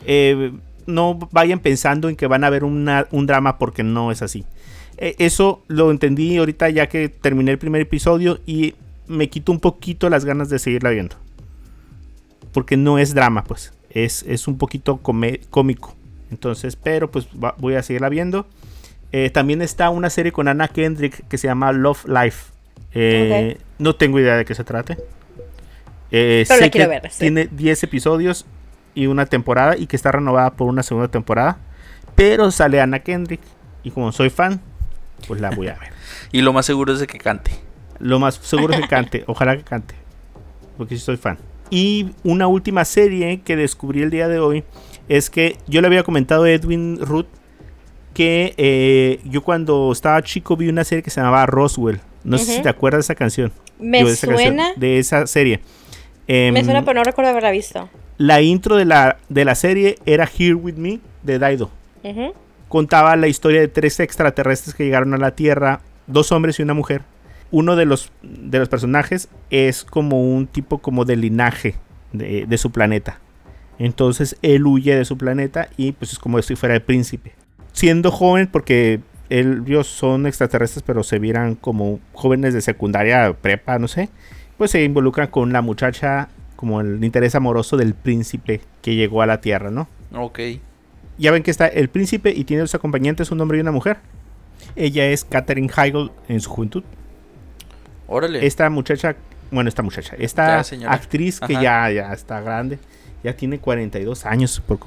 Eh, 0.06 0.54
no 0.88 1.20
vayan 1.32 1.60
pensando 1.60 2.08
en 2.08 2.16
que 2.16 2.28
van 2.28 2.44
a 2.46 2.50
ver 2.50 2.64
una- 2.64 3.08
un 3.12 3.28
drama 3.28 3.58
porque 3.60 3.84
no 3.84 4.10
es 4.12 4.22
así. 4.22 4.46
Eh, 5.04 5.16
eso 5.18 5.64
lo 5.68 5.90
entendí 5.90 6.38
ahorita 6.38 6.70
ya 6.70 6.88
que 6.88 7.10
terminé 7.10 7.50
el 7.52 7.58
primer 7.58 7.82
episodio 7.82 8.40
y 8.46 8.76
me 9.08 9.30
quito 9.30 9.52
un 9.52 9.60
poquito 9.60 10.10
las 10.10 10.26
ganas 10.26 10.50
de 10.50 10.60
seguirla 10.60 10.92
viendo. 10.92 11.16
Porque 12.54 12.78
no 12.78 13.00
es 13.00 13.14
drama, 13.14 13.44
pues. 13.44 13.74
Es, 13.90 14.24
es 14.28 14.48
un 14.48 14.58
poquito 14.58 14.98
come- 14.98 15.42
cómico. 15.50 15.96
Entonces, 16.30 16.76
pero 16.76 17.10
pues 17.12 17.28
va- 17.44 17.56
voy 17.58 17.76
a 17.76 17.84
seguirla 17.84 18.10
viendo. 18.10 18.46
Eh, 19.12 19.30
también 19.30 19.62
está 19.62 19.90
una 19.90 20.10
serie 20.10 20.32
con 20.32 20.48
Anna 20.48 20.68
Kendrick 20.68 21.28
que 21.28 21.38
se 21.38 21.48
llama 21.48 21.72
Love 21.72 22.06
Life. 22.08 22.52
Eh, 22.94 23.58
No 23.80 23.96
tengo 23.96 24.20
idea 24.20 24.36
de 24.38 24.46
qué 24.46 24.54
se 24.56 24.64
trate. 24.64 24.98
Eh, 26.12 26.46
Pero 26.48 26.60
la 26.60 26.66
sé 26.66 26.72
quiero 26.72 26.90
que 26.92 27.00
ver, 27.02 27.12
sí. 27.12 27.20
Tiene 27.22 27.48
10 27.52 27.84
episodios 27.84 28.46
y 28.94 29.08
una 29.08 29.26
temporada 29.26 29.78
y 29.78 29.88
que 29.88 29.96
está 29.96 30.12
renovada 30.12 30.52
por 30.54 30.68
una 30.68 30.84
segunda 30.84 31.08
temporada. 31.10 31.58
Pero 32.16 32.52
sale 32.52 32.80
Anna 32.82 33.00
Kendrick 33.00 33.42
y 33.84 33.92
como 33.92 34.12
soy 34.12 34.30
fan, 34.30 34.62
pues 35.28 35.42
la 35.42 35.50
voy 35.52 35.68
a 35.68 35.74
ver. 35.76 35.90
Y 36.34 36.42
lo 36.42 36.54
más 36.54 36.66
seguro 36.66 36.94
es 36.94 37.00
de 37.00 37.08
que 37.08 37.18
cante. 37.18 37.52
Lo 38.00 38.20
más 38.20 38.36
seguro 38.36 38.74
es 38.74 38.80
que 38.82 38.88
cante, 38.90 39.24
ojalá 39.28 39.58
que 39.58 39.64
cante, 39.64 39.96
porque 40.78 40.96
sí 40.96 41.02
soy 41.04 41.18
fan. 41.18 41.38
Y 41.70 42.12
una 42.24 42.48
última 42.48 42.84
serie 42.86 43.42
que 43.42 43.56
descubrí 43.56 44.02
el 44.02 44.10
día 44.10 44.28
de 44.28 44.40
hoy 44.40 44.64
es 45.10 45.30
que 45.30 45.58
yo 45.68 45.82
le 45.82 45.88
había 45.88 46.04
comentado 46.04 46.44
a 46.44 46.50
Edwin 46.52 47.00
Ruth 47.02 47.28
que 48.14 48.54
eh, 48.58 49.20
yo 49.24 49.42
cuando 49.42 49.92
estaba 49.92 50.22
chico 50.22 50.58
vi 50.58 50.68
una 50.68 50.84
serie 50.84 51.02
que 51.04 51.10
se 51.10 51.22
llamaba 51.22 51.46
Roswell. 51.46 52.00
No 52.24 52.38
sé 52.38 52.58
si 52.58 52.62
te 52.62 52.70
acuerdas 52.70 53.00
de 53.00 53.02
esa 53.14 53.16
canción. 53.16 53.52
Me 53.80 53.98
Digo, 54.00 54.10
de 54.10 54.14
esa 54.16 54.28
canción, 54.28 54.48
suena. 54.56 54.74
de 54.76 55.00
esa 55.00 55.28
serie. 55.28 55.60
Me 56.28 56.48
Em, 56.48 56.64
suena, 56.66 56.84
pero 56.86 57.00
no 57.00 57.04
recuerdo 57.04 57.32
haberla 57.32 57.52
visto. 57.52 57.90
La 58.18 58.42
intro 58.42 58.76
de 58.76 58.86
la, 58.86 59.18
de 59.30 59.44
la 59.46 59.56
serie 59.56 59.98
era 60.06 60.26
Here 60.38 60.54
With 60.54 60.76
Me 60.76 61.00
de 61.24 61.40
Daido. 61.40 61.72
Ujú. 62.04 62.34
Contaba 62.72 63.18
la 63.18 63.28
historia 63.28 63.60
de 63.60 63.68
tres 63.68 64.00
extraterrestres 64.00 64.74
que 64.74 64.86
llegaron 64.86 65.14
a 65.14 65.18
la 65.18 65.32
Tierra, 65.32 65.82
dos 66.08 66.32
hombres 66.32 66.58
y 66.58 66.64
una 66.64 66.74
mujer. 66.74 67.02
Uno 67.52 67.76
de 67.76 67.86
los, 67.86 68.14
de 68.22 68.60
los 68.60 68.70
personajes 68.70 69.28
es 69.50 69.84
como 69.84 70.22
un 70.34 70.48
tipo 70.48 70.78
como 70.78 71.04
de 71.04 71.18
linaje 71.18 71.76
de, 72.14 72.46
de 72.48 72.58
su 72.58 72.72
planeta. 72.72 73.20
Entonces 73.78 74.38
él 74.42 74.66
huye 74.66 74.96
de 74.96 75.04
su 75.04 75.18
planeta 75.18 75.68
y 75.76 75.92
pues 75.92 76.14
es 76.14 76.20
como 76.20 76.42
si 76.42 76.56
fuera 76.56 76.74
el 76.74 76.82
príncipe. 76.82 77.34
Siendo 77.74 78.10
joven, 78.10 78.48
porque 78.48 79.02
ellos 79.28 79.88
son 79.88 80.26
extraterrestres, 80.26 80.84
pero 80.84 81.04
se 81.04 81.20
vieran 81.20 81.56
como 81.56 82.00
jóvenes 82.14 82.54
de 82.54 82.62
secundaria, 82.62 83.34
prepa, 83.34 83.80
no 83.80 83.90
sé, 83.90 84.10
pues 84.58 84.72
se 84.72 84.82
involucran 84.86 85.28
con 85.28 85.52
la 85.52 85.62
muchacha 85.62 86.30
como 86.56 86.80
el 86.80 87.04
interés 87.04 87.36
amoroso 87.36 87.76
del 87.76 87.96
príncipe 87.96 88.62
que 88.82 88.96
llegó 88.96 89.22
a 89.22 89.26
la 89.26 89.42
Tierra, 89.42 89.72
¿no? 89.72 89.90
Ok. 90.16 90.40
Ya 91.18 91.32
ven 91.32 91.44
que 91.44 91.52
está 91.52 91.68
el 91.68 91.90
príncipe 91.90 92.32
y 92.32 92.44
tiene 92.44 92.62
dos 92.62 92.76
acompañantes, 92.76 93.32
un 93.32 93.42
hombre 93.42 93.58
y 93.58 93.62
una 93.62 93.72
mujer. 93.72 93.98
Ella 94.76 95.08
es 95.08 95.24
Katherine 95.24 95.72
Heigl 95.76 96.12
en 96.28 96.40
su 96.40 96.50
juventud. 96.50 96.84
Órale. 98.08 98.46
Esta 98.46 98.70
muchacha, 98.70 99.16
bueno, 99.52 99.68
esta 99.70 99.82
muchacha, 99.82 100.16
esta 100.18 100.62
Ya, 100.64 100.92
actriz 100.92 101.40
que 101.40 101.54
ya, 101.54 101.90
ya 101.92 102.12
está 102.14 102.42
grande, 102.42 102.80
ya 103.24 103.36
tiene 103.36 103.60
42 103.60 104.26
años, 104.26 104.62
por 104.66 104.80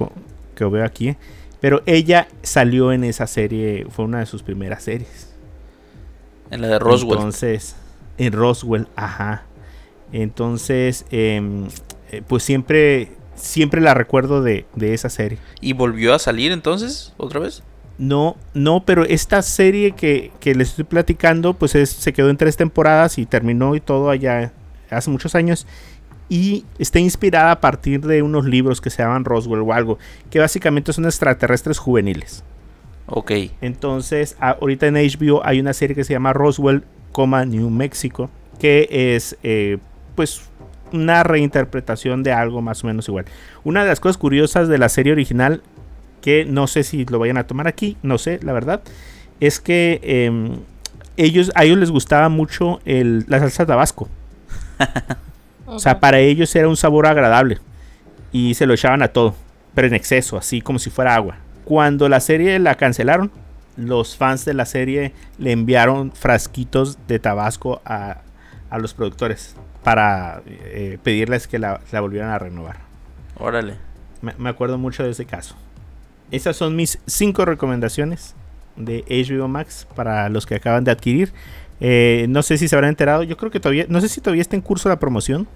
que 0.55 0.65
veo 0.65 0.85
aquí. 0.85 1.09
¿eh? 1.09 1.17
Pero 1.59 1.81
ella 1.85 2.27
salió 2.43 2.91
en 2.91 3.03
esa 3.03 3.27
serie, 3.27 3.87
fue 3.89 4.05
una 4.05 4.19
de 4.19 4.25
sus 4.25 4.43
primeras 4.43 4.83
series. 4.83 5.33
En 6.51 6.61
la 6.61 6.67
de 6.67 6.79
Roswell. 6.79 7.13
Entonces, 7.17 7.75
en 8.17 8.33
Roswell, 8.33 8.87
ajá. 8.95 9.43
Entonces, 10.11 11.05
em, 11.11 11.67
eh, 12.11 12.21
pues 12.27 12.43
siempre, 12.43 13.11
siempre 13.35 13.81
la 13.81 13.93
recuerdo 13.93 14.41
de, 14.41 14.65
de 14.75 14.93
esa 14.93 15.09
serie. 15.09 15.37
¿Y 15.61 15.73
volvió 15.73 16.13
a 16.13 16.19
salir 16.19 16.51
entonces? 16.51 17.13
¿Otra 17.17 17.39
vez? 17.39 17.63
No, 17.97 18.35
no, 18.53 18.83
pero 18.85 19.03
esta 19.05 19.41
serie 19.41 19.93
que, 19.93 20.31
que 20.39 20.53
les 20.55 20.69
estoy 20.69 20.83
platicando, 20.85 21.53
pues 21.53 21.75
es- 21.75 21.89
se 21.91 22.11
quedó 22.13 22.29
en 22.29 22.37
tres 22.37 22.57
temporadas 22.57 23.17
y 23.17 23.25
terminó 23.25 23.75
y 23.75 23.79
todo 23.79 24.09
allá 24.09 24.51
hace 24.89 25.09
muchos 25.09 25.35
años. 25.35 25.65
Y 26.27 26.65
está 26.79 26.99
inspirada 26.99 27.51
a 27.51 27.61
partir 27.61 28.01
de 28.01 28.21
unos 28.23 28.45
libros 28.45 28.81
que 28.81 28.89
se 28.89 29.03
llaman 29.03 29.23
Roswell 29.25 29.61
o 29.61 29.71
algo, 29.73 29.99
que 30.29 30.39
básicamente 30.39 30.91
son 30.91 31.05
extraterrestres 31.05 31.77
juveniles. 31.77 32.43
Ok. 33.07 33.31
Entonces, 33.61 34.35
a- 34.39 34.51
ahorita 34.59 34.87
en 34.87 34.95
HBO 34.95 35.45
hay 35.45 35.59
una 35.59 35.73
serie 35.73 35.95
que 35.95 36.03
se 36.03 36.13
llama 36.13 36.33
Roswell, 36.33 36.83
New 37.47 37.69
Mexico, 37.69 38.29
que 38.59 38.87
es 39.15 39.37
eh, 39.43 39.77
pues 40.15 40.41
una 40.93 41.23
reinterpretación 41.23 42.23
de 42.23 42.31
algo 42.31 42.61
más 42.61 42.83
o 42.83 42.87
menos 42.87 43.07
igual. 43.07 43.25
Una 43.63 43.83
de 43.83 43.89
las 43.89 43.99
cosas 43.99 44.17
curiosas 44.17 44.67
de 44.67 44.77
la 44.77 44.89
serie 44.89 45.11
original, 45.13 45.61
que 46.21 46.45
no 46.45 46.67
sé 46.67 46.83
si 46.83 47.05
lo 47.05 47.19
vayan 47.19 47.37
a 47.37 47.47
tomar 47.47 47.67
aquí, 47.67 47.97
no 48.03 48.17
sé, 48.17 48.39
la 48.43 48.53
verdad, 48.53 48.81
es 49.39 49.59
que 49.59 49.99
em, 50.03 50.57
ellos, 51.17 51.51
a 51.55 51.63
ellos 51.65 51.77
les 51.77 51.91
gustaba 51.91 52.29
mucho 52.29 52.79
el- 52.85 53.25
la 53.27 53.39
salsa 53.39 53.65
tabasco. 53.65 54.09
O 55.67 55.79
sea, 55.79 55.99
para 55.99 56.19
ellos 56.19 56.55
era 56.55 56.67
un 56.69 56.77
sabor 56.77 57.07
agradable. 57.07 57.57
Y 58.31 58.53
se 58.53 58.65
lo 58.67 58.73
echaban 58.75 59.01
a 59.01 59.07
todo. 59.09 59.35
Pero 59.73 59.87
en 59.87 59.93
exceso, 59.95 60.37
así 60.37 60.61
como 60.61 60.77
si 60.79 60.89
fuera 60.89 61.15
agua. 61.15 61.37
Cuando 61.65 62.07
la 62.07 62.19
serie 62.19 62.59
la 62.59 62.75
cancelaron, 62.75 63.31
los 63.75 64.15
fans 64.15 64.45
de 64.45 64.53
la 64.53 64.65
serie 64.65 65.13
le 65.39 65.51
enviaron 65.51 66.11
frasquitos 66.11 66.99
de 67.07 67.17
tabasco 67.19 67.81
a, 67.83 68.17
a 68.69 68.77
los 68.77 68.93
productores. 68.93 69.55
Para 69.85 70.41
eh, 70.45 70.97
pedirles 71.01 71.47
que 71.47 71.59
la, 71.59 71.79
la 71.93 72.01
volvieran 72.01 72.31
a 72.31 72.39
renovar. 72.39 72.79
Órale. 73.37 73.75
Me, 74.21 74.33
me 74.37 74.49
acuerdo 74.49 74.77
mucho 74.77 75.03
de 75.03 75.11
ese 75.11 75.25
caso. 75.25 75.55
Esas 76.31 76.57
son 76.57 76.75
mis 76.75 76.99
cinco 77.05 77.45
recomendaciones 77.45 78.35
de 78.75 79.05
HBO 79.07 79.47
Max 79.47 79.87
para 79.95 80.27
los 80.29 80.45
que 80.45 80.55
acaban 80.55 80.83
de 80.83 80.91
adquirir. 80.91 81.31
Eh, 81.79 82.25
no 82.29 82.41
sé 82.41 82.57
si 82.57 82.67
se 82.67 82.75
habrán 82.75 82.89
enterado. 82.89 83.23
Yo 83.23 83.37
creo 83.37 83.51
que 83.51 83.59
todavía, 83.59 83.85
no 83.89 84.01
sé 84.01 84.09
si 84.09 84.21
todavía 84.21 84.41
está 84.41 84.55
en 84.55 84.61
curso 84.61 84.89
la 84.89 84.99
promoción. 84.99 85.47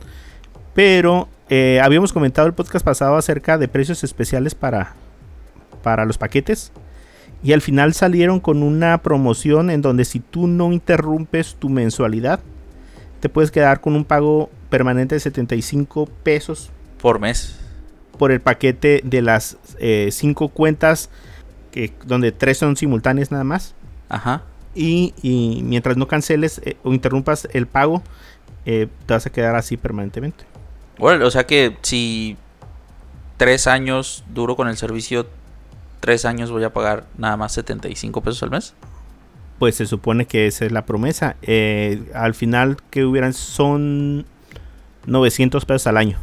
Pero 0.73 1.27
eh, 1.49 1.82
habíamos 1.84 2.13
comentado 2.13 2.47
el 2.47 2.53
podcast 2.53 2.86
pasado 2.86 3.17
acerca 3.17 3.57
de 3.57 3.67
precios 3.67 4.03
especiales 4.03 4.55
para, 4.55 4.93
para 5.84 6.05
los 6.05 6.17
paquetes. 6.17 6.71
Y 7.41 7.53
al 7.53 7.61
final 7.61 7.93
salieron 7.93 8.39
con 8.39 8.63
una 8.63 8.97
promoción 9.01 9.69
en 9.69 9.82
donde 9.82 10.05
si 10.05 10.19
tú 10.19 10.47
no 10.47 10.73
interrumpes 10.73 11.55
tu 11.55 11.69
mensualidad, 11.69 12.41
te 13.20 13.30
puedes 13.30 13.51
quedar 13.51 13.82
con 13.82 13.95
un 13.95 14.05
pago 14.05 14.49
permanente 14.70 15.15
de 15.15 15.20
75 15.20 16.07
pesos 16.24 16.70
Por 17.01 17.20
mes. 17.20 17.57
por 18.17 18.32
el 18.32 18.41
paquete 18.41 19.01
de 19.03 19.22
las 19.22 19.57
eh, 19.80 20.09
cinco 20.11 20.49
cuentas, 20.49 21.09
que, 21.72 21.93
donde 22.05 22.32
tres 22.32 22.57
son 22.57 22.76
simultáneas 22.76 23.32
nada 23.32 23.43
más. 23.43 23.76
Ajá. 24.09 24.43
Y, 24.76 25.13
y 25.22 25.61
mientras 25.63 25.97
no 25.97 26.07
canceles 26.07 26.61
eh, 26.63 26.78
o 26.84 26.93
interrumpas 26.93 27.47
el 27.53 27.67
pago, 27.67 28.03
eh, 28.65 28.88
te 29.05 29.13
vas 29.13 29.26
a 29.26 29.30
quedar 29.30 29.55
así 29.55 29.78
permanentemente. 29.78 30.45
O 30.99 31.32
sea 31.32 31.47
que 31.47 31.78
si 31.82 32.38
tres 33.38 33.67
años 33.67 34.24
duro 34.34 34.55
con 34.55 34.67
el 34.67 34.76
servicio, 34.78 35.28
tres 36.01 36.26
años 36.26 36.51
voy 36.51 36.63
a 36.65 36.74
pagar 36.74 37.05
nada 37.17 37.38
más 37.38 37.53
75 37.53 38.22
pesos 38.22 38.43
al 38.43 38.51
mes. 38.51 38.74
Pues 39.60 39.76
se 39.76 39.86
supone 39.86 40.26
que 40.26 40.47
esa 40.47 40.66
es 40.66 40.72
la 40.72 40.86
promesa. 40.86 41.36
Eh, 41.41 42.10
al 42.16 42.34
final 42.34 42.78
que 42.89 43.05
hubieran 43.05 43.34
son 43.34 44.26
900 45.05 45.66
pesos 45.66 45.88
al 45.88 45.97
año 45.97 46.18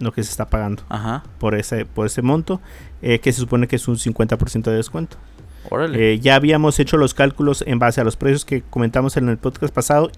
lo 0.00 0.12
que 0.12 0.24
se 0.24 0.30
está 0.30 0.48
pagando 0.48 0.82
Ajá. 0.88 1.22
por 1.38 1.54
ese, 1.54 1.84
por 1.84 2.06
ese 2.06 2.22
monto, 2.22 2.60
eh, 3.02 3.20
que 3.20 3.32
se 3.32 3.40
supone 3.40 3.68
que 3.68 3.76
es 3.76 3.86
un 3.86 3.96
50% 3.96 4.70
de 4.70 4.76
descuento. 4.76 5.16
Órale. 5.68 6.14
Eh, 6.14 6.20
ya 6.20 6.36
habíamos 6.36 6.80
hecho 6.80 6.96
los 6.96 7.14
cálculos 7.14 7.62
en 7.66 7.78
base 7.78 8.00
a 8.00 8.04
los 8.04 8.16
precios 8.16 8.44
que 8.44 8.62
comentamos 8.62 9.16
en 9.16 9.28
el 9.28 9.36
podcast 9.36 9.74
pasado 9.74 10.10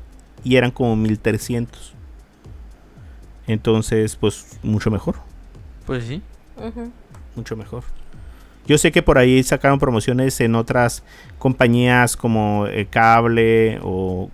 y 0.44 0.56
eran 0.56 0.70
como 0.70 0.94
1300. 0.96 1.94
Entonces, 3.48 4.16
pues 4.16 4.58
mucho 4.62 4.90
mejor, 4.90 5.16
pues 5.84 6.04
sí. 6.04 6.22
Mucho 7.34 7.56
mejor. 7.56 7.82
Yo 8.66 8.78
sé 8.78 8.92
que 8.92 9.02
por 9.02 9.18
ahí 9.18 9.42
sacaron 9.42 9.78
promociones 9.78 10.40
en 10.40 10.54
otras 10.54 11.02
compañías 11.38 12.16
como 12.16 12.66
eh, 12.68 12.86
cable 12.88 13.78
o, 13.82 14.30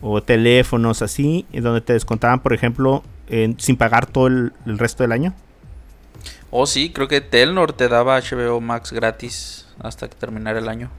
o 0.00 0.22
teléfonos 0.22 1.02
así, 1.02 1.46
donde 1.52 1.80
te 1.80 1.92
descontaban, 1.94 2.40
por 2.40 2.52
ejemplo, 2.52 3.02
sin 3.58 3.76
pagar 3.76 4.06
todo 4.06 4.26
el, 4.26 4.52
el 4.66 4.78
resto 4.78 5.04
del 5.04 5.12
año. 5.12 5.34
O 6.50 6.66
sí, 6.66 6.92
creo 6.92 7.08
que 7.08 7.20
Telnor 7.20 7.72
te 7.72 7.88
daba 7.88 8.16
HBO 8.18 8.60
Max 8.60 8.92
gratis 8.92 9.66
hasta 9.78 10.08
que 10.08 10.16
terminara 10.16 10.58
el 10.58 10.68
año. 10.68 10.90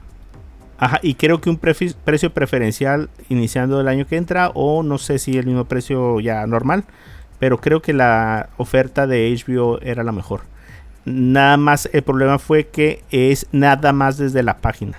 Ajá, 0.78 0.98
y 1.02 1.14
creo 1.14 1.40
que 1.40 1.50
un 1.50 1.60
prefi- 1.60 1.94
precio 2.04 2.32
preferencial 2.32 3.10
iniciando 3.28 3.80
el 3.80 3.88
año 3.88 4.06
que 4.06 4.16
entra, 4.16 4.50
o 4.54 4.82
no 4.82 4.98
sé 4.98 5.18
si 5.18 5.36
el 5.38 5.46
mismo 5.46 5.66
precio 5.66 6.18
ya 6.20 6.46
normal, 6.46 6.84
pero 7.38 7.60
creo 7.60 7.82
que 7.82 7.92
la 7.92 8.50
oferta 8.56 9.06
de 9.06 9.30
HBO 9.32 9.80
era 9.80 10.02
la 10.02 10.12
mejor. 10.12 10.42
Nada 11.04 11.56
más, 11.56 11.88
el 11.92 12.02
problema 12.02 12.38
fue 12.38 12.68
que 12.68 13.02
es 13.10 13.46
nada 13.52 13.92
más 13.92 14.18
desde 14.18 14.42
la 14.42 14.58
página. 14.58 14.98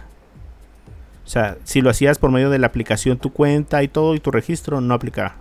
O 1.26 1.28
sea, 1.28 1.58
si 1.64 1.82
lo 1.82 1.90
hacías 1.90 2.20
por 2.20 2.32
medio 2.32 2.50
de 2.50 2.60
la 2.60 2.68
aplicación, 2.68 3.18
tu 3.18 3.32
cuenta 3.32 3.82
y 3.84 3.88
todo, 3.88 4.14
y 4.16 4.20
tu 4.20 4.32
registro, 4.32 4.82
no 4.82 4.94
aplicaba. 4.94 5.36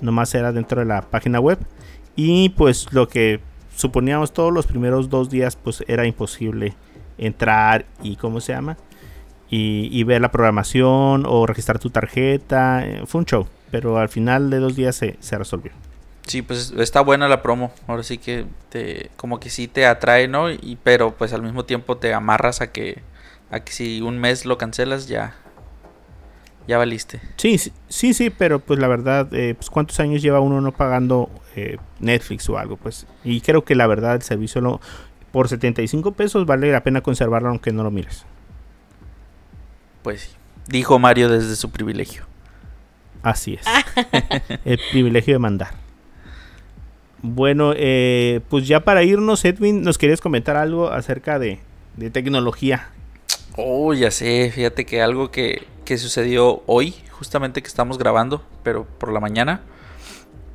Nomás 0.00 0.34
era 0.34 0.52
dentro 0.52 0.80
de 0.80 0.86
la 0.86 1.02
página 1.02 1.38
web. 1.38 1.58
Y 2.16 2.48
pues 2.50 2.92
lo 2.92 3.08
que 3.08 3.40
suponíamos 3.76 4.32
todos 4.32 4.52
los 4.52 4.66
primeros 4.66 5.08
dos 5.08 5.30
días, 5.30 5.56
pues 5.56 5.84
era 5.86 6.06
imposible 6.06 6.74
entrar 7.18 7.86
y, 8.02 8.16
¿cómo 8.16 8.40
se 8.40 8.52
llama? 8.52 8.76
y, 9.50 10.04
ver 10.04 10.20
la 10.20 10.30
programación 10.30 11.24
o 11.26 11.46
registrar 11.46 11.78
tu 11.78 11.90
tarjeta. 11.90 12.84
Fue 13.06 13.20
un 13.20 13.24
show, 13.24 13.46
pero 13.70 13.98
al 13.98 14.08
final 14.08 14.48
de 14.48 14.58
dos 14.58 14.76
días 14.76 14.94
se, 14.94 15.16
se 15.18 15.36
resolvió. 15.36 15.72
Sí, 16.30 16.42
pues 16.42 16.72
está 16.78 17.00
buena 17.00 17.26
la 17.26 17.42
promo. 17.42 17.72
Ahora 17.88 18.04
sí 18.04 18.16
que 18.16 18.46
te, 18.68 19.10
como 19.16 19.40
que 19.40 19.50
sí 19.50 19.66
te 19.66 19.84
atrae, 19.84 20.28
¿no? 20.28 20.48
Y, 20.48 20.78
pero 20.80 21.16
pues 21.16 21.32
al 21.32 21.42
mismo 21.42 21.64
tiempo 21.64 21.96
te 21.96 22.14
amarras 22.14 22.60
a 22.60 22.70
que, 22.70 23.02
a 23.50 23.58
que 23.58 23.72
si 23.72 24.00
un 24.00 24.16
mes 24.16 24.46
lo 24.46 24.56
cancelas 24.56 25.08
ya, 25.08 25.34
ya 26.68 26.78
valiste. 26.78 27.20
Sí, 27.34 27.58
sí, 27.58 28.14
sí, 28.14 28.30
pero 28.30 28.60
pues 28.60 28.78
la 28.78 28.86
verdad, 28.86 29.28
eh, 29.34 29.56
pues 29.56 29.70
cuántos 29.70 29.98
años 29.98 30.22
lleva 30.22 30.38
uno 30.38 30.60
no 30.60 30.70
pagando 30.70 31.28
eh, 31.56 31.78
Netflix 31.98 32.48
o 32.48 32.58
algo, 32.58 32.76
pues. 32.76 33.08
Y 33.24 33.40
creo 33.40 33.64
que 33.64 33.74
la 33.74 33.88
verdad 33.88 34.14
el 34.14 34.22
servicio 34.22 34.60
lo, 34.60 34.80
por 35.32 35.48
75 35.48 36.12
pesos 36.12 36.46
vale 36.46 36.70
la 36.70 36.84
pena 36.84 37.00
conservarlo 37.00 37.48
aunque 37.48 37.72
no 37.72 37.82
lo 37.82 37.90
mires. 37.90 38.24
Pues 40.04 40.20
sí. 40.20 40.30
Dijo 40.68 40.96
Mario 41.00 41.28
desde 41.28 41.56
su 41.56 41.72
privilegio. 41.72 42.22
Así 43.24 43.54
es. 43.54 43.66
el 44.64 44.78
privilegio 44.92 45.34
de 45.34 45.38
mandar. 45.40 45.79
Bueno, 47.22 47.72
eh, 47.76 48.40
pues 48.48 48.66
ya 48.66 48.80
para 48.80 49.02
irnos, 49.02 49.44
Edwin, 49.44 49.82
¿nos 49.82 49.98
querías 49.98 50.20
comentar 50.20 50.56
algo 50.56 50.90
acerca 50.90 51.38
de, 51.38 51.58
de 51.96 52.10
tecnología? 52.10 52.88
Oh, 53.56 53.92
ya 53.92 54.10
sé, 54.10 54.50
fíjate 54.54 54.86
que 54.86 55.02
algo 55.02 55.30
que, 55.30 55.66
que 55.84 55.98
sucedió 55.98 56.62
hoy, 56.66 56.94
justamente 57.10 57.62
que 57.62 57.68
estamos 57.68 57.98
grabando, 57.98 58.42
pero 58.62 58.86
por 58.98 59.12
la 59.12 59.20
mañana, 59.20 59.60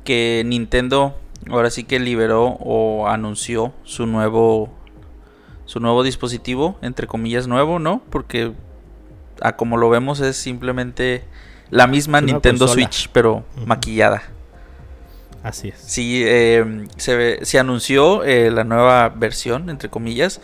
que 0.04 0.42
Nintendo 0.44 1.14
ahora 1.50 1.70
sí 1.70 1.84
que 1.84 1.98
liberó 1.98 2.56
o 2.60 3.06
anunció 3.08 3.72
su 3.84 4.06
nuevo 4.06 4.72
su 5.66 5.80
nuevo 5.80 6.04
dispositivo, 6.04 6.78
entre 6.80 7.06
comillas 7.08 7.48
nuevo, 7.48 7.78
¿no? 7.78 8.00
Porque 8.10 8.52
a 9.40 9.56
como 9.56 9.76
lo 9.76 9.90
vemos 9.90 10.20
es 10.20 10.36
simplemente 10.36 11.24
la 11.70 11.88
misma 11.88 12.20
Nintendo 12.20 12.66
consola. 12.66 12.86
Switch, 12.86 13.10
pero 13.12 13.44
maquillada. 13.66 14.22
Así 15.46 15.68
es. 15.68 15.76
Sí, 15.78 16.22
eh, 16.24 16.86
se, 16.96 17.44
se 17.44 17.58
anunció 17.60 18.24
eh, 18.24 18.50
la 18.50 18.64
nueva 18.64 19.08
versión, 19.10 19.70
entre 19.70 19.88
comillas, 19.88 20.40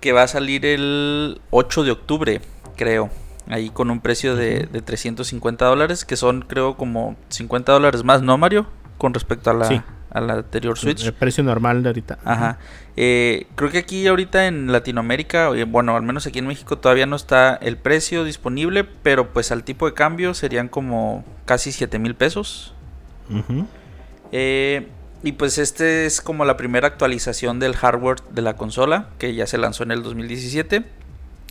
que 0.00 0.12
va 0.12 0.24
a 0.24 0.28
salir 0.28 0.66
el 0.66 1.40
8 1.50 1.84
de 1.84 1.90
octubre, 1.92 2.40
creo. 2.76 3.08
Ahí 3.48 3.70
con 3.70 3.90
un 3.90 4.00
precio 4.00 4.36
de, 4.36 4.68
de 4.70 4.82
350 4.82 5.64
dólares, 5.64 6.04
que 6.04 6.16
son 6.16 6.42
creo 6.42 6.76
como 6.76 7.16
50 7.30 7.72
dólares 7.72 8.04
más, 8.04 8.20
¿no, 8.20 8.36
Mario? 8.36 8.66
Con 8.98 9.14
respecto 9.14 9.50
a 9.50 9.54
la, 9.54 9.64
Sí. 9.64 9.80
a 10.10 10.20
la 10.20 10.34
anterior 10.34 10.78
Switch. 10.78 11.02
El 11.04 11.14
precio 11.14 11.42
normal 11.42 11.82
de 11.82 11.88
ahorita. 11.88 12.18
Ajá. 12.22 12.58
Eh, 12.96 13.46
creo 13.54 13.70
que 13.70 13.78
aquí 13.78 14.06
ahorita 14.06 14.46
en 14.48 14.70
Latinoamérica, 14.70 15.50
bueno, 15.66 15.96
al 15.96 16.02
menos 16.02 16.26
aquí 16.26 16.40
en 16.40 16.46
México 16.46 16.76
todavía 16.76 17.06
no 17.06 17.16
está 17.16 17.54
el 17.54 17.78
precio 17.78 18.22
disponible, 18.24 18.84
pero 18.84 19.32
pues 19.32 19.50
al 19.50 19.64
tipo 19.64 19.86
de 19.86 19.94
cambio 19.94 20.34
serían 20.34 20.68
como 20.68 21.24
casi 21.46 21.72
7 21.72 21.98
mil 21.98 22.14
pesos. 22.14 22.74
Ujú. 23.30 23.66
Eh, 24.32 24.88
y 25.22 25.32
pues 25.32 25.58
este 25.58 26.06
es 26.06 26.20
como 26.20 26.44
la 26.44 26.56
primera 26.56 26.88
actualización 26.88 27.60
del 27.60 27.76
hardware 27.76 28.20
de 28.30 28.42
la 28.42 28.56
consola, 28.56 29.10
que 29.18 29.34
ya 29.34 29.46
se 29.46 29.58
lanzó 29.58 29.84
en 29.84 29.92
el 29.92 30.02
2017. 30.02 30.84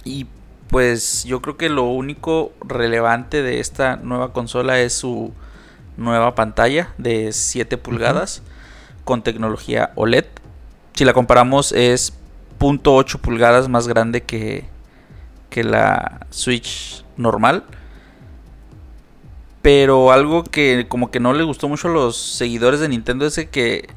Y 0.03 0.27
pues 0.69 1.23
yo 1.23 1.41
creo 1.41 1.57
que 1.57 1.69
lo 1.69 1.83
único 1.83 2.51
relevante 2.61 3.43
de 3.43 3.59
esta 3.59 3.97
nueva 3.97 4.33
consola 4.33 4.79
es 4.79 4.93
su 4.93 5.31
nueva 5.97 6.35
pantalla 6.35 6.93
de 6.97 7.31
7 7.31 7.77
pulgadas 7.77 8.41
con 9.03 9.21
tecnología 9.21 9.91
OLED. 9.95 10.25
Si 10.93 11.05
la 11.05 11.13
comparamos 11.13 11.71
es 11.71 12.13
0.8 12.59 13.19
pulgadas 13.19 13.69
más 13.69 13.87
grande 13.87 14.21
que, 14.21 14.65
que 15.49 15.63
la 15.63 16.25
Switch 16.29 17.03
normal. 17.17 17.63
Pero 19.61 20.11
algo 20.11 20.43
que 20.43 20.87
como 20.87 21.11
que 21.11 21.19
no 21.19 21.33
le 21.33 21.43
gustó 21.43 21.69
mucho 21.69 21.87
a 21.87 21.91
los 21.91 22.17
seguidores 22.17 22.79
de 22.79 22.89
Nintendo 22.89 23.25
es 23.25 23.35
que 23.51 23.87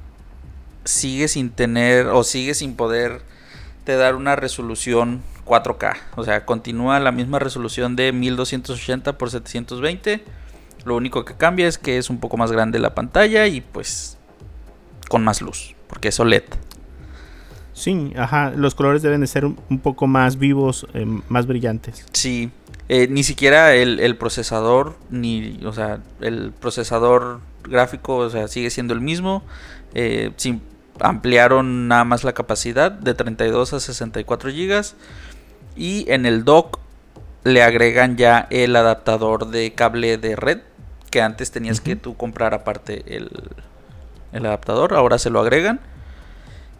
sigue 0.84 1.28
sin 1.28 1.50
tener 1.50 2.06
o 2.08 2.22
sigue 2.24 2.54
sin 2.54 2.76
poder 2.76 3.22
te 3.84 3.96
dar 3.96 4.14
una 4.14 4.36
resolución 4.36 5.22
4K. 5.46 5.96
O 6.16 6.24
sea, 6.24 6.44
continúa 6.44 7.00
la 7.00 7.12
misma 7.12 7.38
resolución 7.38 7.96
de 7.96 8.12
1280 8.12 9.10
x 9.10 9.30
720. 9.30 10.24
Lo 10.84 10.96
único 10.96 11.24
que 11.24 11.34
cambia 11.34 11.66
es 11.66 11.78
que 11.78 11.98
es 11.98 12.10
un 12.10 12.18
poco 12.18 12.36
más 12.36 12.52
grande 12.52 12.78
la 12.78 12.94
pantalla 12.94 13.46
y 13.46 13.60
pues 13.60 14.18
con 15.08 15.24
más 15.24 15.40
luz, 15.40 15.74
porque 15.88 16.08
es 16.08 16.20
OLED. 16.20 16.44
Sí, 17.72 18.12
ajá. 18.16 18.50
Los 18.50 18.74
colores 18.74 19.02
deben 19.02 19.20
de 19.20 19.26
ser 19.26 19.44
un, 19.44 19.58
un 19.68 19.78
poco 19.78 20.06
más 20.06 20.38
vivos, 20.38 20.86
eh, 20.94 21.06
más 21.28 21.46
brillantes. 21.46 22.06
Sí, 22.12 22.50
eh, 22.88 23.08
ni 23.08 23.22
siquiera 23.22 23.74
el, 23.74 23.98
el 24.00 24.16
procesador, 24.16 24.96
ni, 25.10 25.60
o 25.64 25.72
sea, 25.72 26.00
el 26.20 26.52
procesador 26.52 27.40
gráfico, 27.62 28.16
o 28.16 28.30
sea, 28.30 28.48
sigue 28.48 28.70
siendo 28.70 28.94
el 28.94 29.00
mismo. 29.00 29.42
Eh, 29.94 30.32
sí, 30.36 30.60
ampliaron 31.00 31.88
nada 31.88 32.04
más 32.04 32.24
la 32.24 32.32
capacidad 32.32 32.92
de 32.92 33.14
32 33.14 33.72
a 33.72 33.80
64 33.80 34.50
gigas. 34.50 34.96
Y 35.76 36.10
en 36.10 36.26
el 36.26 36.44
dock 36.44 36.78
le 37.42 37.62
agregan 37.62 38.16
ya 38.16 38.46
el 38.50 38.76
adaptador 38.76 39.48
de 39.48 39.72
cable 39.72 40.18
de 40.18 40.36
red, 40.36 40.60
que 41.10 41.22
antes 41.22 41.50
tenías 41.50 41.80
que 41.80 41.96
tú 41.96 42.16
comprar 42.16 42.54
aparte 42.54 43.16
el, 43.16 43.30
el 44.32 44.46
adaptador, 44.46 44.94
ahora 44.94 45.18
se 45.18 45.30
lo 45.30 45.40
agregan. 45.40 45.80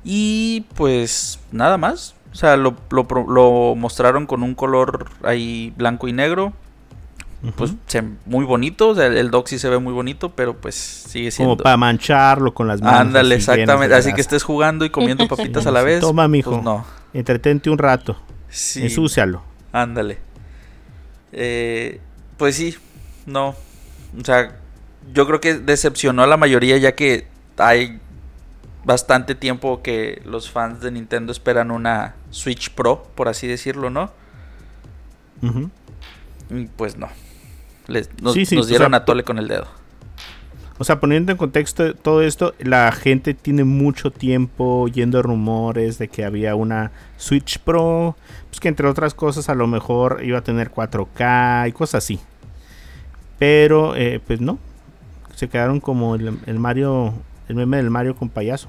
Y 0.05 0.67
pues 0.75 1.41
nada 1.51 1.79
más. 1.79 2.15
O 2.35 2.37
sea, 2.37 2.57
lo, 2.57 2.75
lo 2.91 3.75
mostraron 3.77 4.27
con 4.27 4.43
un 4.43 4.55
color 4.57 5.07
ahí 5.23 5.73
blanco 5.77 6.09
y 6.09 6.13
negro. 6.13 6.53
Pues 7.57 7.75
se- 7.87 8.03
muy 8.27 8.45
bonito. 8.45 8.89
O 8.89 8.95
sea, 8.97 9.07
el 9.07 9.31
sí 9.47 9.59
se 9.59 9.69
ve 9.69 9.79
muy 9.79 9.93
bonito, 9.93 10.31
pero 10.31 10.57
pues 10.57 10.75
sigue 10.75 11.31
siendo. 11.31 11.55
Como 11.55 11.63
para 11.63 11.77
mancharlo 11.77 12.53
con 12.53 12.67
las 12.67 12.81
manos. 12.83 13.01
Ándale, 13.01 13.37
exactamente. 13.37 13.95
Así 13.95 14.13
que 14.13 14.21
estés 14.21 14.43
jugando 14.43 14.85
y 14.85 14.91
comiendo 14.91 15.29
papitas 15.29 15.65
a 15.67 15.71
la 15.71 15.83
vez. 15.83 16.01
Toma, 16.01 16.27
mijo. 16.27 16.51
Pues 16.51 16.63
no. 16.65 16.85
Entretente 17.13 17.71
un 17.71 17.79
rato. 17.79 18.17
Sí. 18.49 18.83
Ensúcialo. 18.83 19.43
Ándale. 19.73 20.19
Eh, 21.33 22.01
pues 22.37 22.57
sí, 22.57 22.77
no. 23.27 23.49
O 24.21 24.25
sea, 24.25 24.57
yo 25.13 25.27
creo 25.27 25.41
que 25.41 25.55
decepcionó 25.55 26.23
a 26.23 26.27
la 26.27 26.37
mayoría 26.37 26.79
ya 26.79 26.95
que 26.97 27.27
hay 27.59 28.01
bastante 28.85 29.35
tiempo 29.35 29.83
que 29.83 30.21
los 30.25 30.51
fans 30.51 30.81
de 30.81 30.91
Nintendo 30.91 31.33
esperan 31.33 31.71
una 31.71 32.15
Switch 32.31 32.71
Pro, 32.71 33.03
por 33.15 33.29
así 33.29 33.47
decirlo, 33.47 33.91
¿no? 33.91 34.11
Y 36.51 36.67
pues 36.77 36.97
no. 36.97 37.09
Les- 37.87 38.11
nos, 38.23 38.33
Sí, 38.35 38.47
sí, 38.47 38.57
nos 38.57 38.67
o 38.67 38.69
dieron 38.69 38.91
sea, 38.93 38.99
a 38.99 39.05
tole 39.05 39.25
con 39.25 39.39
el 39.39 39.49
dedo. 39.49 39.67
O 40.79 40.85
sea, 40.85 40.99
poniendo 40.99 41.31
en 41.31 41.39
contexto 41.39 41.95
todo 41.95 42.23
esto, 42.23 42.55
la 42.59 42.91
gente 42.93 43.33
tiene 43.35 43.63
mucho 43.65 44.11
tiempo 44.11 44.81
oyendo 44.81 45.23
rumores 45.23 45.99
de 45.99 46.09
que 46.09 46.25
había 46.25 46.57
una 46.57 46.91
Switch 47.17 47.59
Pro, 47.61 48.17
pues 48.49 48.59
que 48.59 48.69
entre 48.69 48.89
otras 48.89 49.15
cosas 49.15 49.49
a 49.49 49.55
lo 49.55 49.67
mejor 49.69 50.21
iba 50.25 50.39
a 50.39 50.45
tener 50.45 50.71
4K 50.73 51.69
y 51.69 51.73
cosas 51.73 52.03
así. 52.05 52.19
Pero, 53.39 53.95
eh, 53.97 54.21
pues 54.27 54.41
no. 54.41 54.59
Se 55.37 55.49
quedaron 55.49 55.81
como 55.81 56.15
el, 56.17 56.39
el 56.47 56.59
Mario, 56.59 57.13
el 57.49 57.57
meme 57.57 57.77
del 57.79 57.91
Mario 57.91 58.17
con 58.17 58.29
payaso. 58.29 58.69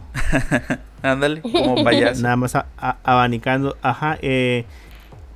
Ándale, 1.01 1.41
como 1.41 1.75
payaso. 1.83 2.21
Nada 2.21 2.35
más 2.35 2.55
a- 2.55 2.67
a- 2.77 2.97
abanicando. 3.03 3.77
Ajá. 3.81 4.17
eh, 4.21 4.65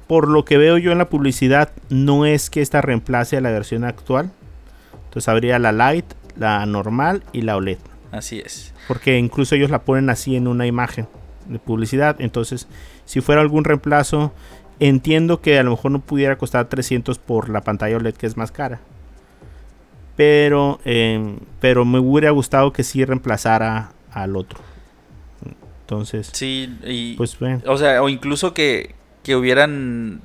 por 0.08 0.28
lo 0.28 0.44
que 0.44 0.58
veo 0.58 0.80
yo 0.80 0.92
en 0.92 0.98
la 0.98 1.08
publicidad, 1.10 1.70
no 1.90 2.26
es 2.26 2.50
que 2.50 2.62
esta 2.64 2.82
reemplace 2.82 3.38
a 3.38 3.42
la 3.42 3.52
versión 3.52 3.84
actual. 3.84 4.32
Entonces 5.06 5.30
habría 5.30 5.60
la 5.60 5.72
Lite, 5.72 6.16
la 6.36 6.66
normal 6.66 7.24
y 7.32 7.42
la 7.44 7.56
OLED. 7.56 7.78
Así 8.12 8.40
es. 8.40 8.74
Porque 8.88 9.20
incluso 9.20 9.54
ellos 9.54 9.70
la 9.70 9.84
ponen 9.84 10.10
así 10.10 10.36
en 10.36 10.48
una 10.48 10.66
imagen 10.66 11.08
de 11.48 11.60
publicidad. 11.60 12.16
Entonces, 12.20 12.68
si 13.06 13.22
fuera 13.22 13.42
algún 13.42 13.66
reemplazo, 13.66 14.34
entiendo 14.80 15.42
que 15.42 15.60
a 15.60 15.64
lo 15.64 15.70
mejor 15.72 15.92
no 15.92 16.00
pudiera 16.00 16.40
costar 16.40 16.66
300 16.66 17.20
por 17.20 17.50
la 17.50 17.62
pantalla 17.62 17.98
OLED 17.98 18.16
que 18.16 18.26
es 18.26 18.36
más 18.36 18.52
cara. 18.52 18.80
Pero, 20.20 20.82
eh, 20.84 21.38
pero 21.62 21.86
me 21.86 21.98
hubiera 21.98 22.30
gustado 22.32 22.74
que 22.74 22.84
sí 22.84 23.06
reemplazara 23.06 23.94
al 24.12 24.36
otro. 24.36 24.60
Entonces, 25.84 26.30
Sí, 26.34 26.78
y. 26.86 27.16
pues 27.16 27.40
bueno. 27.40 27.62
o 27.66 27.78
sea, 27.78 28.04
o 28.04 28.10
incluso 28.10 28.54
que, 28.54 28.96
que 29.24 29.38
hubieran 29.38 30.20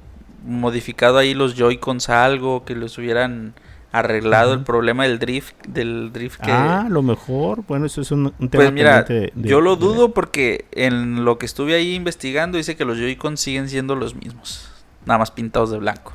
modificado 0.45 1.17
ahí 1.19 1.33
los 1.33 1.55
Joy-Cons 1.55 2.09
a 2.11 2.25
algo, 2.25 2.65
que 2.65 2.75
les 2.75 2.99
hubieran 2.99 3.55
arreglado 3.93 4.53
el 4.55 4.65
problema 4.65 5.05
del 5.05 5.21
drift, 5.21 5.55
del 5.69 6.13
drift 6.13 6.41
que. 6.41 6.51
Ah, 6.51 6.89
lo 6.91 7.01
mejor. 7.03 7.63
Bueno, 7.69 7.87
eso 7.87 8.01
es 8.01 8.11
un, 8.11 8.35
un 8.41 8.49
tema 8.49 8.65
Pues 8.65 8.73
mira, 8.73 9.05
pendiente 9.05 9.33
de- 9.39 9.43
de- 9.45 9.49
yo 9.49 9.61
lo 9.61 9.77
de- 9.77 9.81
dudo 9.87 10.13
porque 10.13 10.65
en 10.73 11.25
lo 11.25 11.39
que 11.39 11.47
estuve 11.47 11.77
ahí 11.77 11.95
investigando 11.95 12.59
dice 12.59 12.75
que 12.77 12.85
los 12.85 12.99
Joy-Con 12.99 13.37
siguen 13.37 13.69
siendo 13.69 13.95
los 13.95 14.17
mismos, 14.17 14.69
nada 15.07 15.19
más 15.19 15.31
pintados 15.31 15.71
de 15.71 15.79
blanco. 15.79 16.15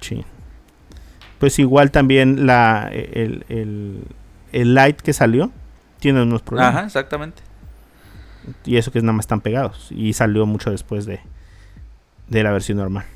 Sí. 0.00 0.24
Pues 1.42 1.58
igual 1.58 1.90
también 1.90 2.46
la 2.46 2.88
el, 2.92 3.44
el, 3.48 3.98
el 4.52 4.74
light 4.74 5.00
que 5.00 5.12
salió 5.12 5.50
tiene 5.98 6.22
unos 6.22 6.40
problemas. 6.40 6.72
Ajá, 6.76 6.86
exactamente. 6.86 7.42
Y 8.64 8.76
eso 8.76 8.92
que 8.92 9.00
nada 9.00 9.12
más 9.12 9.24
están 9.24 9.40
pegados. 9.40 9.88
Y 9.90 10.12
salió 10.12 10.46
mucho 10.46 10.70
después 10.70 11.04
de, 11.04 11.18
de 12.28 12.42
la 12.44 12.52
versión 12.52 12.78
normal. 12.78 13.06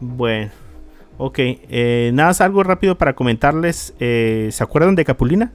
Bueno. 0.00 0.50
Ok. 1.16 1.38
eh, 1.38 2.10
nada 2.12 2.28
más 2.28 2.42
algo 2.42 2.62
rápido 2.62 2.98
para 2.98 3.14
comentarles. 3.14 3.94
eh, 4.00 4.50
¿Se 4.52 4.62
acuerdan 4.62 4.94
de 4.94 5.06
Capulina? 5.06 5.50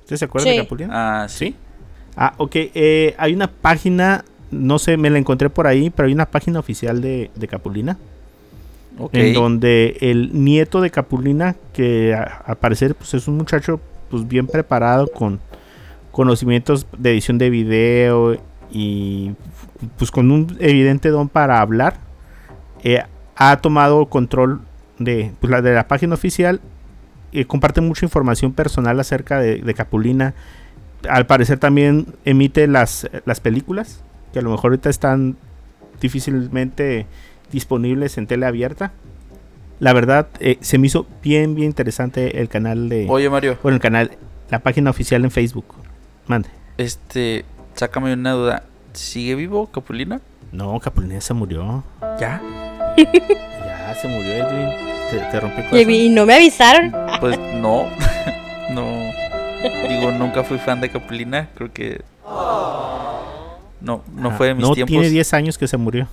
¿Ustedes 0.00 0.18
se 0.18 0.24
acuerdan 0.26 0.50
Sí. 0.52 0.58
de 0.58 0.62
Capulina? 0.64 1.22
Ah, 1.22 1.28
sí. 1.30 1.38
¿Sí? 1.46 1.56
Ah, 2.14 2.34
ok. 2.36 2.50
eh, 2.56 3.14
hay 3.16 3.32
una 3.32 3.50
página, 3.50 4.22
no 4.50 4.78
sé, 4.78 4.98
me 4.98 5.08
la 5.08 5.16
encontré 5.16 5.48
por 5.48 5.66
ahí, 5.66 5.88
pero 5.88 6.08
hay 6.08 6.12
una 6.12 6.26
página 6.26 6.58
oficial 6.58 7.00
de, 7.00 7.30
de 7.34 7.48
Capulina. 7.48 7.96
En 9.12 9.32
donde 9.34 9.96
el 10.00 10.44
nieto 10.44 10.80
de 10.80 10.90
Capulina, 10.90 11.56
que 11.72 12.14
al 12.14 12.56
parecer 12.58 12.94
pues, 12.94 13.14
es 13.14 13.28
un 13.28 13.36
muchacho 13.36 13.80
pues 14.10 14.26
bien 14.26 14.46
preparado 14.46 15.06
con 15.08 15.40
conocimientos 16.10 16.86
de 16.98 17.12
edición 17.12 17.38
de 17.38 17.50
video 17.50 18.36
y 18.70 19.32
pues 19.96 20.10
con 20.10 20.30
un 20.30 20.56
evidente 20.60 21.08
don 21.08 21.28
para 21.28 21.60
hablar, 21.60 21.98
eh, 22.82 23.02
ha 23.36 23.56
tomado 23.58 24.06
control 24.06 24.60
de, 24.98 25.32
pues, 25.40 25.50
la, 25.50 25.62
de 25.62 25.72
la 25.72 25.88
página 25.88 26.14
oficial 26.14 26.60
y 27.32 27.44
comparte 27.44 27.80
mucha 27.80 28.04
información 28.04 28.52
personal 28.52 28.98
acerca 29.00 29.40
de, 29.40 29.56
de 29.56 29.74
Capulina. 29.74 30.34
Al 31.08 31.26
parecer 31.26 31.58
también 31.58 32.06
emite 32.24 32.66
las, 32.66 33.08
las 33.24 33.40
películas, 33.40 34.02
que 34.32 34.40
a 34.40 34.42
lo 34.42 34.50
mejor 34.50 34.72
ahorita 34.72 34.90
están 34.90 35.36
difícilmente 36.00 37.06
disponibles 37.52 38.18
en 38.18 38.26
tele 38.26 38.46
abierta. 38.46 38.92
La 39.78 39.92
verdad, 39.92 40.28
eh, 40.40 40.58
se 40.60 40.78
me 40.78 40.86
hizo 40.88 41.06
bien, 41.22 41.54
bien 41.54 41.66
interesante 41.68 42.40
el 42.40 42.48
canal 42.48 42.88
de... 42.88 43.06
Oye, 43.08 43.30
Mario, 43.30 43.56
Bueno, 43.62 43.76
el 43.76 43.80
canal, 43.82 44.10
la 44.50 44.58
página 44.58 44.90
oficial 44.90 45.24
en 45.24 45.30
Facebook. 45.30 45.64
Mande. 46.26 46.48
este, 46.76 47.44
sácame 47.74 48.12
una 48.12 48.32
duda. 48.32 48.62
¿Sigue 48.92 49.34
vivo 49.36 49.66
Capulina? 49.68 50.20
No, 50.52 50.78
Capulina 50.80 51.20
se 51.20 51.32
murió. 51.34 51.82
¿Ya? 52.18 52.40
Ya 53.00 53.94
se 53.94 54.06
murió, 54.08 54.32
Edwin. 54.32 54.68
Te, 55.10 55.18
te 55.30 55.40
rompí 55.40 55.62
el 55.72 55.90
Y, 55.90 56.08
no 56.10 56.24
me 56.26 56.34
avisaron. 56.34 56.92
Pues 57.20 57.38
no. 57.56 57.86
no. 58.70 58.84
Digo, 59.88 60.12
nunca 60.12 60.44
fui 60.44 60.58
fan 60.58 60.80
de 60.80 60.90
Capulina. 60.90 61.48
Creo 61.54 61.72
que. 61.72 62.02
No, 63.80 64.02
no 64.14 64.30
Ah, 64.30 64.34
fue 64.36 64.48
de 64.48 64.54
mis 64.54 64.62
no, 64.68 64.74
tiempos. 64.74 64.90
tiene 64.90 65.08
10 65.08 65.34
años 65.34 65.58
que 65.58 65.66
se 65.66 65.76
murió. 65.76 66.06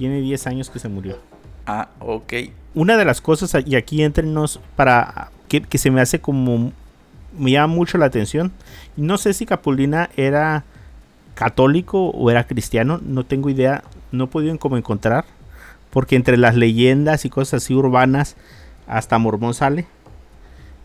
Tiene 0.00 0.22
10 0.22 0.46
años 0.46 0.70
que 0.70 0.78
se 0.78 0.88
murió. 0.88 1.18
Ah, 1.66 1.90
ok. 1.98 2.32
Una 2.74 2.96
de 2.96 3.04
las 3.04 3.20
cosas, 3.20 3.54
y 3.66 3.76
aquí 3.76 4.02
entrenos, 4.02 4.58
para 4.74 5.30
que, 5.46 5.60
que 5.60 5.76
se 5.76 5.90
me 5.90 6.00
hace 6.00 6.22
como. 6.22 6.72
Me 7.38 7.50
llama 7.50 7.74
mucho 7.74 7.98
la 7.98 8.06
atención. 8.06 8.50
No 8.96 9.18
sé 9.18 9.34
si 9.34 9.44
Capulina 9.44 10.08
era 10.16 10.64
católico 11.34 12.08
o 12.08 12.30
era 12.30 12.46
cristiano, 12.46 12.98
no 13.04 13.24
tengo 13.24 13.50
idea, 13.50 13.84
no 14.10 14.24
he 14.24 14.26
podido 14.28 14.58
como 14.58 14.78
encontrar, 14.78 15.26
porque 15.90 16.16
entre 16.16 16.38
las 16.38 16.56
leyendas 16.56 17.26
y 17.26 17.28
cosas 17.28 17.62
así 17.62 17.74
urbanas, 17.74 18.36
hasta 18.86 19.18
Mormón 19.18 19.52
sale, 19.52 19.84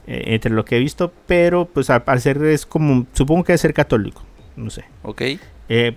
eh, 0.07 0.23
entre 0.33 0.51
lo 0.51 0.65
que 0.65 0.75
he 0.75 0.79
visto, 0.81 1.13
pero 1.25 1.63
pues 1.63 1.89
al 1.89 2.03
parecer 2.03 2.43
es 2.43 2.65
como, 2.65 3.07
supongo 3.13 3.45
que 3.45 3.53
debe 3.53 3.59
ser 3.59 3.73
católico, 3.73 4.23
no 4.57 4.69
sé. 4.69 4.83
Ok. 5.03 5.21
Eh, 5.69 5.95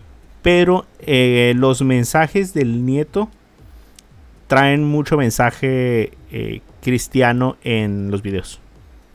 pero 0.49 0.87
eh, 1.01 1.53
los 1.59 1.83
mensajes 1.83 2.55
del 2.55 2.87
nieto 2.87 3.29
traen 4.47 4.83
mucho 4.83 5.19
mensaje 5.19 6.13
eh, 6.33 6.63
cristiano 6.81 7.59
en 7.65 8.11
los 8.11 8.23
videos. 8.23 8.59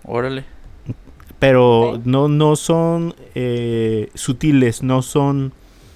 Órale. 0.03 0.43
Pero 1.39 1.99
no, 2.05 2.27
no 2.27 2.55
son 2.55 3.15
eh, 3.34 4.11
sutiles, 4.13 4.84
no 4.84 5.01
son. 5.01 5.53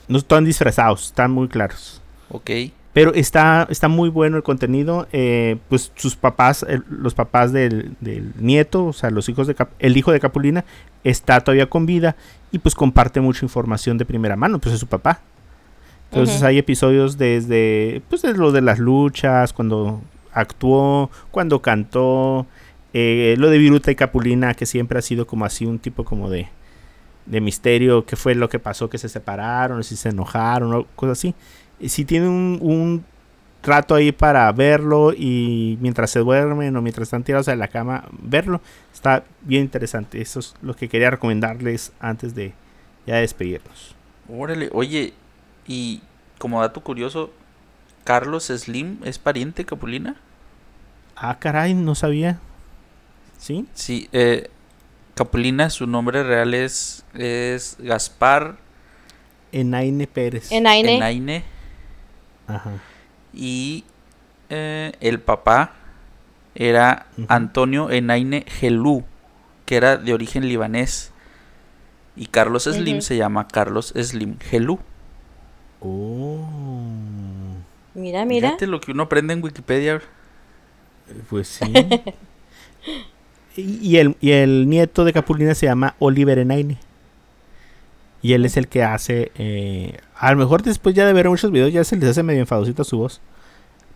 No 0.08 0.18
están 0.18 0.44
disfrazados, 0.44 1.06
están 1.06 1.30
muy 1.30 1.48
claros. 1.48 2.02
Ok. 2.30 2.50
Pero 3.00 3.14
está, 3.14 3.68
está 3.70 3.88
muy 3.90 4.10
bueno 4.10 4.38
el 4.38 4.44
contenido. 4.44 5.08
eh, 5.12 5.58
pues 5.70 5.92
sus 5.96 6.16
papás, 6.16 6.66
el- 6.68 6.84
los 6.90 7.14
papás 7.14 7.54
del, 7.54 7.96
del 8.00 8.34
nieto, 8.40 8.86
o 8.86 8.94
sea, 8.94 9.12
los 9.12 9.30
hijos 9.30 9.46
de 9.46 9.54
Cap- 9.56 9.70
el 9.78 9.96
hijo 9.98 10.12
de 10.12 10.20
Capulina, 10.20 10.66
está 11.04 11.40
todavía 11.42 11.70
con 11.70 11.86
vida 11.86 12.16
y 12.52 12.58
pues 12.60 12.74
comparte 12.76 13.22
mucha 13.22 13.46
información 13.46 13.98
de 14.00 14.06
primera 14.06 14.36
mano, 14.36 14.58
pues 14.60 14.74
es 14.74 14.80
su 14.80 14.88
papá. 14.88 15.22
Entonces 16.12 16.42
hay 16.44 16.58
episodios 16.58 17.18
desde, 17.18 18.02
pues 18.10 18.22
de 18.24 18.34
lo 18.34 18.52
de 18.52 18.62
las 18.62 18.80
luchas, 18.80 19.54
cuando 19.54 20.02
actuó, 20.34 21.12
cuando 21.32 21.62
cantó, 21.62 22.46
eh, 22.94 23.36
lo 23.38 23.50
de 23.50 23.58
Viruta 23.60 23.92
y 23.92 23.96
Capulina, 23.96 24.54
que 24.54 24.66
siempre 24.66 24.98
ha 24.98 25.02
sido 25.02 25.28
como 25.28 25.46
así 25.46 25.66
un 25.66 25.78
tipo 25.80 26.04
como 26.06 26.30
de, 26.30 26.48
de 27.26 27.42
misterio, 27.42 28.06
qué 28.06 28.16
fue 28.16 28.34
lo 28.36 28.48
que 28.50 28.58
pasó, 28.58 28.90
que 28.90 28.98
se 28.98 29.10
separaron, 29.10 29.84
si 29.84 29.96
se 29.98 30.10
enojaron, 30.10 30.74
o 30.74 30.86
cosas 30.96 31.20
así. 31.20 31.36
Y 31.80 31.90
si 31.90 32.06
tienen 32.06 32.30
un, 32.30 32.60
un 32.62 33.06
rato 33.64 33.96
ahí 33.96 34.12
para 34.12 34.52
verlo 34.52 35.14
y 35.14 35.78
mientras 35.82 36.12
se 36.12 36.20
duermen 36.20 36.76
o 36.76 36.82
mientras 36.82 37.08
están 37.08 37.24
tirados 37.24 37.48
en 37.48 37.60
la 37.60 37.68
cama, 37.68 38.06
verlo, 38.12 38.62
está 38.94 39.24
bien 39.42 39.64
interesante. 39.64 40.22
Eso 40.22 40.40
es 40.40 40.56
lo 40.62 40.76
que 40.76 40.90
quería 40.90 41.12
recomendarles 41.12 41.92
antes 42.00 42.34
de 42.34 42.54
ya 43.06 43.18
despedirnos. 43.18 43.96
Órale. 44.30 44.70
Oye, 44.74 45.14
y 45.68 46.02
como 46.38 46.62
dato 46.62 46.82
curioso, 46.82 47.32
¿Carlos 48.04 48.46
Slim 48.46 49.00
es 49.04 49.20
pariente 49.20 49.64
de 49.64 49.66
Capulina? 49.66 50.16
Ah, 51.16 51.38
caray, 51.40 51.74
no 51.74 51.96
sabía. 51.96 52.40
¿Sí? 53.38 53.66
Sí, 53.74 54.08
eh, 54.12 54.50
Capulina, 55.16 55.70
su 55.70 55.88
nombre 55.88 56.24
real 56.24 56.54
es, 56.54 57.04
es 57.14 57.76
Gaspar 57.80 58.58
Enaine 59.52 60.08
Pérez. 60.08 60.52
Enaine. 60.52 60.98
Enaine. 60.98 61.57
Ajá. 62.48 62.72
Y 63.34 63.84
eh, 64.50 64.94
el 65.00 65.20
papá 65.20 65.74
era. 66.56 67.08
Antonio 67.28 67.92
Enaine 67.92 68.46
Gelú, 68.48 69.04
que 69.66 69.76
era 69.76 69.98
de 69.98 70.14
origen 70.14 70.48
libanés. 70.48 71.12
Y 72.16 72.28
Carlos 72.28 72.64
Slim 72.64 73.02
se 73.02 73.16
llama 73.16 73.48
Carlos 73.48 73.94
Slim 73.96 74.40
Gelú. 74.40 74.80
Oh. 75.80 76.48
Mira, 77.94 78.26
mira. 78.26 78.50
Fíjate 78.50 78.68
lo 78.68 78.82
que 78.82 78.92
uno 78.92 79.04
aprende 79.04 79.34
en 79.34 79.44
Wikipedia. 79.44 80.02
Pues 81.30 81.48
sí. 81.48 81.72
y, 83.56 83.88
y 83.88 83.98
el, 83.98 84.16
y 84.20 84.32
el 84.32 84.68
nieto 84.68 85.06
de 85.06 85.14
Capulina 85.14 85.54
se 85.54 85.68
llama 85.68 85.96
Oliver 86.00 86.40
Enaine. 86.40 86.80
Y 88.22 88.34
él 88.34 88.46
es 88.46 88.58
el 88.58 88.68
que 88.68 88.84
hace. 88.84 89.32
eh, 89.36 89.98
a 90.16 90.32
lo 90.32 90.38
mejor 90.38 90.64
después 90.64 90.96
ya 90.96 91.06
de 91.06 91.14
ver 91.14 91.30
muchos 91.30 91.52
videos 91.52 91.72
ya 91.72 91.84
se 91.84 91.96
les 91.96 92.10
hace 92.10 92.24
medio 92.24 92.40
enfadosita 92.42 92.84
su 92.84 92.98
voz. 92.98 93.22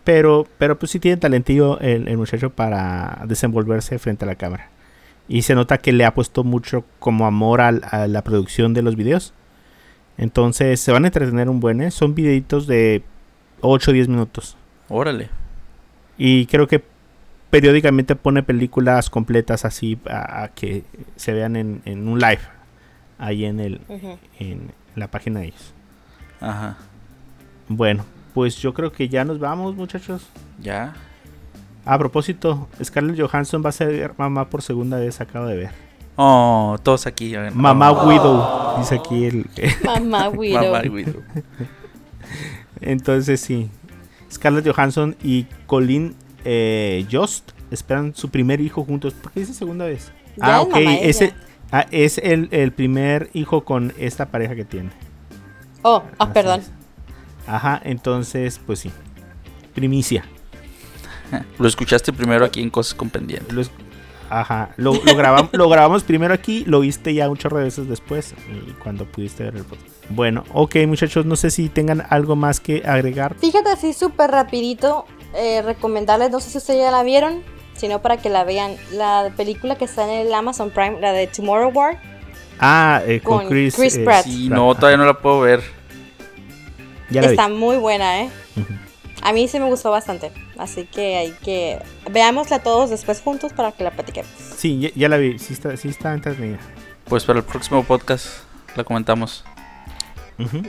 Pero, 0.04 0.46
pero 0.58 0.78
pues 0.78 0.90
sí 0.90 0.98
tiene 0.98 1.16
talentillo 1.16 1.78
el, 1.80 2.08
el 2.08 2.16
muchacho 2.16 2.50
para 2.50 3.22
desenvolverse 3.26 3.98
frente 3.98 4.24
a 4.24 4.28
la 4.28 4.34
cámara. 4.34 4.68
Y 5.28 5.42
se 5.42 5.54
nota 5.54 5.78
que 5.78 5.92
le 5.92 6.04
ha 6.04 6.14
puesto 6.14 6.42
mucho 6.44 6.84
como 6.98 7.26
amor 7.26 7.60
a, 7.60 7.72
la 7.72 8.22
producción 8.22 8.74
de 8.74 8.82
los 8.82 8.96
videos. 8.96 9.32
Entonces 10.18 10.80
se 10.80 10.92
van 10.92 11.04
a 11.04 11.08
entretener 11.08 11.48
un 11.48 11.60
buen, 11.60 11.80
¿eh? 11.80 11.90
Son 11.90 12.14
videitos 12.14 12.66
de 12.66 13.02
8 13.60 13.90
o 13.90 13.94
10 13.94 14.08
minutos. 14.08 14.56
Órale. 14.88 15.30
Y 16.18 16.46
creo 16.46 16.66
que 16.66 16.82
periódicamente 17.50 18.16
pone 18.16 18.42
películas 18.42 19.08
completas 19.08 19.64
así 19.64 19.98
a, 20.08 20.42
a 20.42 20.48
que 20.48 20.82
se 21.16 21.32
vean 21.32 21.56
en, 21.56 21.82
en 21.84 22.08
un 22.08 22.18
live. 22.18 22.40
Ahí 23.22 23.44
en, 23.44 23.60
el, 23.60 23.80
en 24.40 24.72
la 24.96 25.08
página 25.08 25.38
de 25.38 25.46
ellos. 25.46 25.72
Ajá. 26.40 26.76
Bueno, 27.68 28.04
pues 28.34 28.56
yo 28.56 28.74
creo 28.74 28.90
que 28.90 29.08
ya 29.08 29.24
nos 29.24 29.38
vamos, 29.38 29.76
muchachos. 29.76 30.26
Ya. 30.60 30.94
A 31.84 31.98
propósito, 31.98 32.68
Scarlett 32.82 33.20
Johansson 33.20 33.62
va 33.64 33.68
a 33.68 33.72
ser 33.72 34.12
mamá 34.18 34.50
por 34.50 34.60
segunda 34.60 34.98
vez, 34.98 35.20
acabo 35.20 35.46
de 35.46 35.54
ver. 35.54 35.70
Oh, 36.16 36.76
todos 36.82 37.06
aquí. 37.06 37.36
oigan. 37.36 37.56
Mamá 37.56 37.92
Oh, 37.92 38.08
Widow, 38.08 38.78
dice 38.80 38.96
aquí 38.96 39.24
el. 39.26 39.46
Mamá 39.84 40.28
Widow. 40.34 40.72
Mamá 40.72 40.82
Widow. 40.90 41.22
Entonces 42.80 43.40
sí. 43.40 43.70
Scarlett 44.32 44.66
Johansson 44.66 45.14
y 45.22 45.44
Colin 45.66 46.16
eh, 46.44 47.06
Jost 47.08 47.52
esperan 47.70 48.16
su 48.16 48.30
primer 48.30 48.60
hijo 48.60 48.82
juntos. 48.82 49.14
¿Por 49.14 49.30
qué 49.30 49.40
dice 49.40 49.54
segunda 49.54 49.84
vez? 49.84 50.10
Ya 50.38 50.56
ah, 50.56 50.60
es 50.60 50.66
ok. 50.66 50.74
mamá 50.74 50.94
Ese. 50.94 51.34
Ah, 51.72 51.86
es 51.90 52.18
el, 52.18 52.48
el 52.52 52.72
primer 52.72 53.30
hijo 53.32 53.64
con 53.64 53.92
esta 53.98 54.26
pareja 54.26 54.54
que 54.54 54.64
tiene. 54.64 54.90
Oh, 55.82 56.02
ah, 56.18 56.24
Así 56.24 56.32
perdón. 56.32 56.60
es. 56.60 56.70
Ajá, 57.46 57.80
entonces, 57.84 58.60
pues 58.64 58.78
sí. 58.78 58.90
Primicia. 59.74 60.24
Lo 61.58 61.66
escuchaste 61.66 62.12
primero 62.12 62.44
aquí 62.44 62.62
en 62.62 62.70
Cosas 62.70 62.94
con 62.94 63.10
Pendiente. 63.10 63.52
Lo 63.52 63.62
Ajá, 64.30 64.70
lo, 64.78 64.94
lo, 64.94 65.00
grabam- 65.14 65.50
lo 65.52 65.68
grabamos 65.68 66.04
primero 66.04 66.32
aquí, 66.32 66.64
lo 66.66 66.80
viste 66.80 67.12
ya 67.12 67.28
un 67.28 67.36
chorro 67.36 67.58
de 67.58 67.64
veces 67.64 67.86
después, 67.86 68.34
y 68.50 68.70
cuando 68.82 69.04
pudiste 69.04 69.44
ver 69.44 69.56
el 69.56 69.64
podcast. 69.64 69.86
Bueno, 70.08 70.44
ok 70.54 70.74
muchachos, 70.86 71.26
no 71.26 71.36
sé 71.36 71.50
si 71.50 71.68
tengan 71.68 72.02
algo 72.08 72.34
más 72.34 72.58
que 72.58 72.82
agregar. 72.86 73.34
Fíjate 73.38 73.68
así 73.68 73.92
súper 73.92 74.30
rapidito, 74.30 75.04
eh, 75.34 75.60
recomendarles, 75.60 76.30
no 76.30 76.40
sé 76.40 76.48
si 76.48 76.56
ustedes 76.56 76.80
ya 76.80 76.90
la 76.90 77.02
vieron, 77.02 77.42
sino 77.82 78.00
para 78.00 78.16
que 78.18 78.30
la 78.30 78.44
vean, 78.44 78.76
la 78.92 79.32
película 79.36 79.74
que 79.74 79.86
está 79.86 80.04
en 80.04 80.28
el 80.28 80.32
Amazon 80.32 80.70
Prime, 80.70 81.00
la 81.00 81.12
de 81.12 81.26
Tomorrow 81.26 81.72
War. 81.72 82.00
Ah, 82.60 83.02
eh, 83.04 83.20
con, 83.20 83.38
Con 83.38 83.48
Chris, 83.48 83.74
Chris 83.74 83.96
eh, 83.96 84.04
Pratt. 84.04 84.24
Sí, 84.24 84.48
no, 84.48 84.72
todavía 84.76 84.98
no 84.98 85.04
la 85.04 85.18
puedo 85.18 85.40
ver. 85.40 85.64
Ya 87.10 87.22
la 87.22 87.26
vi. 87.26 87.32
Está 87.32 87.48
muy 87.48 87.78
buena, 87.78 88.20
¿eh? 88.20 88.30
A 89.20 89.32
mí 89.32 89.48
sí 89.48 89.58
me 89.58 89.68
gustó 89.68 89.90
bastante, 89.90 90.30
así 90.58 90.84
que 90.84 91.16
hay 91.16 91.30
que... 91.42 91.82
Veámosla 92.08 92.60
todos 92.60 92.88
después 92.88 93.20
juntos 93.20 93.52
para 93.52 93.72
que 93.72 93.82
la 93.82 93.90
platiquemos. 93.90 94.30
Sí, 94.56 94.78
ya, 94.78 94.90
ya 94.94 95.08
la 95.08 95.16
vi, 95.16 95.40
sí 95.40 95.52
está, 95.52 95.76
sí 95.76 95.88
está 95.88 96.14
entretenida. 96.14 96.60
Pues 97.08 97.24
para 97.24 97.40
el 97.40 97.44
próximo 97.44 97.82
podcast 97.82 98.28
la 98.76 98.84
comentamos. 98.84 99.44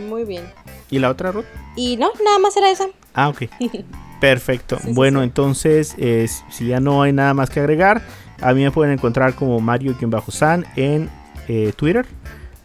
Muy 0.10 0.24
bien. 0.24 0.52
¿Y 0.90 0.98
la 0.98 1.12
otra, 1.12 1.32
Ruth? 1.32 1.46
Y 1.76 1.96
no, 1.98 2.12
nada 2.26 2.40
más 2.40 2.58
era 2.58 2.72
esa. 2.72 2.88
Ah, 3.14 3.30
ok. 3.30 3.44
Perfecto. 4.24 4.80
Bueno, 4.86 5.20
sí. 5.20 5.26
entonces, 5.26 5.96
eh, 5.98 6.26
si 6.50 6.68
ya 6.68 6.80
no 6.80 7.04
hay 7.04 7.12
nada 7.12 7.34
más 7.34 7.50
que 7.50 7.60
agregar, 7.60 8.02
a 8.40 8.54
mí 8.54 8.64
me 8.64 8.72
pueden 8.72 8.94
encontrar 8.94 9.36
como 9.36 9.60
Mario-San 9.60 10.66
en 10.78 11.10
eh, 11.50 11.74
Twitter. 11.76 12.06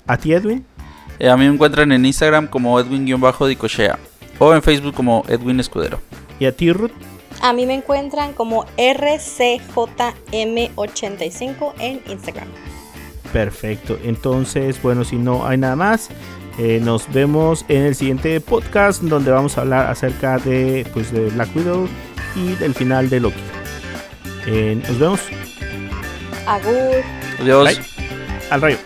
A 0.07 0.17
ti, 0.17 0.35
Edwin. 0.35 0.65
Eh, 1.19 1.29
a 1.29 1.37
mí 1.37 1.49
me 1.49 1.53
encuentran 1.53 1.91
en 1.91 2.07
Instagram 2.07 2.47
como 2.47 2.79
Edwin-Dicochea 2.79 3.99
o 4.39 4.55
en 4.55 4.63
Facebook 4.63 4.95
como 4.95 5.25
Edwin 5.27 5.59
Escudero. 5.59 6.01
Y 6.39 6.47
a 6.47 6.53
ti, 6.53 6.73
Ruth. 6.73 6.93
A 7.43 7.53
mí 7.53 7.67
me 7.67 7.75
encuentran 7.75 8.35
como 8.35 8.65
RCJM85 8.77 11.73
en 11.81 12.01
Instagram. 12.07 12.47
Perfecto. 13.33 13.99
Entonces, 14.05 14.81
bueno, 14.81 15.05
si 15.05 15.17
no 15.17 15.45
hay 15.45 15.59
nada 15.59 15.75
más, 15.75 16.09
eh, 16.59 16.81
nos 16.83 17.11
vemos 17.13 17.65
en 17.69 17.85
el 17.85 17.95
siguiente 17.95 18.41
podcast 18.41 19.03
donde 19.03 19.31
vamos 19.31 19.57
a 19.57 19.61
hablar 19.61 19.87
acerca 19.87 20.39
de, 20.39 20.87
pues, 20.93 21.13
de 21.13 21.31
Black 21.31 21.55
Widow 21.55 21.89
y 22.35 22.55
del 22.55 22.75
final 22.75 23.09
de 23.09 23.21
Loki. 23.21 23.41
Eh, 24.47 24.83
nos 24.89 24.99
vemos. 24.99 25.21
Agur. 26.47 27.03
Adiós. 27.41 27.65
Bye. 27.65 27.85
Al 28.51 28.61
rayo. 28.63 28.79